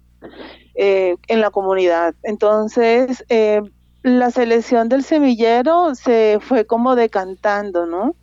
eh, 0.77 1.17
en 1.27 1.41
la 1.41 1.51
comunidad. 1.51 2.15
Entonces, 2.23 3.25
eh, 3.29 3.61
la 4.05 4.31
selección 4.31 4.89
del 4.89 5.03
semillero 5.03 5.97
se 5.97 6.39
fue 6.41 6.65
como 6.65 6.95
decantando, 6.95 7.87
¿no? 7.87 8.15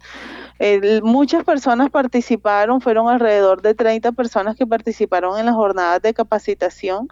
Muchas 1.01 1.43
personas 1.43 1.89
participaron, 1.89 2.81
fueron 2.81 3.09
alrededor 3.09 3.63
de 3.63 3.73
30 3.73 4.11
personas 4.11 4.55
que 4.55 4.67
participaron 4.67 5.39
en 5.39 5.47
las 5.47 5.55
jornadas 5.55 6.01
de 6.01 6.13
capacitación. 6.13 7.07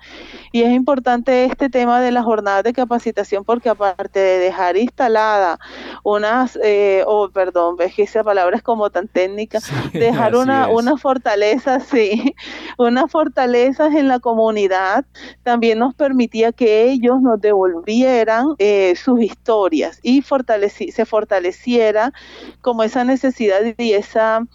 Y 0.51 0.61
es 0.61 0.71
importante 0.71 1.45
este 1.45 1.69
tema 1.69 1.99
de 1.99 2.11
las 2.11 2.25
jornadas 2.25 2.63
de 2.63 2.73
capacitación 2.73 3.43
porque 3.43 3.69
aparte 3.69 4.19
de 4.19 4.39
dejar 4.39 4.77
instalada 4.77 5.57
unas, 6.03 6.59
eh, 6.61 7.03
oh, 7.07 7.29
perdón, 7.29 7.75
ves 7.75 7.95
que 7.95 8.03
esa 8.03 8.23
palabra 8.23 8.55
es 8.55 8.61
como 8.61 8.91
tan 8.91 9.07
técnica, 9.07 9.59
dejar 9.93 10.35
una, 10.35 10.67
unas 10.69 11.01
fortalezas, 11.01 11.83
sí, 11.91 12.35
unas 12.77 13.11
fortalezas 13.11 13.95
en 13.95 14.07
la 14.07 14.19
comunidad, 14.19 15.05
también 15.41 15.79
nos 15.79 15.95
permitía 15.95 16.51
que 16.51 16.83
ellos 16.83 17.19
nos 17.19 17.41
devolvieran 17.41 18.55
eh, 18.59 18.93
sus 18.95 19.21
historias 19.21 19.99
y 20.03 20.21
se 20.21 21.05
fortaleciera 21.05 22.13
como 22.61 22.83
esa 22.83 23.03
necesidad 23.03 23.38
y 23.39 23.93
esa, 23.93 24.45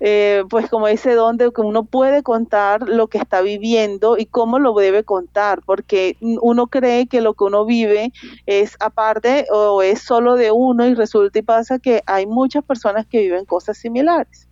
eh, 0.00 0.44
pues 0.48 0.68
como 0.68 0.88
ese 0.88 1.14
don 1.14 1.36
de 1.36 1.52
que 1.52 1.60
uno 1.60 1.84
puede 1.84 2.22
contar 2.22 2.88
lo 2.88 3.08
que 3.08 3.18
está 3.18 3.40
viviendo 3.40 4.16
y 4.18 4.26
cómo 4.26 4.58
lo 4.58 4.74
debe 4.74 5.04
contar, 5.04 5.60
porque 5.64 6.16
uno 6.20 6.66
cree 6.68 7.06
que 7.06 7.20
lo 7.20 7.34
que 7.34 7.44
uno 7.44 7.64
vive 7.64 8.12
es 8.46 8.76
aparte 8.80 9.46
o 9.50 9.82
es 9.82 10.00
solo 10.00 10.34
de 10.34 10.50
uno 10.50 10.86
y 10.86 10.94
resulta 10.94 11.38
y 11.38 11.42
pasa 11.42 11.78
que 11.78 12.02
hay 12.06 12.26
muchas 12.26 12.64
personas 12.64 13.06
que 13.06 13.20
viven 13.20 13.44
cosas 13.44 13.78
similares. 13.78 14.48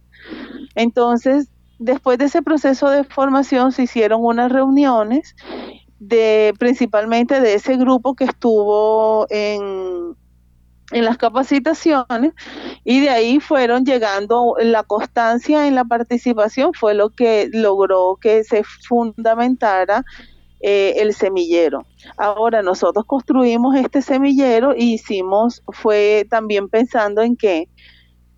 Entonces, 0.74 1.48
después 1.78 2.18
de 2.18 2.26
ese 2.26 2.42
proceso 2.42 2.90
de 2.90 3.04
formación 3.04 3.72
se 3.72 3.82
hicieron 3.82 4.24
unas 4.24 4.50
reuniones 4.52 5.34
de 5.98 6.52
principalmente 6.58 7.40
de 7.40 7.54
ese 7.54 7.76
grupo 7.76 8.14
que 8.14 8.24
estuvo 8.24 9.26
en, 9.30 10.16
en 10.90 11.04
las 11.04 11.16
capacitaciones 11.16 12.32
y 12.84 13.00
de 13.00 13.10
ahí 13.10 13.40
fueron 13.40 13.84
llegando 13.84 14.56
la 14.60 14.82
constancia 14.82 15.66
en 15.66 15.74
la 15.74 15.84
participación 15.84 16.72
fue 16.74 16.94
lo 16.94 17.10
que 17.10 17.48
logró 17.52 18.18
que 18.20 18.44
se 18.44 18.62
fundamentara 18.64 20.04
eh, 20.64 20.94
el 20.98 21.12
semillero. 21.12 21.86
Ahora 22.16 22.62
nosotros 22.62 23.04
construimos 23.04 23.74
este 23.74 24.00
semillero 24.00 24.74
y 24.76 24.94
hicimos, 24.94 25.62
fue 25.66 26.24
también 26.30 26.68
pensando 26.68 27.22
en 27.22 27.36
que 27.36 27.68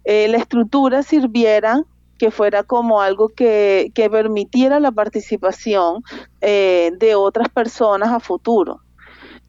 eh, 0.05 0.29
la 0.29 0.39
estructura 0.39 1.03
sirviera 1.03 1.83
que 2.19 2.31
fuera 2.31 2.63
como 2.63 3.03
algo 3.03 3.29
que, 3.29 3.91
que 3.95 4.09
permitiera 4.09 4.81
la 4.81 4.93
participación 4.93 6.03
eh, 6.41 6.93
de 6.99 7.15
otras 7.15 7.49
personas 7.49 8.11
a 8.11 8.21
futuro. 8.21 8.84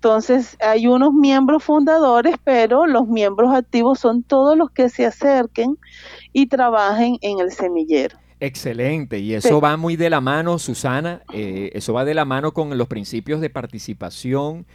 Entonces, 0.05 0.55
hay 0.59 0.85
unos 0.85 1.15
miembros 1.15 1.63
fundadores, 1.63 2.35
pero 2.43 2.85
los 2.85 3.07
miembros 3.07 3.51
activos 3.55 3.97
son 3.99 4.21
todos 4.21 4.55
los 4.55 4.69
que 4.69 4.87
se 4.87 5.03
acerquen 5.03 5.79
y 6.31 6.45
trabajen 6.45 7.17
en 7.21 7.39
el 7.39 7.51
semillero. 7.51 8.15
Excelente, 8.39 9.17
y 9.17 9.33
eso 9.33 9.59
va 9.59 9.77
muy 9.77 9.95
de 9.95 10.11
la 10.11 10.21
mano, 10.21 10.59
Susana, 10.59 11.23
eh, 11.33 11.71
eso 11.73 11.93
va 11.93 12.05
de 12.05 12.13
la 12.13 12.23
mano 12.23 12.53
con 12.53 12.77
los 12.77 12.87
principios 12.87 13.41
de 13.41 13.49
participación 13.49 14.67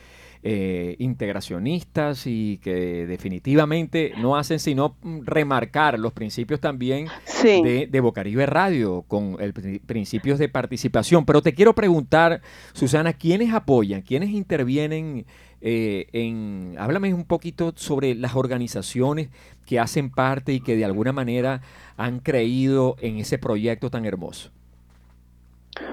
eh, 0.43 0.97
integracionistas 0.99 2.27
y 2.27 2.59
que 2.63 3.07
definitivamente 3.07 4.13
no 4.19 4.37
hacen 4.37 4.59
sino 4.59 4.97
remarcar 5.25 5.99
los 5.99 6.15
principios 6.15 6.61
también 6.61 7.09
de, 7.43 7.89
de, 7.91 8.01
Bocaribe 8.01 8.47
Radio 8.47 9.05
con 9.07 9.37
el 9.39 9.53
principios 9.53 10.39
de 10.39 10.49
participación. 10.49 11.27
Pero 11.27 11.43
te 11.43 11.53
quiero 11.53 11.75
preguntar, 11.75 12.41
Susana, 12.73 13.13
¿quiénes 13.13 13.53
apoyan, 13.53 14.01
quiénes 14.01 14.31
intervienen 14.31 15.27
eh, 15.61 16.07
en... 16.13 16.75
Háblame 16.79 17.13
un 17.13 17.25
poquito 17.25 17.75
sobre 17.77 18.15
las 18.15 18.35
organizaciones 18.35 19.29
que 19.67 19.79
hacen 19.79 20.11
parte 20.11 20.53
y 20.55 20.61
que 20.61 20.75
de 20.75 20.87
alguna 20.87 21.13
manera 21.13 21.61
han 21.97 22.21
creído 22.21 22.97
en 23.01 23.19
ese 23.19 23.37
proyecto 23.39 23.91
tan 23.91 24.07
hermoso. 24.07 24.51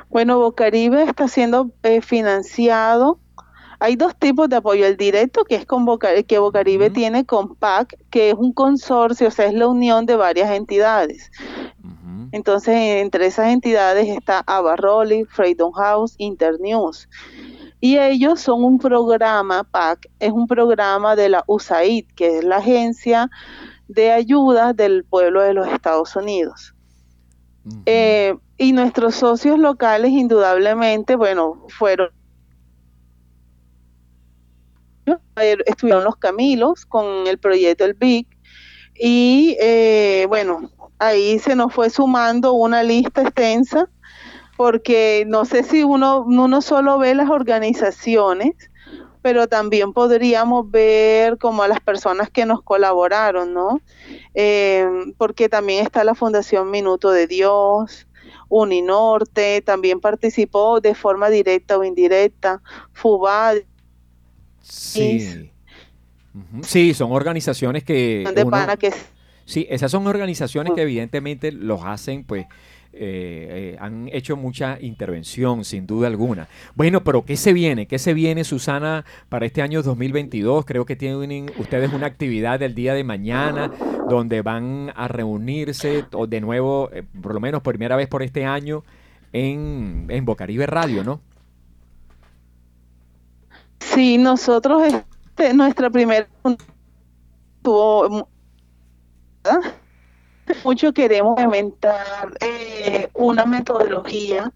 Bueno, 0.09 0.39
Bocaribe 0.39 1.03
está 1.03 1.27
siendo 1.27 1.71
eh, 1.83 2.01
financiado 2.01 3.19
hay 3.79 3.95
dos 3.95 4.15
tipos 4.15 4.49
de 4.49 4.55
apoyo, 4.55 4.85
el 4.85 4.97
directo, 4.97 5.43
que 5.43 5.55
es 5.55 5.65
con 5.65 5.85
que 6.25 6.39
Bocaribe 6.39 6.89
tiene 6.89 7.25
con 7.25 7.55
PAC, 7.55 7.97
que 8.09 8.29
es 8.29 8.35
un 8.35 8.51
consorcio, 8.51 9.27
o 9.27 9.31
sea, 9.31 9.45
es 9.45 9.53
la 9.53 9.67
unión 9.67 10.05
de 10.05 10.15
varias 10.15 10.51
entidades. 10.51 11.31
Entonces, 12.31 12.75
entre 12.75 13.27
esas 13.27 13.47
entidades 13.47 14.09
está 14.09 14.43
Abarroli, 14.45 15.25
Freedom 15.25 15.71
House, 15.71 16.15
Internews. 16.17 17.07
Y 17.79 17.99
ellos 17.99 18.41
son 18.41 18.63
un 18.63 18.79
programa, 18.79 19.63
PAC, 19.63 20.09
es 20.19 20.31
un 20.31 20.47
programa 20.47 21.15
de 21.15 21.29
la 21.29 21.43
USAID, 21.47 22.05
que 22.15 22.39
es 22.39 22.43
la 22.43 22.57
agencia 22.57 23.29
de 23.87 24.11
ayuda 24.11 24.73
del 24.73 25.05
pueblo 25.05 25.41
de 25.41 25.53
los 25.53 25.67
Estados 25.67 26.15
Unidos. 26.15 26.73
Eh, 27.85 28.35
y 28.57 28.71
nuestros 28.71 29.15
socios 29.15 29.59
locales, 29.59 30.11
indudablemente, 30.11 31.15
bueno, 31.15 31.65
fueron 31.69 32.09
estuvieron 35.65 36.03
los 36.03 36.17
Camilos 36.17 36.85
con 36.85 37.27
el 37.27 37.37
proyecto 37.37 37.85
El 37.85 37.93
Big 37.93 38.27
y 38.99 39.55
eh, 39.59 40.25
bueno, 40.27 40.71
ahí 40.99 41.39
se 41.39 41.55
nos 41.55 41.73
fue 41.73 41.89
sumando 41.89 42.53
una 42.53 42.83
lista 42.83 43.21
extensa 43.21 43.89
porque 44.55 45.23
no 45.27 45.45
sé 45.45 45.63
si 45.63 45.83
uno, 45.83 46.23
uno 46.23 46.61
solo 46.61 46.97
ve 46.97 47.13
las 47.13 47.29
organizaciones, 47.29 48.55
pero 49.21 49.47
también 49.47 49.93
podríamos 49.93 50.69
ver 50.71 51.37
como 51.37 51.61
a 51.61 51.67
las 51.67 51.79
personas 51.79 52.31
que 52.31 52.45
nos 52.47 52.63
colaboraron, 52.63 53.53
¿no? 53.53 53.81
Eh, 54.33 54.87
porque 55.17 55.47
también 55.47 55.83
está 55.83 56.03
la 56.03 56.15
Fundación 56.15 56.71
Minuto 56.71 57.11
de 57.11 57.27
Dios, 57.27 58.07
Uninorte, 58.49 59.61
también 59.61 59.99
participó 59.99 60.79
de 60.81 60.95
forma 60.95 61.29
directa 61.29 61.77
o 61.77 61.83
indirecta, 61.83 62.61
FUBAD, 62.93 63.57
Sí. 64.69 65.51
Sí, 66.61 66.93
son 66.93 67.11
organizaciones 67.11 67.83
que... 67.83 68.23
Sí, 69.45 69.65
esas 69.69 69.91
son 69.91 70.07
organizaciones 70.07 70.73
que 70.73 70.81
evidentemente 70.81 71.51
los 71.53 71.81
hacen, 71.83 72.25
pues, 72.25 72.45
eh, 72.91 73.73
eh, 73.73 73.77
han 73.79 74.09
hecho 74.11 74.35
mucha 74.35 74.77
intervención, 74.81 75.63
sin 75.63 75.87
duda 75.87 76.07
alguna. 76.07 76.47
Bueno, 76.75 77.03
pero 77.03 77.23
¿qué 77.23 77.37
se 77.37 77.53
viene? 77.53 77.87
¿Qué 77.87 77.97
se 77.97 78.13
viene, 78.13 78.43
Susana, 78.43 79.05
para 79.29 79.45
este 79.45 79.61
año 79.61 79.83
2022? 79.83 80.65
Creo 80.65 80.85
que 80.85 80.95
tienen 80.95 81.51
ustedes 81.57 81.93
una 81.93 82.07
actividad 82.07 82.59
del 82.59 82.75
día 82.75 82.93
de 82.93 83.03
mañana 83.03 83.71
donde 84.09 84.41
van 84.41 84.91
a 84.95 85.07
reunirse 85.07 86.05
de 86.27 86.41
nuevo, 86.41 86.89
eh, 86.91 87.03
por 87.21 87.33
lo 87.33 87.39
menos 87.39 87.61
por 87.61 87.73
primera 87.73 87.95
vez 87.95 88.07
por 88.07 88.23
este 88.23 88.45
año, 88.45 88.83
en, 89.31 90.07
en 90.09 90.25
Bocaribe 90.25 90.65
Radio, 90.65 91.03
¿no? 91.03 91.21
Sí, 93.93 94.17
nosotros, 94.17 94.83
este, 94.83 95.53
nuestra 95.53 95.89
primera 95.89 96.27
tuvo 97.61 98.27
mucho 100.63 100.93
queremos 100.93 101.39
inventar 101.41 102.31
eh, 102.39 103.09
una 103.13 103.45
metodología 103.45 104.51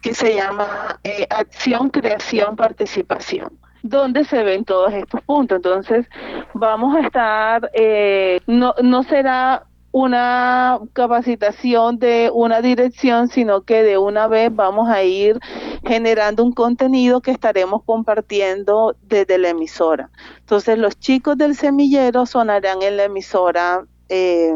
que 0.00 0.14
se 0.14 0.34
llama 0.34 1.00
eh, 1.04 1.26
acción, 1.30 1.90
creación, 1.90 2.56
participación. 2.56 3.58
donde 3.84 4.24
se 4.24 4.44
ven 4.44 4.64
todos 4.64 4.92
estos 4.92 5.20
puntos. 5.22 5.56
Entonces, 5.56 6.06
vamos 6.54 6.94
a 6.94 7.00
estar, 7.00 7.68
eh, 7.74 8.40
no, 8.46 8.74
no 8.80 9.02
será 9.02 9.64
una 9.92 10.80
capacitación 10.94 11.98
de 11.98 12.30
una 12.32 12.62
dirección, 12.62 13.28
sino 13.28 13.62
que 13.62 13.82
de 13.82 13.98
una 13.98 14.26
vez 14.26 14.54
vamos 14.54 14.88
a 14.88 15.02
ir 15.02 15.38
generando 15.86 16.42
un 16.42 16.52
contenido 16.52 17.20
que 17.20 17.30
estaremos 17.30 17.82
compartiendo 17.84 18.96
desde 19.02 19.36
la 19.36 19.50
emisora. 19.50 20.10
Entonces 20.38 20.78
los 20.78 20.98
chicos 20.98 21.36
del 21.36 21.54
semillero 21.54 22.24
sonarán 22.24 22.82
en 22.82 22.96
la 22.96 23.04
emisora. 23.04 23.84
Eh, 24.08 24.54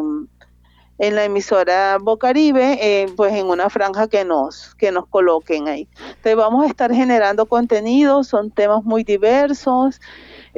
en 0.98 1.14
la 1.14 1.24
emisora 1.24 1.98
Bocaribe, 2.00 2.78
eh, 2.80 3.06
pues 3.16 3.34
en 3.34 3.48
una 3.48 3.68
franja 3.68 4.08
que 4.08 4.24
nos, 4.24 4.74
que 4.76 4.90
nos 4.92 5.06
coloquen 5.06 5.68
ahí. 5.68 5.88
Entonces 5.98 6.36
vamos 6.36 6.64
a 6.64 6.68
estar 6.68 6.92
generando 6.92 7.46
contenido, 7.46 8.24
son 8.24 8.50
temas 8.50 8.82
muy 8.84 9.04
diversos, 9.04 10.00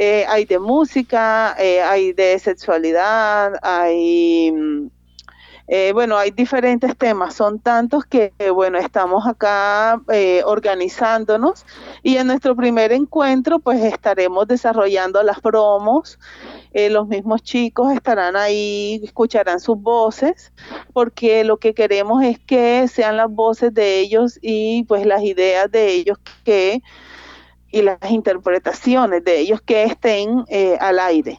eh, 0.01 0.24
hay 0.28 0.44
de 0.44 0.61
música, 0.61 1.57
eh, 1.59 1.82
hay 1.82 2.12
de 2.12 2.38
sexualidad, 2.38 3.55
hay, 3.62 4.53
mm, 4.53 4.90
eh, 5.66 5.90
bueno, 5.92 6.16
hay 6.16 6.30
diferentes 6.30 6.96
temas, 6.96 7.34
son 7.34 7.59
tantos 7.59 8.05
que, 8.07 8.32
bueno, 8.55 8.78
estamos 8.78 9.26
acá 9.26 10.01
organizándonos 10.44 11.66
y 12.05 12.16
en 12.16 12.28
nuestro 12.28 12.55
primer 12.55 12.92
encuentro, 12.92 13.59
pues 13.59 13.82
estaremos 13.82 14.46
desarrollando 14.46 15.20
las 15.24 15.40
promos, 15.40 16.20
los 16.72 17.09
mismos 17.09 17.42
chicos 17.42 17.92
estarán 17.92 18.36
ahí, 18.36 19.01
escucharán 19.03 19.59
sus 19.59 19.82
voces, 19.82 20.53
porque 20.92 21.42
lo 21.42 21.57
que 21.57 21.74
queremos 21.74 22.22
es 22.22 22.38
que 22.38 22.86
sean 22.86 23.16
las 23.16 23.30
voces 23.30 23.74
de 23.74 23.99
ellos 23.99 24.38
y 24.40 24.84
pues 24.84 25.05
las 25.05 25.22
ideas 25.24 25.68
de 25.72 25.88
ellos 25.88 26.18
que 26.44 26.82
y 27.70 27.82
las 27.82 27.98
interpretaciones 28.10 29.24
de 29.24 29.40
ellos 29.40 29.60
que 29.60 29.84
estén 29.84 30.44
eh, 30.48 30.76
al 30.80 30.98
aire. 30.98 31.38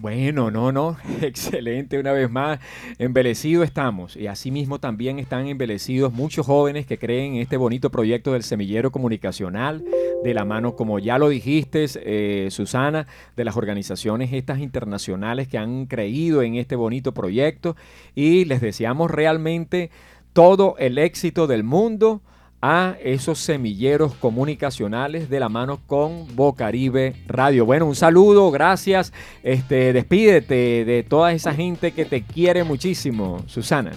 Bueno, 0.00 0.52
no, 0.52 0.70
no, 0.70 0.96
excelente 1.22 1.98
una 1.98 2.12
vez 2.12 2.30
más. 2.30 2.60
Embelecidos 2.98 3.64
estamos 3.64 4.16
y 4.16 4.28
asimismo 4.28 4.78
también 4.78 5.18
están 5.18 5.48
embelecidos 5.48 6.12
muchos 6.12 6.46
jóvenes 6.46 6.86
que 6.86 6.98
creen 6.98 7.34
en 7.34 7.40
este 7.40 7.56
bonito 7.56 7.90
proyecto 7.90 8.32
del 8.32 8.44
semillero 8.44 8.92
comunicacional 8.92 9.84
de 10.22 10.34
la 10.34 10.44
mano, 10.44 10.76
como 10.76 11.00
ya 11.00 11.18
lo 11.18 11.28
dijiste, 11.28 11.86
eh, 11.96 12.48
Susana, 12.52 13.08
de 13.36 13.44
las 13.44 13.56
organizaciones 13.56 14.32
estas 14.32 14.60
internacionales 14.60 15.48
que 15.48 15.58
han 15.58 15.86
creído 15.86 16.42
en 16.42 16.54
este 16.54 16.76
bonito 16.76 17.12
proyecto 17.12 17.74
y 18.14 18.44
les 18.44 18.60
deseamos 18.60 19.10
realmente 19.10 19.90
todo 20.32 20.76
el 20.78 20.98
éxito 20.98 21.48
del 21.48 21.64
mundo 21.64 22.22
a 22.60 22.96
esos 23.02 23.38
semilleros 23.38 24.14
comunicacionales 24.14 25.30
de 25.30 25.40
la 25.40 25.48
mano 25.48 25.80
con 25.86 26.34
Bocaribe 26.34 27.14
Radio. 27.26 27.64
Bueno, 27.64 27.86
un 27.86 27.94
saludo, 27.94 28.50
gracias. 28.50 29.12
Este, 29.42 29.92
despídete 29.92 30.84
de 30.84 31.06
toda 31.08 31.32
esa 31.32 31.54
gente 31.54 31.92
que 31.92 32.04
te 32.04 32.22
quiere 32.22 32.64
muchísimo, 32.64 33.42
Susana. 33.46 33.92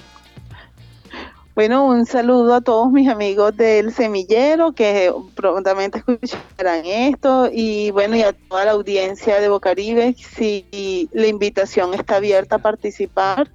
Bueno, 1.53 1.86
un 1.86 2.05
saludo 2.05 2.53
a 2.53 2.62
todos 2.62 2.91
mis 2.91 3.09
amigos 3.09 3.57
del 3.57 3.91
semillero 3.91 4.72
que 4.72 5.12
prontamente 5.36 5.97
escucharán 5.97 6.86
esto 6.86 7.49
y 7.51 7.91
bueno, 7.91 8.16
y 8.16 8.22
a 8.22 8.32
toda 8.32 8.64
la 8.64 8.72
audiencia 8.72 9.41
de 9.41 9.49
Bocaribe, 9.49 10.16
si 10.18 11.09
la 11.12 11.28
invitación 11.28 11.93
está 11.93 12.18
abierta 12.18 12.55
a 12.55 12.59
participar. 12.59 13.51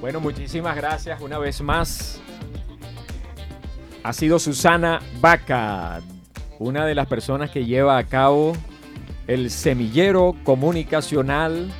Bueno, 0.00 0.18
muchísimas 0.18 0.74
gracias 0.74 1.20
una 1.20 1.38
vez 1.38 1.60
más 1.60 2.20
ha 4.02 4.12
sido 4.12 4.38
Susana 4.38 5.00
Vaca, 5.20 6.00
una 6.58 6.86
de 6.86 6.94
las 6.94 7.06
personas 7.06 7.50
que 7.50 7.64
lleva 7.64 7.98
a 7.98 8.04
cabo 8.04 8.52
el 9.26 9.50
semillero 9.50 10.34
comunicacional 10.44 11.70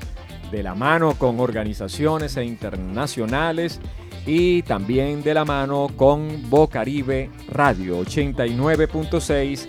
de 0.50 0.62
la 0.62 0.74
mano 0.74 1.14
con 1.14 1.40
organizaciones 1.40 2.36
internacionales 2.36 3.80
y 4.26 4.62
también 4.62 5.22
de 5.22 5.34
la 5.34 5.44
mano 5.44 5.88
con 5.96 6.48
Bocaribe 6.50 7.30
Radio 7.48 8.00
89.6 8.00 9.68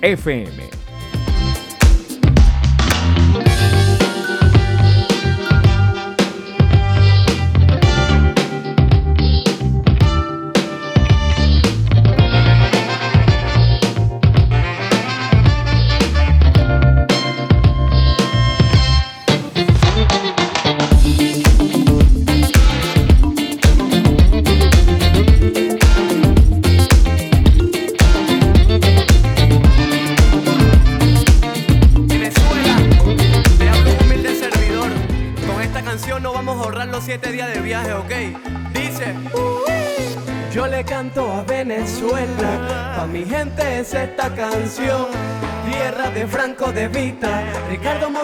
FM. 0.00 0.89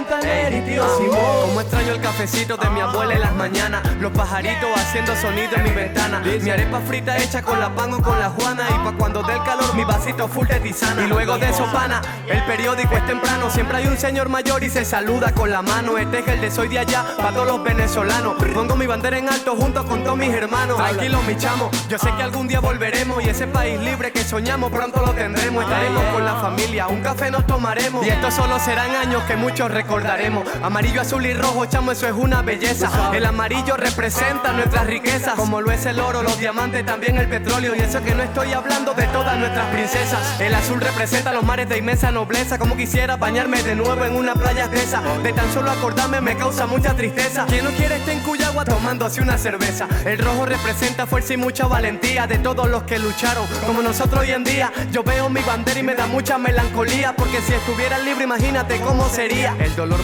Y 0.06 0.60
Tío 0.60 0.84
Simón. 0.96 1.18
Como 1.42 1.60
extraño 1.60 1.92
el 1.92 2.00
cafecito 2.00 2.56
de 2.56 2.70
mi 2.70 2.80
abuela 2.80 3.14
en 3.14 3.20
las 3.20 3.34
mañanas, 3.34 3.82
los 4.00 4.12
pajaritos 4.12 4.68
haciendo 4.76 5.16
sonido 5.16 5.56
en 5.56 5.64
mi 5.64 5.70
ventana. 5.70 6.20
Mi 6.20 6.50
arepa 6.50 6.80
frita 6.80 7.16
hecha 7.18 7.42
con 7.42 7.58
la 7.58 7.74
pan 7.74 7.92
o 7.94 8.00
con 8.00 8.18
la 8.18 8.30
juana. 8.30 8.66
Y 8.70 8.84
pa' 8.84 8.96
cuando 8.96 9.22
dé 9.22 9.34
el 9.34 9.42
calor, 9.42 9.74
mi 9.74 9.84
vasito 9.84 10.28
full 10.28 10.46
de 10.46 10.60
tisana. 10.60 11.04
Y 11.04 11.08
luego 11.08 11.36
de 11.38 11.50
eso, 11.50 11.66
pana, 11.72 12.00
el 12.28 12.42
periódico 12.44 12.94
es 12.94 13.04
temprano. 13.06 13.50
Siempre 13.50 13.78
hay 13.78 13.86
un 13.86 13.96
señor 13.96 14.28
mayor 14.28 14.62
y 14.62 14.70
se 14.70 14.84
saluda 14.84 15.32
con 15.32 15.50
la 15.50 15.62
mano. 15.62 15.98
Este 15.98 16.20
es 16.20 16.28
el 16.28 16.40
de 16.40 16.50
soy 16.50 16.68
de 16.68 16.78
allá, 16.78 17.04
para 17.16 17.32
todos 17.32 17.48
los 17.48 17.64
venezolanos. 17.64 18.36
Pongo 18.54 18.76
mi 18.76 18.86
bandera 18.86 19.18
en 19.18 19.28
alto 19.28 19.56
junto 19.56 19.84
con 19.84 20.04
todos 20.04 20.16
mis 20.16 20.32
hermanos. 20.32 20.76
Tranquilo, 20.76 21.20
mi 21.22 21.36
chamo, 21.36 21.70
yo 21.88 21.98
sé 21.98 22.12
que 22.16 22.22
algún 22.22 22.46
día 22.46 22.60
volveremos. 22.60 23.24
Y 23.24 23.28
ese 23.28 23.46
país 23.48 23.80
libre 23.80 24.12
que 24.12 24.24
soñamos 24.24 24.70
pronto 24.70 25.04
lo 25.04 25.12
tendremos. 25.12 25.64
Estaremos 25.64 26.04
con 26.12 26.24
la 26.24 26.36
familia, 26.36 26.86
un 26.86 27.02
café 27.02 27.30
nos 27.30 27.46
tomaremos. 27.46 28.06
Y 28.06 28.10
estos 28.10 28.34
solo 28.34 28.58
serán 28.60 28.94
años 28.94 29.22
que 29.24 29.36
muchos 29.36 29.70
recordaremos. 29.96 30.46
Amarillo, 30.62 31.00
azul 31.00 31.24
y 31.24 31.32
rojo, 31.32 31.64
chamo, 31.66 31.92
eso 31.92 32.06
es 32.06 32.12
una 32.12 32.42
belleza. 32.42 32.90
El 33.14 33.24
amarillo 33.24 33.76
representa 33.76 34.52
nuestras 34.52 34.86
riquezas, 34.86 35.34
como 35.34 35.60
lo 35.60 35.70
es 35.70 35.86
el 35.86 36.00
oro, 36.00 36.22
los 36.22 36.38
diamantes, 36.38 36.84
también 36.84 37.16
el 37.16 37.28
petróleo. 37.28 37.74
Y 37.74 37.80
eso 37.80 38.02
que 38.02 38.14
no 38.14 38.22
estoy 38.22 38.52
hablando 38.52 38.92
de 38.92 39.06
todas 39.06 39.38
nuestras 39.38 39.66
princesas. 39.72 40.40
El 40.40 40.54
azul 40.54 40.80
representa 40.80 41.32
los 41.32 41.44
mares 41.44 41.68
de 41.68 41.78
inmensa 41.78 42.10
nobleza. 42.10 42.58
Como 42.58 42.76
quisiera 42.76 43.16
bañarme 43.16 43.62
de 43.62 43.74
nuevo 43.74 44.04
en 44.04 44.16
una 44.16 44.34
playa 44.34 44.64
espesa. 44.64 45.00
De 45.22 45.32
tan 45.32 45.50
solo 45.52 45.70
acordarme 45.70 46.20
me 46.20 46.36
causa 46.36 46.66
mucha 46.66 46.94
tristeza. 46.94 47.46
Quien 47.46 47.64
no 47.64 47.70
quiere 47.70 47.96
estar 47.96 48.14
en 48.14 48.20
Cuyagua 48.20 48.64
tomando 48.64 49.06
así 49.06 49.20
una 49.20 49.38
cerveza. 49.38 49.88
El 50.04 50.18
rojo 50.18 50.44
representa 50.44 51.06
fuerza 51.06 51.34
y 51.34 51.36
mucha 51.38 51.66
valentía 51.66 52.26
de 52.26 52.38
todos 52.38 52.68
los 52.68 52.82
que 52.82 52.98
lucharon, 52.98 53.46
como 53.66 53.82
nosotros 53.82 54.20
hoy 54.20 54.30
en 54.32 54.44
día. 54.44 54.72
Yo 54.92 55.02
veo 55.02 55.30
mi 55.30 55.40
bandera 55.40 55.80
y 55.80 55.82
me 55.82 55.94
da 55.94 56.06
mucha 56.06 56.38
melancolía, 56.38 57.14
porque 57.16 57.40
si 57.40 57.54
estuviera 57.54 57.98
libre, 57.98 58.24
imagínate 58.24 58.78
cómo 58.80 59.08
sería. 59.08 59.54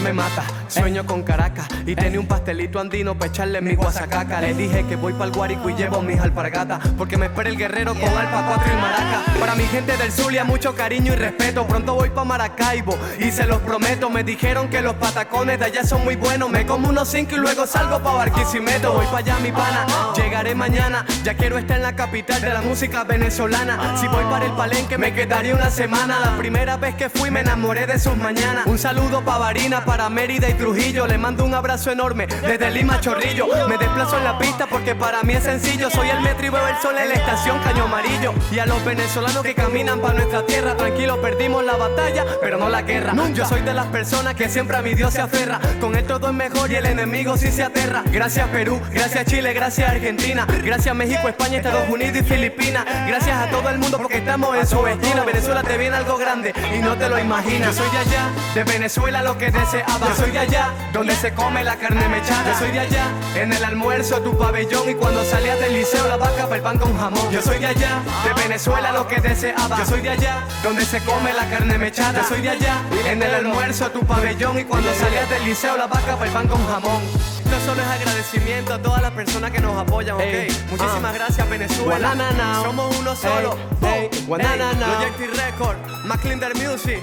Me 0.01 0.13
mata, 0.13 0.43
sueño 0.67 1.05
con 1.05 1.23
Caracas 1.23 1.67
y 1.85 1.95
tenía 1.95 2.19
un 2.19 2.25
pastelito 2.25 2.79
andino 2.79 3.15
para 3.15 3.31
echarle 3.31 3.61
mi 3.61 3.75
guasacaca. 3.75 4.41
Le 4.41 4.53
dije 4.53 4.85
que 4.85 4.95
voy 4.95 5.13
para 5.13 5.25
el 5.25 5.31
Guarico 5.31 5.69
y 5.69 5.75
llevo 5.75 6.01
mis 6.01 6.19
alpargatas, 6.19 6.79
porque 6.97 7.17
me 7.17 7.25
espera 7.25 7.49
el 7.49 7.57
guerrero 7.57 7.93
con 7.93 8.09
alpa 8.09 8.45
4 8.47 8.73
y 8.73 8.81
maraca. 8.81 9.39
Para 9.39 9.55
mi 9.55 9.63
gente 9.65 9.97
del 9.97 10.11
Zulia, 10.11 10.43
mucho 10.43 10.73
cariño 10.75 11.13
y 11.13 11.15
respeto. 11.15 11.65
Pronto 11.67 11.95
voy 11.95 12.09
para 12.09 12.23
Maracaibo 12.23 12.97
y 13.19 13.31
se 13.31 13.45
los 13.45 13.59
prometo. 13.61 14.09
Me 14.09 14.23
dijeron 14.23 14.69
que 14.69 14.81
los 14.81 14.95
patacones 14.95 15.59
de 15.59 15.65
allá 15.65 15.83
son 15.83 16.03
muy 16.03 16.15
buenos. 16.15 16.49
Me 16.49 16.65
como 16.65 16.89
unos 16.89 17.09
5 17.09 17.35
y 17.35 17.37
luego 17.37 17.67
salgo 17.67 17.99
para 17.99 18.15
Barquisimeto. 18.15 18.93
Voy 18.93 19.05
para 19.05 19.17
allá, 19.17 19.39
mi 19.39 19.51
pana, 19.51 19.85
llegaré 20.15 20.55
mañana. 20.55 21.05
Ya 21.23 21.35
quiero 21.35 21.57
estar 21.57 21.77
en 21.77 21.83
la 21.83 21.95
capital 21.95 22.41
de 22.41 22.49
la 22.49 22.61
música 22.61 23.03
venezolana. 23.03 23.97
Si 23.97 24.07
voy 24.07 24.23
para 24.25 24.45
el 24.45 24.53
palenque, 24.53 24.97
me 24.97 25.13
quedaría 25.13 25.55
una 25.55 25.69
semana. 25.69 26.19
La 26.19 26.37
primera 26.37 26.77
vez 26.77 26.95
que 26.95 27.09
fui 27.09 27.31
me 27.31 27.41
enamoré 27.41 27.85
de 27.85 27.99
sus 27.99 28.15
mañanas. 28.15 28.65
Un 28.65 28.77
saludo 28.77 29.21
para 29.25 29.39
Para 29.81 30.07
Mérida 30.07 30.47
y 30.49 30.53
Trujillo. 30.53 31.07
Le 31.07 31.17
mando 31.17 31.43
un 31.43 31.53
abrazo 31.55 31.91
enorme 31.91 32.27
desde 32.27 32.69
Lima 32.69 33.01
Chorrillo. 33.01 33.47
Me 33.67 33.77
desplazo 33.77 34.19
en 34.19 34.23
la 34.23 34.37
pista 34.37 34.67
porque 34.67 34.93
para 34.93 35.23
mí 35.23 35.33
es 35.33 35.43
sencillo. 35.43 35.89
Soy 35.89 36.09
el 36.09 36.21
metro 36.21 36.45
y 36.45 36.49
veo 36.49 36.67
el 36.67 36.77
sol 36.77 36.95
en 36.95 37.09
la 37.09 37.15
estación 37.15 37.59
Caño 37.63 37.85
Amarillo. 37.85 38.33
Y 38.51 38.59
a 38.59 38.67
los 38.67 38.85
venezolanos 38.85 39.41
que 39.41 39.55
caminan 39.55 39.99
para 39.99 40.13
nuestra 40.13 40.45
tierra, 40.45 40.77
tranquilo, 40.77 41.19
perdimos 41.21 41.63
la 41.63 41.75
batalla, 41.75 42.23
pero 42.39 42.59
no 42.59 42.69
la 42.69 42.83
guerra. 42.83 43.13
Yo 43.33 43.47
soy 43.47 43.61
de 43.61 43.73
las 43.73 43.87
personas 43.87 44.35
que 44.35 44.47
siempre 44.47 44.77
a 44.77 44.83
mi 44.83 44.93
Dios 44.93 45.11
se 45.13 45.21
aferra. 45.21 45.59
Con 45.81 45.95
él 45.95 46.05
todo 46.05 46.27
es 46.27 46.33
mejor 46.33 46.71
y 46.71 46.75
el 46.75 46.85
enemigo 46.85 47.35
sí 47.35 47.51
se 47.51 47.63
aterra. 47.63 48.03
Gracias 48.11 48.47
Perú, 48.49 48.79
gracias 48.91 49.25
Chile, 49.25 49.53
gracias 49.53 49.89
Argentina, 49.89 50.45
gracias 50.63 50.95
México, 50.95 51.27
España, 51.27 51.57
Estados 51.57 51.89
Unidos 51.89 52.17
y 52.17 52.23
Filipinas. 52.23 52.85
Gracias 53.07 53.35
a 53.35 53.49
todo 53.49 53.69
el 53.69 53.79
mundo 53.79 53.97
porque 53.97 54.17
estamos 54.17 54.55
en 54.55 54.67
su 54.67 54.85
esquina. 54.85 55.23
Venezuela 55.23 55.63
te 55.63 55.77
viene 55.77 55.95
algo 55.95 56.17
grande 56.17 56.53
y 56.75 56.79
no 56.79 56.95
te 56.95 57.09
lo 57.09 57.17
imaginas. 57.17 57.75
Yo 57.75 57.83
soy 57.83 57.91
de 57.91 57.97
allá, 57.97 58.29
de 58.53 58.63
Venezuela 58.63 59.23
lo 59.23 59.37
que 59.37 59.51
deseaba. 59.63 60.07
Yo 60.07 60.15
soy 60.15 60.31
de 60.31 60.39
allá, 60.39 60.69
donde 60.91 61.15
se 61.15 61.33
come 61.33 61.63
la 61.63 61.75
carne 61.75 62.07
mechada. 62.07 62.51
Yo 62.51 62.59
soy 62.59 62.71
de 62.71 62.79
allá, 62.79 63.05
en 63.35 63.53
el 63.53 63.63
almuerzo 63.63 64.21
tu 64.21 64.37
pabellón 64.37 64.89
y 64.89 64.95
cuando 64.95 65.23
salías 65.23 65.59
del 65.59 65.73
liceo 65.73 66.07
la 66.07 66.17
vaca 66.17 66.43
para 66.43 66.55
el 66.55 66.61
pan 66.61 66.77
con 66.77 66.97
jamón. 66.97 67.31
Yo 67.31 67.41
soy 67.41 67.59
de 67.59 67.67
allá, 67.67 68.01
de 68.23 68.41
Venezuela 68.41 68.91
lo 68.91 69.07
que 69.07 69.19
deseaba. 69.21 69.77
Yo 69.77 69.85
soy 69.85 70.01
de 70.01 70.09
allá, 70.09 70.43
donde 70.63 70.85
se 70.85 70.99
come 71.01 71.33
la 71.33 71.49
carne 71.49 71.77
mechada. 71.77 72.21
Yo 72.21 72.27
soy 72.27 72.41
de 72.41 72.49
allá, 72.49 72.81
en 73.05 73.21
el 73.21 73.33
almuerzo 73.33 73.89
tu 73.91 74.01
pabellón 74.05 74.59
y 74.59 74.63
cuando 74.63 74.93
salías 74.93 75.29
del 75.29 75.45
liceo 75.45 75.77
la 75.77 75.87
vaca 75.87 76.15
para 76.15 76.25
el 76.25 76.31
pan 76.31 76.47
con 76.47 76.65
jamón. 76.67 77.01
Esto 77.43 77.59
solo 77.65 77.81
es 77.81 77.87
agradecimiento 77.87 78.73
a 78.73 78.81
todas 78.81 79.01
las 79.01 79.11
personas 79.11 79.51
que 79.51 79.59
nos 79.59 79.77
apoyan, 79.77 80.15
ok. 80.15 80.23
Muchísimas 80.71 81.11
uh. 81.11 81.15
gracias 81.15 81.49
Venezuela. 81.49 82.15
Somos 82.63 82.95
uno 82.97 83.15
solo. 83.15 83.57
Hey, 83.81 84.09
Projective 84.27 85.33
Record, 85.35 85.77
McClinder 86.05 86.55
Music. 86.55 86.99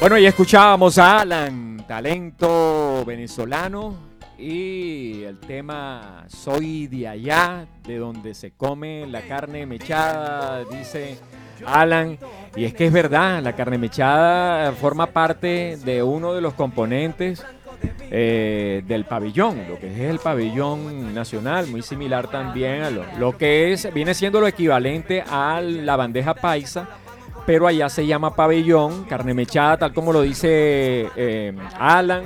Bueno, 0.00 0.16
ya 0.16 0.28
escuchábamos 0.28 0.96
a 0.98 1.22
Alan, 1.22 1.84
talento 1.88 3.04
venezolano, 3.04 3.96
y 4.38 5.24
el 5.24 5.40
tema 5.40 6.24
Soy 6.28 6.86
de 6.86 7.08
allá, 7.08 7.66
de 7.84 7.98
donde 7.98 8.32
se 8.34 8.52
come 8.52 9.08
la 9.08 9.22
carne 9.22 9.66
mechada, 9.66 10.62
dice 10.70 11.18
Alan. 11.66 12.16
Y 12.54 12.64
es 12.64 12.74
que 12.74 12.86
es 12.86 12.92
verdad, 12.92 13.42
la 13.42 13.56
carne 13.56 13.76
mechada 13.76 14.70
forma 14.70 15.06
parte 15.06 15.76
de 15.84 16.00
uno 16.04 16.32
de 16.32 16.42
los 16.42 16.54
componentes 16.54 17.44
eh, 18.12 18.84
del 18.86 19.04
pabellón, 19.04 19.66
lo 19.68 19.80
que 19.80 19.92
es 19.92 19.98
el 19.98 20.20
pabellón 20.20 21.12
nacional, 21.12 21.66
muy 21.66 21.82
similar 21.82 22.28
también 22.28 22.82
a 22.82 22.90
lo, 22.90 23.04
lo 23.18 23.36
que 23.36 23.72
es, 23.72 23.92
viene 23.92 24.14
siendo 24.14 24.40
lo 24.40 24.46
equivalente 24.46 25.24
a 25.28 25.60
la 25.60 25.96
bandeja 25.96 26.34
paisa 26.34 26.88
pero 27.48 27.66
allá 27.66 27.88
se 27.88 28.06
llama 28.06 28.36
pabellón, 28.36 29.04
carne 29.04 29.32
mechada, 29.32 29.78
tal 29.78 29.94
como 29.94 30.12
lo 30.12 30.20
dice 30.20 31.08
eh, 31.16 31.56
Alan. 31.78 32.24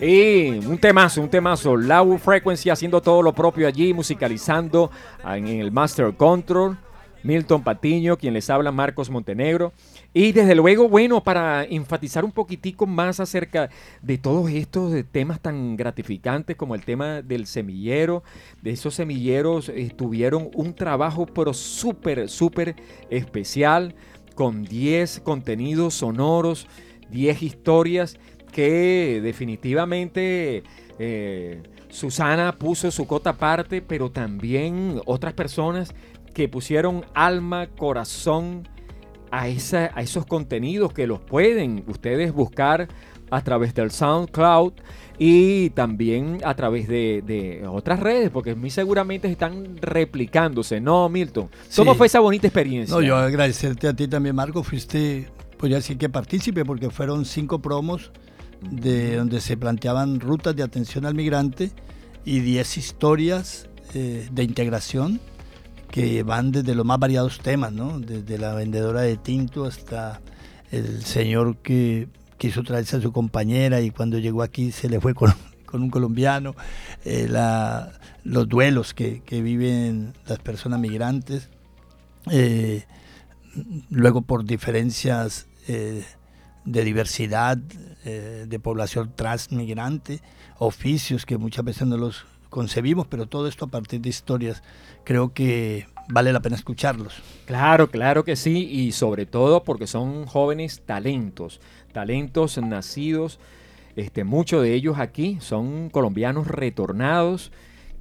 Y 0.00 0.48
un 0.66 0.76
temazo, 0.78 1.22
un 1.22 1.28
temazo. 1.30 1.76
Low 1.76 2.18
Frequency 2.18 2.68
haciendo 2.68 3.00
todo 3.00 3.22
lo 3.22 3.32
propio 3.32 3.68
allí, 3.68 3.94
musicalizando 3.94 4.90
en 5.24 5.46
el 5.46 5.70
Master 5.70 6.16
Control. 6.16 6.76
Milton 7.22 7.62
Patiño, 7.62 8.18
quien 8.18 8.34
les 8.34 8.50
habla, 8.50 8.70
Marcos 8.70 9.08
Montenegro. 9.08 9.72
Y 10.12 10.32
desde 10.32 10.54
luego, 10.54 10.88
bueno, 10.88 11.22
para 11.22 11.64
enfatizar 11.64 12.24
un 12.24 12.32
poquitico 12.32 12.86
más 12.86 13.18
acerca 13.18 13.70
de 14.02 14.18
todos 14.18 14.50
estos 14.50 14.92
temas 15.10 15.40
tan 15.40 15.76
gratificantes 15.76 16.54
como 16.54 16.74
el 16.74 16.84
tema 16.84 17.22
del 17.22 17.46
semillero, 17.46 18.22
de 18.62 18.72
esos 18.72 18.94
semilleros 18.94 19.70
eh, 19.70 19.90
tuvieron 19.96 20.50
un 20.54 20.74
trabajo 20.74 21.24
pero 21.24 21.54
súper, 21.54 22.28
súper 22.28 22.76
especial 23.08 23.94
con 24.34 24.64
10 24.64 25.20
contenidos 25.20 25.94
sonoros, 25.94 26.66
10 27.10 27.42
historias 27.42 28.18
que 28.52 29.20
definitivamente 29.22 30.62
eh, 30.98 31.62
Susana 31.88 32.56
puso 32.58 32.90
su 32.90 33.06
cota 33.06 33.30
aparte, 33.30 33.82
pero 33.82 34.10
también 34.10 35.00
otras 35.06 35.34
personas 35.34 35.94
que 36.34 36.48
pusieron 36.48 37.04
alma, 37.14 37.68
corazón 37.76 38.68
a, 39.30 39.42
a 39.42 40.00
esos 40.02 40.26
contenidos 40.26 40.92
que 40.92 41.06
los 41.06 41.20
pueden 41.20 41.84
ustedes 41.86 42.32
buscar 42.32 42.88
a 43.34 43.42
través 43.42 43.74
del 43.74 43.90
SoundCloud 43.90 44.72
y 45.18 45.70
también 45.70 46.40
a 46.44 46.54
través 46.54 46.88
de, 46.88 47.64
otras 47.68 48.00
redes, 48.00 48.30
porque 48.30 48.54
muy 48.54 48.70
seguramente 48.70 49.30
están 49.30 49.76
replicándose, 49.80 50.80
¿no, 50.80 51.08
Milton? 51.08 51.48
¿Cómo 51.76 51.94
fue 51.94 52.06
esa 52.06 52.20
bonita 52.20 52.46
experiencia? 52.46 52.94
No, 52.94 53.02
yo 53.02 53.16
agradecerte 53.16 53.88
a 53.88 53.94
ti 53.94 54.08
también, 54.08 54.34
Marco. 54.34 54.62
Fuiste, 54.62 55.28
pues 55.56 55.70
ya 55.70 55.80
sí 55.80 55.96
que 55.96 56.08
partícipe, 56.08 56.64
porque 56.64 56.90
fueron 56.90 57.24
cinco 57.24 57.60
promos 57.60 58.10
de 58.60 59.16
donde 59.16 59.40
se 59.40 59.56
planteaban 59.56 60.20
rutas 60.20 60.56
de 60.56 60.62
atención 60.62 61.06
al 61.06 61.14
migrante 61.14 61.70
y 62.24 62.40
diez 62.40 62.76
historias 62.76 63.68
eh, 63.94 64.28
de 64.32 64.42
integración 64.42 65.20
que 65.90 66.24
van 66.24 66.50
desde 66.50 66.74
los 66.74 66.84
más 66.84 66.98
variados 66.98 67.38
temas, 67.38 67.72
¿no? 67.72 68.00
Desde 68.00 68.38
la 68.38 68.54
vendedora 68.54 69.02
de 69.02 69.16
tinto 69.16 69.64
hasta 69.64 70.20
el 70.72 71.04
señor 71.04 71.58
que 71.58 72.08
quiso 72.38 72.62
traerse 72.62 72.96
a 72.96 73.00
su 73.00 73.12
compañera 73.12 73.80
y 73.80 73.90
cuando 73.90 74.18
llegó 74.18 74.42
aquí 74.42 74.72
se 74.72 74.88
le 74.88 75.00
fue 75.00 75.14
con, 75.14 75.32
un 75.72 75.90
colombiano, 75.90 76.54
eh, 77.04 77.28
los 78.24 78.48
duelos 78.48 78.94
que, 78.94 79.22
viven 79.30 80.14
las 80.26 80.38
personas 80.38 80.80
migrantes, 80.80 81.50
eh, 82.30 82.84
luego 83.90 84.22
por 84.22 84.44
diferencias 84.44 85.46
eh, 85.68 86.04
de 86.64 86.84
diversidad 86.84 87.56
de 87.56 88.60
población 88.60 89.12
transmigrante, 89.16 90.20
oficios 90.58 91.24
que 91.24 91.38
muchas 91.38 91.64
veces 91.64 91.88
no 91.88 91.96
los 91.96 92.26
concebimos, 92.50 93.06
pero 93.06 93.26
todo 93.26 93.48
esto 93.48 93.64
a 93.64 93.68
partir 93.68 94.00
de 94.02 94.10
historias, 94.10 94.62
creo 95.04 95.32
que 95.32 95.86
vale 96.08 96.32
la 96.32 96.40
pena 96.40 96.56
escucharlos. 96.56 97.14
Claro, 97.46 97.90
claro 97.90 98.24
que 98.24 98.36
sí, 98.36 98.68
y 98.70 98.92
sobre 98.92 99.26
todo 99.26 99.64
porque 99.64 99.86
son 99.86 100.26
jóvenes 100.26 100.82
talentos, 100.86 101.60
talentos 101.94 102.58
nacidos, 102.58 103.40
este, 103.96 104.24
muchos 104.24 104.62
de 104.62 104.74
ellos 104.74 104.98
aquí 104.98 105.38
son 105.40 105.88
colombianos 105.88 106.46
retornados 106.46 107.52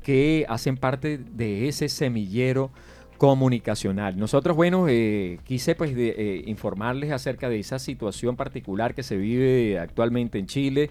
que 0.03 0.45
hacen 0.49 0.75
parte 0.75 1.17
de 1.17 1.69
ese 1.69 1.87
semillero 1.87 2.71
comunicacional. 3.17 4.17
Nosotros, 4.17 4.53
bueno, 4.57 4.87
eh, 4.89 5.39
quise 5.45 5.75
pues 5.75 5.93
eh, 5.95 6.43
informarles 6.45 7.11
acerca 7.11 7.47
de 7.47 7.59
esa 7.59 7.79
situación 7.79 8.35
particular 8.35 8.93
que 8.93 9.03
se 9.03 9.15
vive 9.15 9.79
actualmente 9.79 10.39
en 10.39 10.47
Chile 10.47 10.89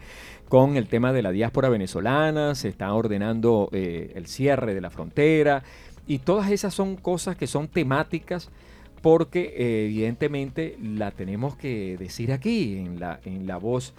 con 0.48 0.76
el 0.78 0.88
tema 0.88 1.12
de 1.12 1.20
la 1.20 1.30
diáspora 1.30 1.68
venezolana, 1.68 2.54
se 2.54 2.68
está 2.68 2.94
ordenando 2.94 3.68
eh, 3.72 4.12
el 4.14 4.26
cierre 4.28 4.74
de 4.74 4.80
la 4.80 4.88
frontera 4.88 5.62
y 6.06 6.20
todas 6.20 6.50
esas 6.50 6.72
son 6.72 6.96
cosas 6.96 7.36
que 7.36 7.46
son 7.46 7.68
temáticas 7.68 8.50
porque 9.02 9.52
eh, 9.56 9.86
evidentemente 9.86 10.78
la 10.80 11.10
tenemos 11.10 11.56
que 11.56 11.96
decir 11.98 12.32
aquí, 12.32 12.78
en 12.78 13.00
la, 13.00 13.20
en 13.24 13.46
la 13.46 13.58
voz 13.58 13.92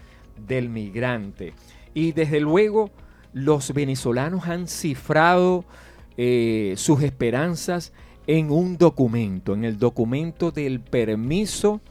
del 0.48 0.70
migrante. 0.70 1.54
Y 1.94 2.14
desde 2.14 2.40
luego 2.40 2.90
los 3.34 3.74
venezolanos 3.74 4.48
han 4.48 4.68
cifrado 4.68 5.66
eh, 6.18 6.74
sus 6.78 7.04
esperanzas 7.04 7.92
en 8.28 8.52
un 8.52 8.78
documento, 8.78 9.54
en 9.54 9.66
el 9.66 9.78
documento 9.78 10.52
del 10.52 10.80
permiso 10.80 11.82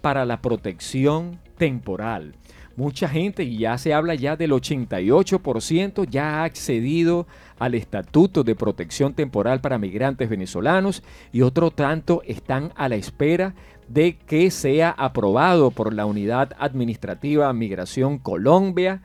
para 0.00 0.24
la 0.24 0.40
protección 0.40 1.40
temporal. 1.62 2.34
Mucha 2.74 3.08
gente, 3.08 3.44
y 3.44 3.58
ya 3.58 3.78
se 3.78 3.94
habla 3.94 4.16
ya 4.16 4.34
del 4.34 4.50
88%, 4.50 6.08
ya 6.10 6.40
ha 6.40 6.44
accedido 6.44 7.28
al 7.60 7.76
Estatuto 7.76 8.42
de 8.42 8.56
Protección 8.56 9.14
Temporal 9.14 9.60
para 9.60 9.78
Migrantes 9.78 10.28
Venezolanos 10.28 11.04
y 11.32 11.42
otro 11.42 11.70
tanto 11.70 12.22
están 12.26 12.72
a 12.74 12.88
la 12.88 12.96
espera 12.96 13.54
de 13.86 14.16
que 14.16 14.50
sea 14.50 14.90
aprobado 14.90 15.70
por 15.70 15.94
la 15.94 16.04
Unidad 16.04 16.50
Administrativa 16.58 17.52
Migración 17.52 18.18
Colombia 18.18 19.00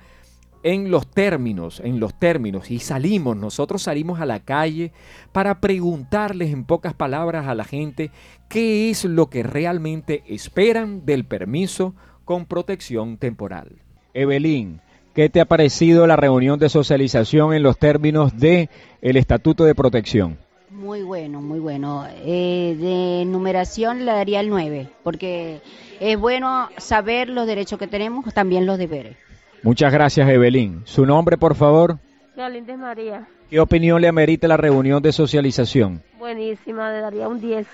en 0.64 0.90
los 0.90 1.06
términos, 1.06 1.80
en 1.80 2.00
los 2.00 2.18
términos, 2.18 2.72
y 2.72 2.80
salimos, 2.80 3.38
nosotros 3.38 3.84
salimos 3.84 4.20
a 4.20 4.26
la 4.26 4.40
calle 4.40 4.94
para 5.32 5.62
preguntarles 5.62 6.52
en 6.52 6.64
pocas 6.64 6.96
palabras 6.96 7.46
a 7.46 7.54
la 7.54 7.66
gente 7.66 8.10
qué 8.50 8.90
es 8.90 9.06
lo 9.06 9.30
que 9.30 9.44
realmente 9.44 10.24
esperan 10.26 11.06
del 11.06 11.24
permiso 11.24 11.94
con 12.28 12.46
protección 12.46 13.16
temporal. 13.16 13.70
Evelyn, 14.14 14.82
¿qué 15.16 15.30
te 15.30 15.40
ha 15.40 15.46
parecido 15.46 16.06
la 16.08 16.18
reunión 16.18 16.60
de 16.60 16.68
socialización 16.68 17.54
en 17.54 17.64
los 17.64 17.80
términos 17.80 18.38
de 18.38 18.70
el 19.02 19.16
Estatuto 19.16 19.64
de 19.64 19.74
Protección? 19.74 20.38
Muy 20.70 21.04
bueno, 21.04 21.42
muy 21.42 21.60
bueno. 21.60 22.06
Eh, 22.26 22.76
de 22.78 23.24
numeración 23.26 24.06
le 24.06 24.12
daría 24.12 24.42
el 24.42 24.50
9, 24.50 24.90
porque 25.04 25.62
es 26.02 26.20
bueno 26.20 26.68
saber 26.76 27.30
los 27.30 27.48
derechos 27.48 27.80
que 27.80 27.88
tenemos, 27.88 28.32
también 28.34 28.66
los 28.66 28.78
deberes. 28.78 29.16
Muchas 29.64 29.94
gracias, 29.94 30.28
Evelyn. 30.30 30.82
¿Su 30.84 31.06
nombre, 31.06 31.38
por 31.38 31.56
favor? 31.56 31.98
Galíndez 32.36 32.78
María. 32.78 33.26
¿Qué 33.50 33.62
opinión 33.62 34.02
le 34.02 34.10
amerita 34.10 34.50
la 34.50 34.58
reunión 34.58 35.02
de 35.02 35.14
socialización? 35.14 36.04
Buenísima, 36.20 36.92
le 36.92 37.00
daría 37.00 37.30
un 37.30 37.40
10. 37.40 37.66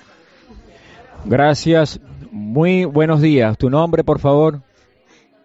Gracias. 1.26 2.00
Muy 2.34 2.86
buenos 2.86 3.22
días. 3.22 3.56
¿Tu 3.60 3.70
nombre, 3.70 4.04
por 4.04 4.18
favor? 4.18 4.60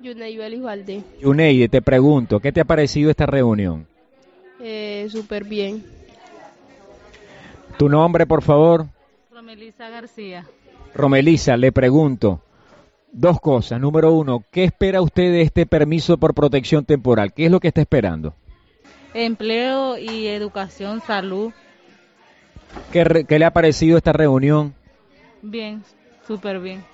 Yunei 0.01 0.39
Valde. 0.59 1.03
Yuneide, 1.21 1.69
te 1.69 1.83
pregunto, 1.83 2.41
¿qué 2.41 2.51
te 2.51 2.63
ha 2.63 2.65
parecido 2.65 3.11
esta 3.11 3.27
reunión? 3.27 3.87
Eh, 4.59 5.07
Súper 5.11 5.45
bien. 5.45 5.85
¿Tu 7.77 7.91
nombre, 7.91 8.27
por 8.27 8.43
favor? 8.43 8.87
Romelisa 9.31 9.91
García. 9.91 10.47
Romelisa, 10.95 11.59
le 11.59 11.73
pregunto 11.73 12.41
dos 13.13 13.39
cosas. 13.39 13.79
Número 13.79 14.11
uno, 14.15 14.43
¿qué 14.51 14.65
espera 14.65 15.03
usted 15.03 15.31
de 15.31 15.43
este 15.43 15.67
permiso 15.67 16.17
por 16.17 16.33
protección 16.33 16.87
temporal? 16.87 17.35
¿Qué 17.35 17.45
es 17.45 17.51
lo 17.51 17.61
que 17.61 17.69
está 17.69 17.83
esperando? 17.83 18.33
Empleo 19.13 19.99
y 19.99 20.27
educación, 20.29 21.03
salud. 21.03 21.53
¿Qué, 22.93 23.05
re- 23.05 23.25
qué 23.25 23.39
le 23.39 23.45
ha 23.45 23.53
parecido 23.53 23.99
esta 23.99 24.15
reunión? 24.15 24.75
Bien, 25.43 25.83
súper 26.29 26.61
bien. 26.61 26.85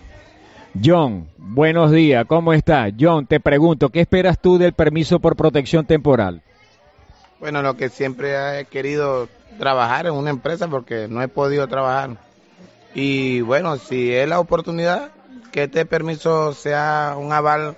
John, 0.83 1.29
buenos 1.37 1.91
días, 1.91 2.25
¿cómo 2.27 2.53
está? 2.53 2.89
John, 2.99 3.27
te 3.27 3.41
pregunto, 3.41 3.91
¿qué 3.91 4.01
esperas 4.01 4.41
tú 4.41 4.59
del 4.59 4.73
permiso 4.73 5.21
por 5.21 5.37
protección 5.37 5.85
temporal? 5.85 6.41
Bueno, 7.41 7.61
lo 7.61 7.77
que 7.77 7.89
siempre 7.89 8.61
he 8.61 8.65
querido 8.65 9.29
trabajar 9.59 10.07
en 10.07 10.15
una 10.15 10.31
empresa 10.31 10.69
porque 10.69 11.09
no 11.09 11.21
he 11.21 11.29
podido 11.29 11.69
trabajar. 11.69 12.17
Y 12.95 13.41
bueno, 13.41 13.77
si 13.77 14.13
es 14.13 14.29
la 14.29 14.41
oportunidad, 14.41 15.11
que 15.53 15.65
este 15.65 15.85
permiso 15.85 16.53
sea 16.53 17.17
un 17.19 17.33
aval 17.33 17.77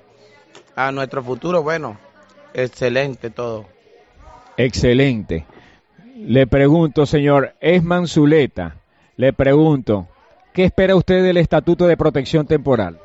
a 0.75 0.93
nuestro 0.93 1.23
futuro, 1.23 1.63
bueno, 1.63 1.99
excelente 2.55 3.31
todo. 3.31 3.67
Excelente. 4.57 5.47
Le 6.17 6.47
pregunto, 6.47 7.05
señor 7.05 7.55
Esman 7.61 8.07
Zuleta, 8.09 8.77
le 9.17 9.33
pregunto, 9.33 10.07
¿qué 10.57 10.65
espera 10.65 10.97
usted 10.97 11.23
del 11.23 11.37
Estatuto 11.37 11.87
de 11.87 11.99
Protección 11.99 12.47
Temporal? 12.47 12.99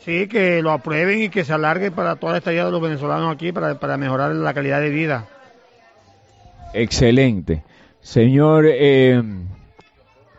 Sí, 0.00 0.28
que 0.28 0.60
lo 0.60 0.72
aprueben 0.72 1.22
y 1.22 1.28
que 1.30 1.42
se 1.42 1.54
alargue 1.54 1.90
para 1.90 2.16
toda 2.16 2.32
la 2.32 2.38
estadía 2.38 2.66
de 2.66 2.70
los 2.70 2.82
venezolanos 2.82 3.34
aquí 3.34 3.50
para, 3.50 3.80
para 3.80 3.96
mejorar 3.96 4.34
la 4.34 4.52
calidad 4.52 4.82
de 4.82 4.90
vida. 4.90 5.26
Excelente. 6.74 7.64
Señor, 8.02 8.66
eh, 8.68 9.22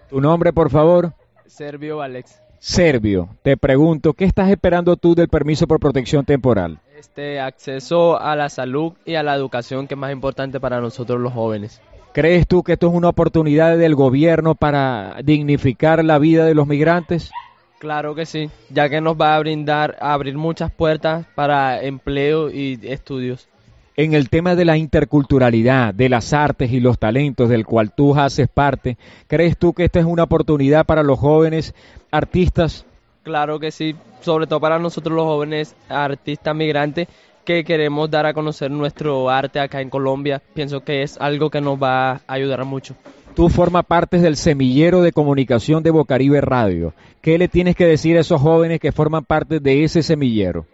¿tu 0.07 0.21
nombre, 0.21 0.53
por 0.53 0.69
favor? 0.69 1.11
Servio 1.47 1.99
Alex. 2.03 2.39
Servio, 2.59 3.29
te 3.41 3.57
pregunto, 3.57 4.13
¿qué 4.13 4.25
estás 4.25 4.51
esperando 4.51 4.97
tú 4.97 5.15
del 5.15 5.27
permiso 5.27 5.65
por 5.65 5.79
protección 5.79 6.23
temporal? 6.23 6.79
Este 6.95 7.39
acceso 7.39 8.19
a 8.19 8.35
la 8.35 8.49
salud 8.49 8.93
y 9.05 9.15
a 9.15 9.23
la 9.23 9.33
educación 9.33 9.87
que 9.87 9.95
es 9.95 9.99
más 9.99 10.11
importante 10.11 10.59
para 10.59 10.79
nosotros 10.79 11.19
los 11.19 11.33
jóvenes. 11.33 11.81
¿Crees 12.15 12.47
tú 12.47 12.63
que 12.63 12.71
esto 12.71 12.87
es 12.87 12.93
una 12.93 13.09
oportunidad 13.09 13.77
del 13.77 13.93
gobierno 13.93 14.55
para 14.55 15.17
dignificar 15.21 16.01
la 16.05 16.17
vida 16.17 16.45
de 16.45 16.55
los 16.55 16.65
migrantes? 16.65 17.29
Claro 17.77 18.15
que 18.15 18.25
sí, 18.25 18.49
ya 18.69 18.87
que 18.87 19.01
nos 19.01 19.19
va 19.19 19.35
a 19.35 19.39
brindar, 19.39 19.97
a 19.99 20.13
abrir 20.13 20.37
muchas 20.37 20.71
puertas 20.71 21.25
para 21.35 21.83
empleo 21.83 22.49
y 22.49 22.79
estudios. 22.83 23.49
En 23.97 24.13
el 24.13 24.29
tema 24.29 24.55
de 24.55 24.63
la 24.63 24.77
interculturalidad, 24.77 25.93
de 25.93 26.07
las 26.07 26.31
artes 26.31 26.71
y 26.71 26.79
los 26.79 26.97
talentos 26.99 27.49
del 27.49 27.65
cual 27.65 27.93
tú 27.93 28.15
haces 28.15 28.47
parte, 28.47 28.97
¿crees 29.27 29.57
tú 29.57 29.73
que 29.73 29.83
esta 29.83 29.99
es 29.99 30.05
una 30.05 30.23
oportunidad 30.23 30.85
para 30.85 31.03
los 31.03 31.19
jóvenes 31.19 31.75
artistas? 32.11 32.85
Claro 33.23 33.59
que 33.59 33.71
sí, 33.71 33.93
sobre 34.21 34.47
todo 34.47 34.61
para 34.61 34.79
nosotros 34.79 35.13
los 35.13 35.25
jóvenes 35.25 35.75
artistas 35.89 36.55
migrantes 36.55 37.09
que 37.45 37.63
queremos 37.63 38.11
dar 38.11 38.25
a 38.25 38.33
conocer 38.33 38.71
nuestro 38.71 39.29
arte 39.29 39.59
acá 39.59 39.81
en 39.81 39.89
Colombia. 39.89 40.41
Pienso 40.53 40.81
que 40.81 41.03
es 41.03 41.17
algo 41.21 41.49
que 41.49 41.61
nos 41.61 41.81
va 41.81 42.11
a 42.11 42.21
ayudar 42.27 42.65
mucho. 42.65 42.95
Tú 43.35 43.49
formas 43.49 43.85
parte 43.85 44.19
del 44.19 44.35
semillero 44.35 45.01
de 45.01 45.11
comunicación 45.11 45.83
de 45.83 45.91
Bocaribe 45.91 46.41
Radio. 46.41 46.93
¿Qué 47.21 47.37
le 47.37 47.47
tienes 47.47 47.75
que 47.75 47.85
decir 47.85 48.17
a 48.17 48.21
esos 48.21 48.41
jóvenes 48.41 48.79
que 48.79 48.91
forman 48.91 49.25
parte 49.25 49.59
de 49.59 49.83
ese 49.83 50.03
semillero? 50.03 50.65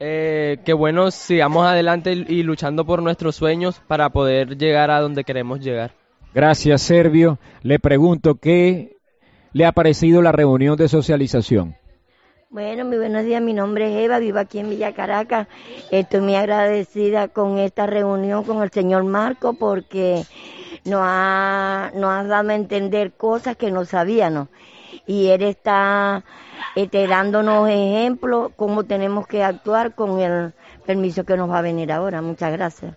Eh, 0.00 0.58
que 0.64 0.72
bueno, 0.72 1.10
sigamos 1.10 1.66
adelante 1.66 2.12
y, 2.12 2.24
y 2.28 2.42
luchando 2.42 2.84
por 2.84 3.02
nuestros 3.02 3.36
sueños 3.36 3.80
para 3.86 4.10
poder 4.10 4.58
llegar 4.58 4.90
a 4.90 5.00
donde 5.00 5.24
queremos 5.24 5.60
llegar. 5.60 5.92
Gracias, 6.34 6.82
Servio. 6.82 7.38
Le 7.62 7.78
pregunto, 7.78 8.34
¿qué 8.34 8.96
le 9.52 9.64
ha 9.64 9.72
parecido 9.72 10.20
la 10.20 10.32
reunión 10.32 10.76
de 10.76 10.88
socialización? 10.88 11.76
Bueno, 12.48 12.84
muy 12.84 12.96
buenos 12.96 13.24
días. 13.24 13.42
Mi 13.42 13.52
nombre 13.52 13.92
es 13.92 14.04
Eva, 14.04 14.20
vivo 14.20 14.38
aquí 14.38 14.60
en 14.60 14.70
Villa 14.70 14.94
Caracas. 14.94 15.48
Estoy 15.90 16.20
muy 16.20 16.36
agradecida 16.36 17.26
con 17.26 17.58
esta 17.58 17.86
reunión 17.86 18.44
con 18.44 18.62
el 18.62 18.70
señor 18.70 19.02
Marco 19.02 19.54
porque 19.54 20.24
nos 20.84 21.00
ha, 21.02 21.90
nos 21.94 22.10
ha 22.10 22.22
dado 22.22 22.50
a 22.50 22.54
entender 22.54 23.12
cosas 23.12 23.56
que 23.56 23.72
no 23.72 23.84
sabíamos. 23.84 24.48
Y 25.06 25.28
él 25.28 25.42
está 25.42 26.24
este, 26.76 27.08
dándonos 27.08 27.68
ejemplos 27.68 28.52
cómo 28.54 28.84
tenemos 28.84 29.26
que 29.26 29.42
actuar 29.42 29.96
con 29.96 30.20
el 30.20 30.54
permiso 30.86 31.24
que 31.24 31.36
nos 31.36 31.50
va 31.50 31.58
a 31.58 31.62
venir 31.62 31.90
ahora. 31.90 32.22
Muchas 32.22 32.52
gracias. 32.52 32.94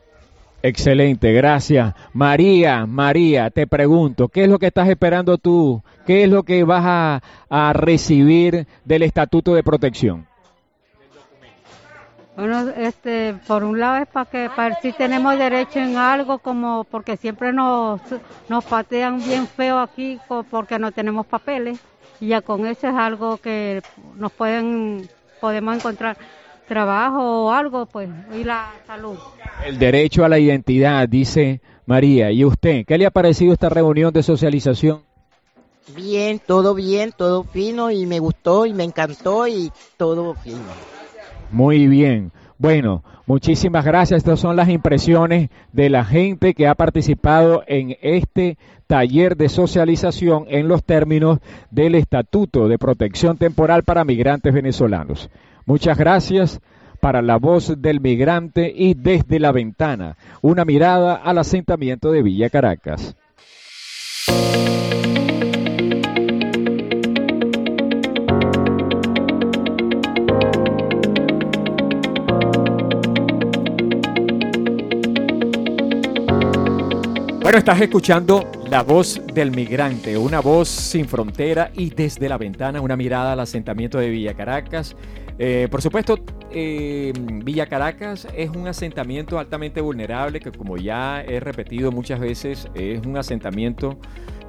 Excelente, 0.62 1.32
gracias. 1.32 1.94
María, 2.14 2.86
María, 2.86 3.50
te 3.50 3.66
pregunto, 3.66 4.28
¿qué 4.28 4.44
es 4.44 4.50
lo 4.50 4.60
que 4.60 4.68
estás 4.68 4.90
esperando 4.90 5.38
tú? 5.38 5.82
¿Qué 6.06 6.24
es 6.24 6.30
lo 6.30 6.44
que 6.44 6.64
vas 6.64 7.22
a, 7.50 7.74
recibir 7.74 8.68
del 8.84 9.04
Estatuto 9.04 9.54
de 9.54 9.64
Protección? 9.64 10.28
Bueno, 12.36 12.70
este, 12.78 13.36
por 13.48 13.64
un 13.64 13.80
lado 13.80 13.98
es 13.98 14.08
para 14.08 14.30
que 14.30 14.50
para 14.56 14.80
si 14.82 14.92
tenemos 14.94 15.38
derecho 15.38 15.80
en 15.80 15.98
algo, 15.98 16.40
como 16.40 16.86
porque 16.86 17.18
siempre 17.18 17.52
nos, 17.52 18.02
nos 18.48 18.64
patean 18.66 19.20
bien 19.20 19.46
feo 19.48 19.80
aquí 19.80 20.20
porque 20.50 20.80
no 20.80 20.92
tenemos 20.92 21.26
papeles 21.26 21.80
y 22.22 22.28
ya 22.28 22.42
con 22.42 22.66
eso 22.66 22.88
es 22.88 22.96
algo 22.96 23.38
que 23.38 23.82
nos 24.16 24.32
pueden 24.32 25.10
podemos 25.42 25.76
encontrar 25.76 26.18
trabajo 26.70 27.48
o 27.48 27.52
algo, 27.52 27.86
pues 27.86 28.08
y 28.34 28.46
la 28.46 28.72
salud. 28.88 29.18
El 29.66 29.78
derecho 29.78 30.24
a 30.24 30.30
la 30.30 30.40
identidad, 30.40 31.10
dice 31.10 31.60
María. 31.86 32.32
¿Y 32.32 32.46
usted? 32.46 32.86
¿Qué 32.86 32.98
le 32.98 33.06
ha 33.06 33.12
parecido 33.12 33.52
esta 33.52 33.68
reunión 33.68 34.14
de 34.14 34.24
socialización? 34.24 35.02
Bien, 35.96 36.40
todo 36.40 36.76
bien, 36.76 37.12
todo 37.18 37.44
fino 37.44 37.92
y 37.92 38.06
me 38.06 38.20
gustó 38.20 38.66
y 38.66 38.74
me 38.74 38.84
encantó 38.84 39.48
y 39.48 39.72
todo 39.98 40.36
fino. 40.36 40.60
Muy 41.52 41.88
bien. 41.88 42.32
Bueno, 42.60 43.04
muchísimas 43.26 43.84
gracias. 43.84 44.20
Estas 44.20 44.40
son 44.40 44.56
las 44.56 44.70
impresiones 44.70 45.50
de 45.74 45.90
la 45.90 46.06
gente 46.06 46.54
que 46.54 46.68
ha 46.68 46.76
participado 46.76 47.64
en 47.66 47.98
este 48.02 48.58
taller 48.86 49.36
de 49.36 49.50
socialización 49.50 50.46
en 50.50 50.68
los 50.68 50.84
términos 50.84 51.40
del 51.72 51.96
Estatuto 51.96 52.68
de 52.68 52.78
Protección 52.78 53.38
Temporal 53.38 53.84
para 53.84 54.06
Migrantes 54.06 54.54
Venezolanos. 54.54 55.30
Muchas 55.70 56.00
gracias 56.00 56.62
para 57.00 57.22
la 57.22 57.38
voz 57.38 57.80
del 57.80 58.02
migrante 58.02 58.74
y 58.76 58.96
desde 58.96 59.38
la 59.38 59.52
ventana, 59.52 60.18
una 60.42 60.66
mirada 60.66 61.14
al 61.14 61.38
asentamiento 61.38 62.12
de 62.12 62.24
Villa 62.24 62.50
Caracas. 62.50 63.16
Bueno, 77.44 77.58
estás 77.60 77.80
escuchando 77.82 78.52
La 78.72 78.82
Voz 78.82 79.22
del 79.34 79.52
Migrante, 79.52 80.18
una 80.18 80.40
voz 80.40 80.68
sin 80.68 81.08
frontera 81.08 81.72
y 81.76 81.92
desde 81.92 82.28
la 82.28 82.38
ventana, 82.40 82.82
una 82.82 82.96
mirada 82.96 83.34
al 83.34 83.40
asentamiento 83.40 84.00
de 84.00 84.10
Villa 84.10 84.34
Caracas. 84.34 84.96
Eh, 85.42 85.70
por 85.72 85.82
supuesto, 85.82 86.20
eh, 86.52 87.14
Villa 87.16 87.68
Caracas 87.68 88.28
es 88.36 88.50
un 88.50 88.68
asentamiento 88.68 89.40
altamente 89.40 89.80
vulnerable 89.80 90.42
que, 90.42 90.52
como 90.52 90.76
ya 90.76 91.24
he 91.24 91.40
repetido 91.40 91.94
muchas 91.94 92.20
veces, 92.20 92.68
es 92.76 93.06
un 93.06 93.16
asentamiento 93.16 93.98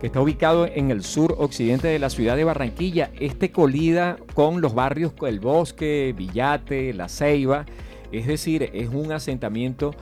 que 0.00 0.08
está 0.08 0.20
ubicado 0.20 0.66
en 0.66 0.90
el 0.90 1.04
sur 1.04 1.36
occidente 1.38 1.86
de 1.86 2.00
la 2.00 2.10
ciudad 2.10 2.34
de 2.34 2.42
Barranquilla. 2.42 3.10
Este 3.20 3.52
colida 3.52 4.16
con 4.34 4.60
los 4.60 4.74
barrios 4.74 5.12
El 5.24 5.38
Bosque, 5.38 6.12
Villate, 6.16 6.92
La 6.92 7.08
Ceiba. 7.08 7.66
Es 8.10 8.26
decir, 8.26 8.68
es 8.72 8.88
un 8.88 9.12
asentamiento 9.12 9.94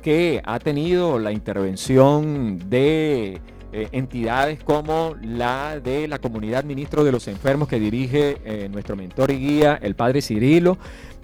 que 0.00 0.40
ha 0.44 0.60
tenido 0.60 1.18
la 1.18 1.32
intervención 1.32 2.70
de 2.70 3.40
eh, 3.78 3.88
entidades 3.92 4.64
como 4.64 5.16
la 5.20 5.80
de 5.80 6.08
la 6.08 6.18
comunidad 6.18 6.64
ministro 6.64 7.04
de 7.04 7.12
los 7.12 7.28
enfermos 7.28 7.68
que 7.68 7.78
dirige 7.78 8.38
eh, 8.42 8.70
nuestro 8.72 8.96
mentor 8.96 9.30
y 9.32 9.36
guía, 9.36 9.78
el 9.82 9.94
padre 9.94 10.22
Cirilo. 10.22 10.78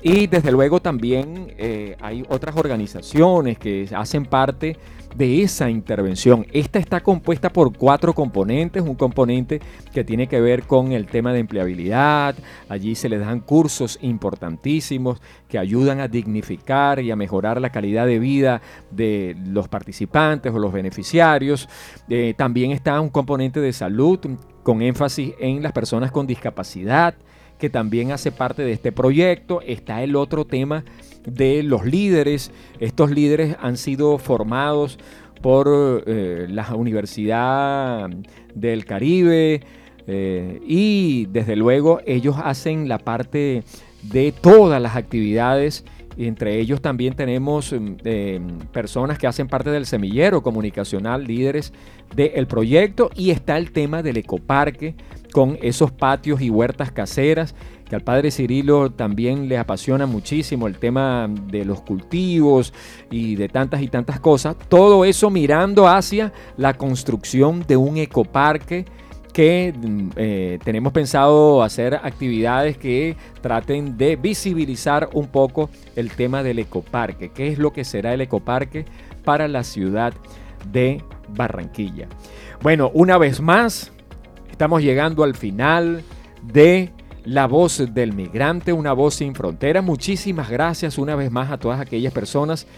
Y 0.05 0.27
desde 0.27 0.51
luego 0.51 0.81
también 0.81 1.55
eh, 1.59 1.97
hay 2.01 2.25
otras 2.29 2.57
organizaciones 2.57 3.57
que 3.57 3.89
hacen 3.95 4.27
parte 4.27 4.77
de 5.15 5.43
esa 5.43 5.71
intervención. 5.71 6.45
Esta 6.53 6.81
está 6.81 7.01
compuesta 7.01 7.51
por 7.53 7.77
cuatro 7.77 8.13
componentes, 8.13 8.83
un 8.83 8.97
componente 8.97 9.61
que 9.93 10.03
tiene 10.03 10.27
que 10.27 10.41
ver 10.41 10.65
con 10.65 10.91
el 10.91 11.07
tema 11.07 11.33
de 11.33 11.39
empleabilidad, 11.39 12.35
allí 12.69 12.97
se 12.97 13.09
les 13.09 13.21
dan 13.21 13.41
cursos 13.41 13.99
importantísimos 14.03 15.21
que 15.49 15.59
ayudan 15.59 16.01
a 16.01 16.09
dignificar 16.09 16.99
y 16.99 17.11
a 17.13 17.17
mejorar 17.17 17.61
la 17.61 17.71
calidad 17.71 18.07
de 18.07 18.19
vida 18.19 18.61
de 18.91 19.37
los 19.47 19.69
participantes 19.69 20.53
o 20.53 20.59
los 20.59 20.73
beneficiarios. 20.73 21.69
Eh, 22.09 22.35
también 22.37 22.73
está 22.73 23.01
un 23.01 23.11
componente 23.11 23.61
de 23.61 23.73
salud 23.73 24.19
con 24.65 24.83
énfasis 24.83 25.35
en 25.39 25.63
las 25.63 25.73
personas 25.73 26.11
con 26.11 26.27
discapacidad 26.27 27.15
que 27.63 27.71
también 27.71 28.11
hace 28.11 28.33
parte 28.33 28.65
de 28.65 28.73
este 28.73 28.91
proyecto. 28.91 29.61
Está 29.61 30.03
el 30.03 30.17
otro 30.17 30.45
tema 30.45 30.85
de 31.25 31.63
los 31.63 31.87
líderes. 31.87 32.51
Estos 32.81 33.13
líderes 33.13 33.55
han 33.61 33.77
sido 33.77 34.19
formados 34.19 34.99
por 35.41 36.03
eh, 36.09 36.49
la 36.51 36.75
Universidad 36.75 38.11
del 38.53 38.85
Caribe 38.85 39.61
eh, 40.09 40.61
y 40.67 41.27
desde 41.27 41.55
luego 41.55 42.01
ellos 42.05 42.35
hacen 42.43 42.89
la 42.89 42.99
parte 42.99 43.63
de 44.03 44.33
todas 44.33 44.83
las 44.83 44.97
actividades. 44.97 45.85
Entre 46.17 46.59
ellos 46.59 46.83
también 46.83 47.15
tenemos 47.15 47.73
eh, 47.73 48.41
personas 48.73 49.21
que 49.21 49.29
hacen 49.29 49.47
parte 49.47 49.71
del 49.71 49.87
semillero 49.87 50.43
comunicacional, 50.43 51.23
líderes 51.23 51.73
del 52.17 52.49
proyecto, 52.49 53.09
y 53.15 53.31
está 53.31 53.57
el 53.57 53.71
tema 53.71 54.03
del 54.03 54.17
ecoparque 54.17 54.97
con 55.33 55.59
esos 55.63 55.91
patios 55.91 56.41
y 56.41 56.51
huertas 56.51 56.93
caseras 56.93 57.55
que 57.89 57.97
al 57.97 58.03
padre 58.03 58.31
Cirilo 58.31 58.91
también 58.91 59.49
le 59.49 59.59
apasiona 59.59 60.07
muchísimo 60.07 60.67
el 60.67 60.79
tema 60.79 61.29
de 61.29 61.65
los 61.65 61.83
cultivos 61.83 62.73
y 63.11 63.37
de 63.37 63.51
tantas 63.51 63.83
y 63.83 63.89
tantas 63.89 64.19
cosas. 64.19 64.57
Todo 64.69 65.05
eso 65.05 65.29
mirando 65.29 65.87
hacia 65.87 66.33
la 66.57 66.75
construcción 66.75 67.65
de 67.67 67.77
un 67.77 67.99
ecoparque 67.99 68.87
que 69.33 69.75
mm, 69.77 70.09
eh, 70.17 70.59
tenemos 70.65 70.93
pensado 70.93 71.63
hacer 71.63 71.95
actividades 71.95 72.77
que 72.79 73.17
traten 73.41 73.97
de 73.97 74.17
visibilizar 74.17 75.09
un 75.13 75.27
poco 75.27 75.71
el 75.97 76.11
tema 76.13 76.43
del 76.43 76.61
ecoparque. 76.61 77.31
¿Qué 77.31 77.49
es 77.49 77.59
lo 77.59 77.73
que 77.73 77.85
será 77.85 78.15
el 78.15 78.21
ecoparque 78.21 78.85
para 79.25 79.49
la 79.49 79.65
ciudad 79.65 80.15
de 80.71 81.03
Barranquilla? 81.29 82.09
Bueno, 82.63 82.91
una 82.95 83.19
vez 83.19 83.41
más, 83.41 83.93
estamos 84.63 84.81
llegando 84.81 85.25
al 85.25 85.35
final 85.35 86.05
de 86.41 86.93
la 87.25 87.49
voz 87.49 87.93
del 87.93 88.13
migrante, 88.13 88.73
una 88.73 88.93
voz 88.93 89.15
sin 89.15 89.35
frontera. 89.35 89.83
Muchísimas 89.83 90.49
gracias 90.49 90.99
una 90.99 91.17
vez 91.17 91.33
más 91.33 91.51
a 91.51 91.59
todas 91.59 91.81
aquellas 91.81 92.13
personas 92.13 92.69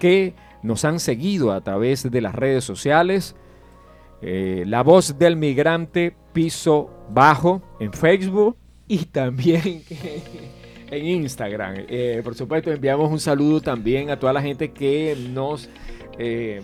que 0.00 0.34
nos 0.64 0.84
han 0.84 0.98
seguido 0.98 1.52
a 1.52 1.60
través 1.60 2.10
de 2.10 2.20
las 2.20 2.34
redes 2.34 2.64
sociales. 2.64 3.36
Eh, 4.20 4.64
la 4.66 4.82
voz 4.82 5.16
del 5.16 5.36
migrante 5.36 6.16
piso 6.32 6.90
bajo 7.08 7.62
en 7.78 7.92
Facebook 7.92 8.56
y 8.88 9.04
también 9.04 9.84
en 10.90 11.06
Instagram. 11.06 11.84
Eh, 11.86 12.20
por 12.24 12.34
supuesto, 12.34 12.72
enviamos 12.72 13.12
un 13.12 13.20
saludo 13.20 13.60
también 13.60 14.10
a 14.10 14.18
toda 14.18 14.32
la 14.32 14.42
gente 14.42 14.72
que 14.72 15.16
nos 15.30 15.68
eh, 16.18 16.60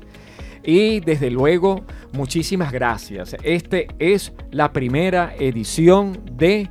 Y 0.63 1.01
desde 1.01 1.29
luego, 1.29 1.83
muchísimas 2.13 2.71
gracias. 2.71 3.35
Este 3.43 3.89
es 3.99 4.31
la 4.51 4.71
primera 4.71 5.35
edición 5.37 6.17
de 6.31 6.69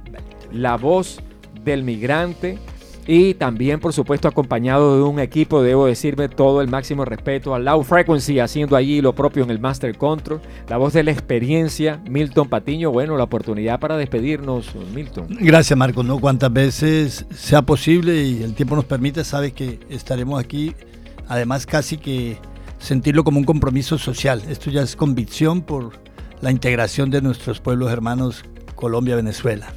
La 0.51 0.77
Voz 0.77 1.21
del 1.65 1.83
Migrante 1.83 2.59
y 3.07 3.35
también, 3.35 3.79
por 3.79 3.93
supuesto, 3.93 4.27
acompañado 4.27 4.97
de 4.97 5.03
un 5.03 5.21
equipo, 5.21 5.63
debo 5.63 5.87
decirme 5.87 6.29
todo 6.29 6.61
el 6.61 6.69
máximo 6.69 7.05
respeto 7.05 7.55
a 7.55 7.59
Low 7.59 7.85
Frequency, 7.85 8.41
haciendo 8.41 8.75
allí 8.75 9.01
lo 9.01 9.15
propio 9.15 9.45
en 9.45 9.51
el 9.51 9.61
Master 9.61 9.97
Control, 9.97 10.41
la 10.69 10.77
voz 10.77 10.93
de 10.93 11.05
la 11.05 11.13
experiencia, 11.13 12.01
Milton 12.11 12.49
Patiño. 12.49 12.91
Bueno, 12.91 13.17
la 13.17 13.25
oportunidad 13.25 13.79
para 13.79 13.97
despedirnos, 13.97 14.75
Milton. 14.93 15.29
Gracias, 15.41 15.79
Marco. 15.79 16.03
No 16.03 16.19
cuantas 16.19 16.53
veces 16.53 17.27
sea 17.33 17.63
posible 17.63 18.23
y 18.23 18.43
el 18.43 18.55
tiempo 18.55 18.75
nos 18.75 18.85
permite, 18.85 19.23
sabes 19.23 19.53
que 19.53 19.79
estaremos 19.89 20.41
aquí. 20.41 20.75
Además, 21.29 21.65
casi 21.65 21.99
que 21.99 22.39
sentirlo 22.79 23.23
como 23.23 23.39
un 23.39 23.45
compromiso 23.45 23.99
social. 23.99 24.43
Esto 24.49 24.71
ya 24.71 24.83
es 24.83 24.97
convicción 24.97 25.63
por 25.63 25.93
la 26.41 26.51
integración 26.51 27.11
de 27.11 27.23
nuestros 27.23 27.61
pueblos 27.61 27.93
hermanos 27.93 28.45
Colombia-Venezuela. 28.75 29.73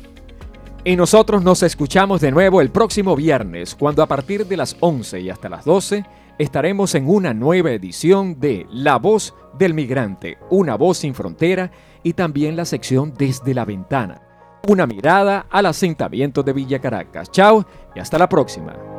Y 0.90 0.96
nosotros 0.96 1.44
nos 1.44 1.62
escuchamos 1.62 2.20
de 2.20 2.32
nuevo 2.32 2.62
el 2.62 2.72
próximo 2.72 3.16
viernes, 3.16 3.76
cuando 3.76 4.02
a 4.02 4.08
partir 4.08 4.48
de 4.48 4.58
las 4.58 4.76
11 4.80 5.20
y 5.20 5.30
hasta 5.30 5.48
las 5.48 5.64
12 5.64 6.04
estaremos 6.40 6.96
en 6.96 7.08
una 7.08 7.32
nueva 7.32 7.70
edición 7.70 8.40
de 8.40 8.66
La 8.72 8.98
Voz 8.98 9.36
del 9.60 9.76
Migrante, 9.76 10.40
una 10.50 10.78
voz 10.78 10.98
sin 10.98 11.14
frontera 11.14 11.70
y 12.02 12.14
también 12.14 12.56
la 12.56 12.66
sección 12.66 13.14
Desde 13.16 13.54
la 13.54 13.66
Ventana. 13.66 14.24
Una 14.68 14.88
mirada 14.88 15.46
al 15.52 15.68
asentamiento 15.68 16.42
de 16.42 16.54
Villa 16.54 16.80
Caracas. 16.80 17.30
Chao 17.30 17.68
y 17.96 18.00
hasta 18.00 18.18
la 18.18 18.28
próxima. 18.28 18.99